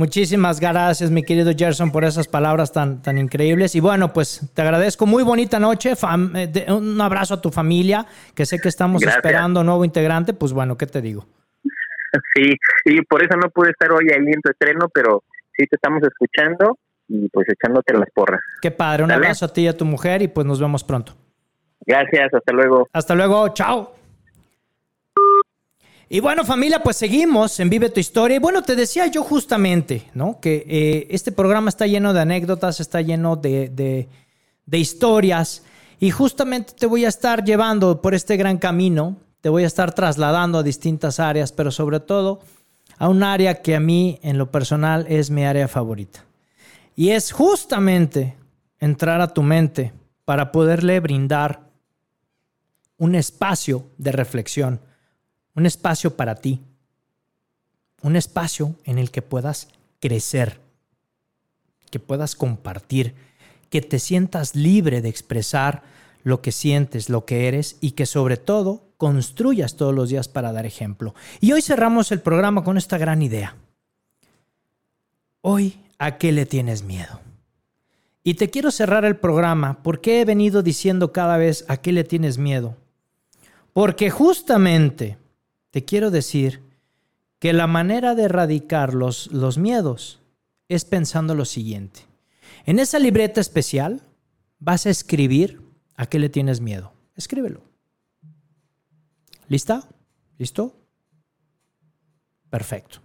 Muchísimas 0.00 0.60
gracias, 0.60 1.10
mi 1.10 1.22
querido 1.22 1.52
Gerson, 1.54 1.92
por 1.92 2.04
esas 2.04 2.26
palabras 2.26 2.72
tan, 2.72 3.02
tan 3.02 3.18
increíbles. 3.18 3.74
Y 3.74 3.80
bueno, 3.80 4.14
pues 4.14 4.50
te 4.54 4.62
agradezco. 4.62 5.04
Muy 5.04 5.22
bonita 5.22 5.60
noche. 5.60 5.92
Eh, 5.92 6.72
un 6.72 6.98
abrazo 7.02 7.34
a 7.34 7.42
tu 7.42 7.50
familia, 7.50 8.06
que 8.34 8.46
sé 8.46 8.58
que 8.58 8.70
estamos 8.70 9.02
esperando 9.02 9.62
nuevo 9.62 9.84
integrante. 9.84 10.32
Pues 10.32 10.54
bueno, 10.54 10.78
¿qué 10.78 10.86
te 10.86 11.02
digo? 11.02 11.26
Sí, 12.34 12.56
y 12.86 13.02
por 13.02 13.22
eso 13.22 13.36
no 13.36 13.50
pude 13.50 13.70
estar 13.70 13.92
hoy 13.92 14.08
ahí 14.10 14.18
en 14.18 14.40
tu 14.40 14.50
estreno, 14.50 14.88
pero 14.92 15.22
sí 15.56 15.64
te 15.66 15.76
estamos 15.76 16.02
escuchando 16.02 16.76
y 17.06 17.28
pues 17.28 17.46
echándote 17.48 17.92
las 17.92 18.08
porras. 18.12 18.40
Qué 18.60 18.70
padre. 18.72 19.04
Un 19.04 19.12
abrazo 19.12 19.44
a 19.44 19.52
ti 19.52 19.60
y 19.60 19.68
a 19.68 19.76
tu 19.76 19.84
mujer 19.84 20.22
y 20.22 20.28
pues 20.28 20.46
nos 20.46 20.58
vemos 20.58 20.82
pronto. 20.82 21.12
Gracias, 21.86 22.32
hasta 22.32 22.52
luego. 22.52 22.88
Hasta 22.92 23.14
luego, 23.14 23.50
chao. 23.50 23.99
Y 26.12 26.18
bueno, 26.18 26.44
familia, 26.44 26.82
pues 26.82 26.96
seguimos 26.96 27.60
en 27.60 27.70
Vive 27.70 27.88
tu 27.88 28.00
Historia. 28.00 28.34
Y 28.34 28.40
bueno, 28.40 28.64
te 28.64 28.74
decía 28.74 29.06
yo 29.06 29.22
justamente, 29.22 30.10
¿no? 30.12 30.40
Que 30.40 30.66
eh, 30.68 31.06
este 31.08 31.30
programa 31.30 31.68
está 31.68 31.86
lleno 31.86 32.12
de 32.12 32.20
anécdotas, 32.20 32.80
está 32.80 33.00
lleno 33.00 33.36
de, 33.36 33.68
de 34.66 34.78
historias. 34.78 35.62
Y 36.00 36.10
justamente 36.10 36.72
te 36.76 36.86
voy 36.86 37.04
a 37.04 37.08
estar 37.08 37.44
llevando 37.44 38.02
por 38.02 38.14
este 38.14 38.36
gran 38.36 38.58
camino, 38.58 39.18
te 39.40 39.50
voy 39.50 39.62
a 39.62 39.68
estar 39.68 39.94
trasladando 39.94 40.58
a 40.58 40.62
distintas 40.64 41.20
áreas, 41.20 41.52
pero 41.52 41.70
sobre 41.70 42.00
todo 42.00 42.40
a 42.98 43.08
un 43.08 43.22
área 43.22 43.62
que 43.62 43.76
a 43.76 43.80
mí, 43.80 44.18
en 44.22 44.36
lo 44.36 44.50
personal, 44.50 45.06
es 45.08 45.30
mi 45.30 45.44
área 45.44 45.68
favorita. 45.68 46.24
Y 46.96 47.10
es 47.10 47.30
justamente 47.30 48.34
entrar 48.80 49.20
a 49.20 49.32
tu 49.32 49.44
mente 49.44 49.92
para 50.24 50.50
poderle 50.50 50.98
brindar 50.98 51.60
un 52.98 53.14
espacio 53.14 53.84
de 53.96 54.10
reflexión 54.10 54.80
un 55.54 55.66
espacio 55.66 56.16
para 56.16 56.36
ti, 56.36 56.60
un 58.02 58.16
espacio 58.16 58.74
en 58.84 58.98
el 58.98 59.10
que 59.10 59.22
puedas 59.22 59.68
crecer, 60.00 60.60
que 61.90 61.98
puedas 61.98 62.34
compartir, 62.34 63.14
que 63.68 63.80
te 63.82 63.98
sientas 63.98 64.54
libre 64.54 65.00
de 65.02 65.08
expresar 65.08 65.82
lo 66.22 66.42
que 66.42 66.52
sientes, 66.52 67.08
lo 67.08 67.24
que 67.24 67.48
eres 67.48 67.76
y 67.80 67.92
que 67.92 68.06
sobre 68.06 68.36
todo 68.36 68.90
construyas 68.96 69.76
todos 69.76 69.94
los 69.94 70.10
días 70.10 70.28
para 70.28 70.52
dar 70.52 70.66
ejemplo. 70.66 71.14
Y 71.40 71.52
hoy 71.52 71.62
cerramos 71.62 72.12
el 72.12 72.20
programa 72.20 72.62
con 72.64 72.76
esta 72.76 72.98
gran 72.98 73.22
idea. 73.22 73.56
Hoy, 75.40 75.80
¿a 75.98 76.18
qué 76.18 76.32
le 76.32 76.44
tienes 76.44 76.82
miedo? 76.82 77.20
Y 78.22 78.34
te 78.34 78.50
quiero 78.50 78.70
cerrar 78.70 79.06
el 79.06 79.16
programa 79.16 79.82
porque 79.82 80.20
he 80.20 80.24
venido 80.26 80.62
diciendo 80.62 81.12
cada 81.12 81.38
vez 81.38 81.64
a 81.68 81.78
qué 81.78 81.92
le 81.92 82.04
tienes 82.04 82.36
miedo. 82.36 82.76
Porque 83.72 84.10
justamente 84.10 85.16
te 85.70 85.84
quiero 85.84 86.10
decir 86.10 86.62
que 87.38 87.52
la 87.52 87.66
manera 87.66 88.14
de 88.14 88.24
erradicar 88.24 88.94
los, 88.94 89.30
los 89.32 89.58
miedos 89.58 90.20
es 90.68 90.84
pensando 90.84 91.34
lo 91.34 91.44
siguiente. 91.44 92.00
En 92.64 92.78
esa 92.78 92.98
libreta 92.98 93.40
especial 93.40 94.02
vas 94.58 94.86
a 94.86 94.90
escribir 94.90 95.60
a 95.96 96.06
qué 96.06 96.18
le 96.18 96.28
tienes 96.28 96.60
miedo. 96.60 96.92
Escríbelo. 97.16 97.62
¿Lista? 99.48 99.88
¿Listo? 100.38 100.74
Perfecto. 102.50 103.00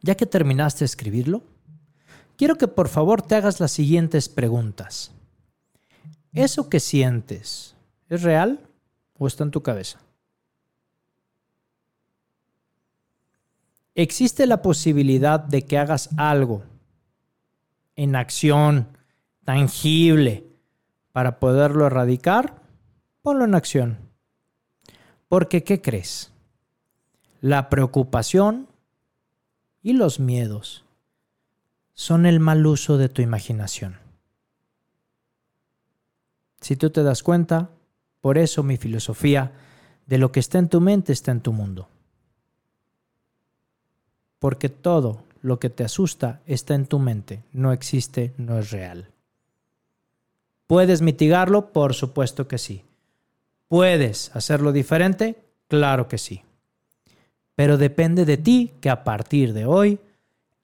Ya 0.00 0.14
que 0.14 0.26
terminaste 0.26 0.80
de 0.80 0.86
escribirlo, 0.86 1.42
quiero 2.36 2.56
que 2.56 2.68
por 2.68 2.88
favor 2.88 3.22
te 3.22 3.34
hagas 3.34 3.60
las 3.60 3.72
siguientes 3.72 4.28
preguntas. 4.28 5.12
¿Eso 6.32 6.68
que 6.68 6.80
sientes 6.80 7.76
es 8.08 8.22
real 8.22 8.60
o 9.18 9.26
está 9.26 9.44
en 9.44 9.50
tu 9.50 9.62
cabeza? 9.62 10.00
¿Existe 13.94 14.46
la 14.46 14.62
posibilidad 14.62 15.40
de 15.40 15.62
que 15.62 15.78
hagas 15.78 16.08
algo 16.16 16.62
en 17.94 18.16
acción, 18.16 18.88
tangible, 19.44 20.46
para 21.12 21.38
poderlo 21.38 21.86
erradicar? 21.86 22.62
Ponlo 23.20 23.44
en 23.44 23.54
acción. 23.54 23.98
Porque, 25.28 25.62
¿qué 25.62 25.82
crees? 25.82 26.32
La 27.40 27.68
preocupación 27.68 28.68
y 29.82 29.92
los 29.92 30.20
miedos 30.20 30.84
son 31.92 32.24
el 32.24 32.40
mal 32.40 32.66
uso 32.66 32.96
de 32.96 33.08
tu 33.08 33.20
imaginación. 33.20 33.98
Si 36.60 36.76
tú 36.76 36.90
te 36.90 37.02
das 37.02 37.22
cuenta, 37.22 37.70
por 38.20 38.38
eso 38.38 38.62
mi 38.62 38.76
filosofía 38.76 39.52
de 40.06 40.18
lo 40.18 40.32
que 40.32 40.40
está 40.40 40.58
en 40.58 40.68
tu 40.68 40.80
mente 40.80 41.12
está 41.12 41.32
en 41.32 41.40
tu 41.40 41.52
mundo. 41.52 41.88
Porque 44.42 44.68
todo 44.68 45.22
lo 45.40 45.60
que 45.60 45.70
te 45.70 45.84
asusta 45.84 46.40
está 46.48 46.74
en 46.74 46.86
tu 46.86 46.98
mente, 46.98 47.44
no 47.52 47.70
existe, 47.72 48.32
no 48.38 48.58
es 48.58 48.72
real. 48.72 49.06
¿Puedes 50.66 51.00
mitigarlo? 51.00 51.72
Por 51.72 51.94
supuesto 51.94 52.48
que 52.48 52.58
sí. 52.58 52.82
¿Puedes 53.68 54.34
hacerlo 54.34 54.72
diferente? 54.72 55.36
Claro 55.68 56.08
que 56.08 56.18
sí. 56.18 56.42
Pero 57.54 57.78
depende 57.78 58.24
de 58.24 58.36
ti 58.36 58.72
que 58.80 58.90
a 58.90 59.04
partir 59.04 59.52
de 59.52 59.64
hoy 59.64 60.00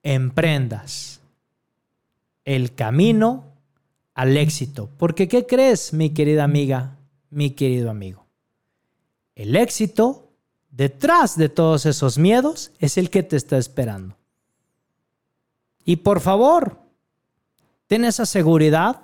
emprendas 0.03 1.21
el 2.45 2.75
camino 2.75 3.45
al 4.13 4.37
éxito. 4.37 4.91
Porque 4.99 5.29
¿qué 5.29 5.47
crees, 5.47 5.93
mi 5.93 6.11
querida 6.11 6.43
amiga, 6.43 6.97
mi 7.31 7.51
querido 7.53 7.91
amigo? 7.91 8.27
El 9.37 9.55
éxito, 9.55 10.28
detrás 10.71 11.37
de 11.37 11.49
todos 11.49 11.87
esos 11.87 12.19
miedos, 12.19 12.73
es 12.79 12.99
el 12.99 13.11
que 13.11 13.23
te 13.23 13.37
está 13.37 13.59
esperando. 13.59 14.17
Y 15.85 15.97
por 15.97 16.21
favor, 16.21 16.79
ten 17.87 18.05
esa 18.05 18.27
seguridad, 18.27 19.03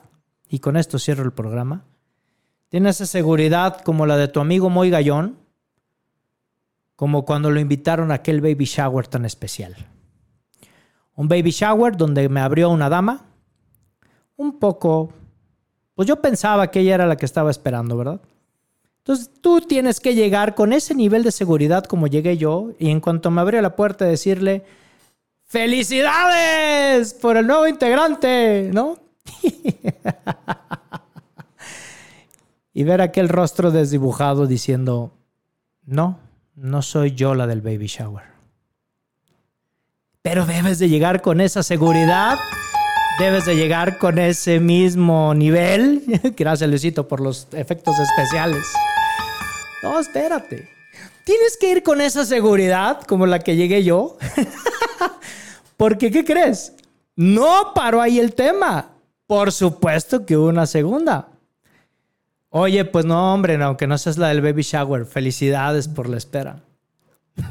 y 0.49 0.59
con 0.59 0.77
esto 0.77 0.99
cierro 0.99 1.25
el 1.25 1.33
programa, 1.33 1.85
ten 2.69 2.87
esa 2.87 3.07
seguridad 3.07 3.81
como 3.81 4.07
la 4.07 4.17
de 4.17 4.29
tu 4.29 4.41
amigo 4.41 4.71
Moy 4.71 4.91
Gallón, 4.91 5.39
como 6.97 7.25
cuando 7.25 7.51
lo 7.51 7.61
invitaron 7.61 8.11
a 8.11 8.17
aquel 8.17 8.41
baby 8.41 8.67
shower 8.67 9.07
tan 9.07 9.25
especial. 9.25 9.75
Un 11.17 11.29
baby 11.29 11.51
shower 11.51 11.97
donde 11.97 12.29
me 12.29 12.41
abrió 12.41 12.71
una 12.71 12.89
dama, 12.89 13.25
un 14.37 14.59
poco, 14.59 15.13
pues 15.95 16.09
yo 16.09 16.21
pensaba 16.21 16.71
que 16.71 16.81
ella 16.81 16.95
era 16.97 17.07
la 17.07 17.17
que 17.17 17.27
estaba 17.27 17.51
esperando, 17.51 17.97
¿verdad? 17.97 18.21
Entonces 19.05 19.31
tú 19.43 19.61
tienes 19.61 20.01
que 20.01 20.15
llegar 20.15 20.55
con 20.55 20.73
ese 20.73 20.95
nivel 20.95 21.25
de 21.25 21.31
seguridad 21.31 21.85
como 21.85 22.07
llegué 22.07 22.39
yo 22.39 22.71
y 22.79 22.89
en 22.89 23.01
cuanto 23.01 23.31
me 23.31 23.43
abrió 23.43 23.61
la 23.61 23.77
puerta 23.77 24.07
decirle, 24.07 24.65
felicidades 25.45 27.13
por 27.13 27.37
el 27.37 27.47
nuevo 27.47 27.69
integrante, 27.69 28.71
¿no? 28.73 28.99
y 32.73 32.83
ver 32.83 33.03
aquel 33.03 33.29
rostro 33.29 33.71
desdibujado 33.71 34.47
diciendo, 34.47 35.13
no, 35.85 36.19
no 36.55 36.81
soy 36.81 37.13
yo 37.13 37.35
la 37.35 37.47
del 37.47 37.61
baby 37.61 37.89
shower. 37.89 38.25
Pero 40.23 40.47
debes 40.47 40.79
de 40.79 40.89
llegar 40.89 41.21
con 41.21 41.43
esa 41.43 41.63
seguridad 41.63 42.39
debes 43.19 43.45
de 43.45 43.57
llegar 43.57 43.99
con 43.99 44.19
ese 44.19 44.61
mismo 44.61 45.35
nivel. 45.35 46.03
Gracias, 46.37 46.69
Luisito, 46.69 47.07
por 47.07 47.21
los 47.21 47.49
efectos 47.53 47.99
especiales. 47.99 48.65
No, 49.83 49.99
espérate. 49.99 50.69
Tienes 51.25 51.57
que 51.57 51.71
ir 51.71 51.83
con 51.83 52.01
esa 52.01 52.25
seguridad 52.25 53.03
como 53.03 53.27
la 53.27 53.39
que 53.39 53.57
llegué 53.57 53.83
yo. 53.85 54.19
Porque, 55.77 56.11
¿qué 56.11 56.25
crees? 56.25 56.73
No 57.17 57.73
paró 57.75 58.01
ahí 58.01 58.19
el 58.19 58.35
tema. 58.35 58.91
Por 59.27 59.53
supuesto 59.53 60.27
que 60.27 60.37
hubo 60.37 60.49
una 60.49 60.67
segunda. 60.67 61.29
Oye, 62.51 62.85
pues 62.85 63.05
no, 63.05 63.35
hombre, 63.35 63.61
aunque 63.63 63.87
no 63.87 63.99
seas 63.99 64.19
la 64.19 64.29
del 64.29 64.43
baby 64.43 64.63
shower, 64.63 65.07
felicidades 65.07 65.89
por 65.89 66.09
la 66.09 66.19
espera. 66.19 66.61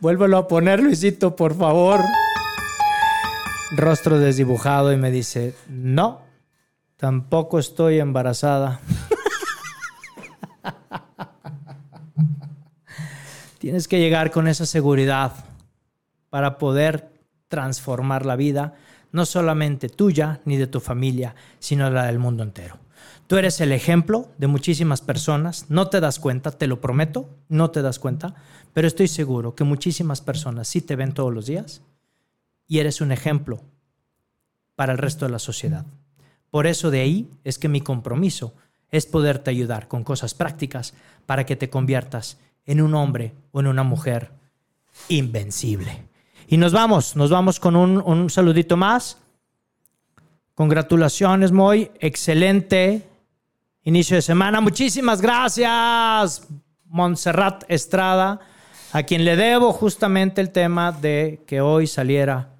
Vuélvelo 0.00 0.36
a 0.36 0.48
poner, 0.48 0.82
Luisito, 0.82 1.34
por 1.34 1.56
favor 1.56 2.02
rostro 3.70 4.18
desdibujado 4.18 4.92
y 4.92 4.96
me 4.96 5.10
dice, 5.10 5.54
no, 5.68 6.22
tampoco 6.96 7.58
estoy 7.58 8.00
embarazada. 8.00 8.80
Tienes 13.58 13.88
que 13.88 13.98
llegar 13.98 14.30
con 14.30 14.46
esa 14.48 14.66
seguridad 14.66 15.32
para 16.30 16.58
poder 16.58 17.12
transformar 17.48 18.26
la 18.26 18.36
vida, 18.36 18.74
no 19.12 19.26
solamente 19.26 19.88
tuya 19.88 20.40
ni 20.44 20.56
de 20.56 20.66
tu 20.66 20.80
familia, 20.80 21.36
sino 21.58 21.90
la 21.90 22.06
del 22.06 22.18
mundo 22.18 22.42
entero. 22.42 22.78
Tú 23.26 23.36
eres 23.36 23.60
el 23.60 23.72
ejemplo 23.72 24.30
de 24.38 24.46
muchísimas 24.46 25.02
personas, 25.02 25.66
no 25.68 25.88
te 25.88 26.00
das 26.00 26.18
cuenta, 26.18 26.50
te 26.50 26.66
lo 26.66 26.80
prometo, 26.80 27.28
no 27.48 27.70
te 27.70 27.82
das 27.82 27.98
cuenta, 27.98 28.34
pero 28.72 28.88
estoy 28.88 29.08
seguro 29.08 29.54
que 29.54 29.64
muchísimas 29.64 30.22
personas 30.22 30.68
sí 30.68 30.80
te 30.80 30.96
ven 30.96 31.12
todos 31.12 31.34
los 31.34 31.44
días 31.46 31.82
y 32.68 32.78
eres 32.78 33.00
un 33.00 33.10
ejemplo 33.10 33.60
para 34.76 34.92
el 34.92 34.98
resto 34.98 35.24
de 35.24 35.32
la 35.32 35.40
sociedad. 35.40 35.84
Por 36.50 36.66
eso 36.66 36.90
de 36.90 37.00
ahí 37.00 37.28
es 37.42 37.58
que 37.58 37.68
mi 37.68 37.80
compromiso 37.80 38.54
es 38.90 39.06
poderte 39.06 39.50
ayudar 39.50 39.88
con 39.88 40.04
cosas 40.04 40.34
prácticas 40.34 40.94
para 41.26 41.44
que 41.44 41.56
te 41.56 41.68
conviertas 41.68 42.38
en 42.64 42.80
un 42.80 42.94
hombre 42.94 43.34
o 43.50 43.60
en 43.60 43.66
una 43.66 43.82
mujer 43.82 44.30
invencible. 45.08 46.04
Y 46.46 46.56
nos 46.56 46.72
vamos, 46.72 47.16
nos 47.16 47.30
vamos 47.30 47.60
con 47.60 47.76
un, 47.76 48.30
saludito 48.30 48.76
más. 48.76 49.18
Congratulaciones, 50.54 51.52
Moy. 51.52 51.90
Excelente 52.00 53.06
inicio 53.84 54.16
de 54.16 54.22
semana. 54.22 54.60
Muchísimas 54.60 55.20
gracias, 55.20 56.46
Montserrat 56.86 57.64
Estrada, 57.68 58.40
a 58.92 59.02
quien 59.02 59.24
le 59.24 59.36
debo 59.36 59.72
justamente 59.72 60.40
el 60.40 60.50
tema 60.50 60.92
de 60.92 61.42
que 61.46 61.60
hoy 61.60 61.86
saliera 61.86 62.57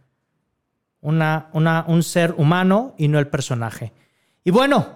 un 1.09 2.03
ser 2.03 2.35
humano 2.37 2.95
y 2.99 3.09
no 3.09 3.19
el 3.19 3.29
personaje. 3.29 3.93
Y 4.45 4.51
bueno, 4.51 4.87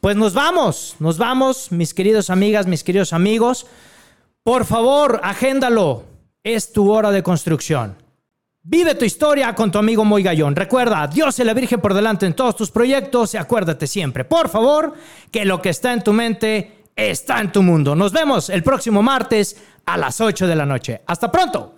pues 0.00 0.16
nos 0.16 0.32
vamos, 0.34 0.94
nos 1.00 1.18
vamos, 1.18 1.72
mis 1.72 1.92
queridos 1.92 2.30
amigas, 2.30 2.66
mis 2.66 2.84
queridos 2.84 3.12
amigos. 3.12 3.66
Por 4.42 4.64
favor, 4.64 5.20
agéndalo. 5.24 6.04
Es 6.44 6.72
tu 6.72 6.90
hora 6.90 7.10
de 7.10 7.22
construcción. 7.22 7.96
Vive 8.62 8.94
tu 8.94 9.04
historia 9.04 9.54
con 9.54 9.72
tu 9.72 9.78
amigo 9.78 10.04
Moy 10.04 10.22
Gallón. 10.22 10.54
Recuerda, 10.54 11.06
Dios 11.06 11.38
y 11.38 11.44
la 11.44 11.54
Virgen 11.54 11.80
por 11.80 11.94
delante 11.94 12.26
en 12.26 12.34
todos 12.34 12.54
tus 12.54 12.70
proyectos 12.70 13.34
y 13.34 13.38
acuérdate 13.38 13.86
siempre, 13.86 14.24
por 14.24 14.48
favor, 14.48 14.94
que 15.30 15.44
lo 15.44 15.60
que 15.62 15.70
está 15.70 15.92
en 15.92 16.02
tu 16.02 16.12
mente 16.12 16.84
está 16.94 17.40
en 17.40 17.50
tu 17.50 17.62
mundo. 17.62 17.94
Nos 17.94 18.12
vemos 18.12 18.50
el 18.50 18.62
próximo 18.62 19.02
martes 19.02 19.56
a 19.86 19.96
las 19.96 20.20
8 20.20 20.46
de 20.46 20.56
la 20.56 20.66
noche. 20.66 21.00
Hasta 21.06 21.30
pronto. 21.30 21.77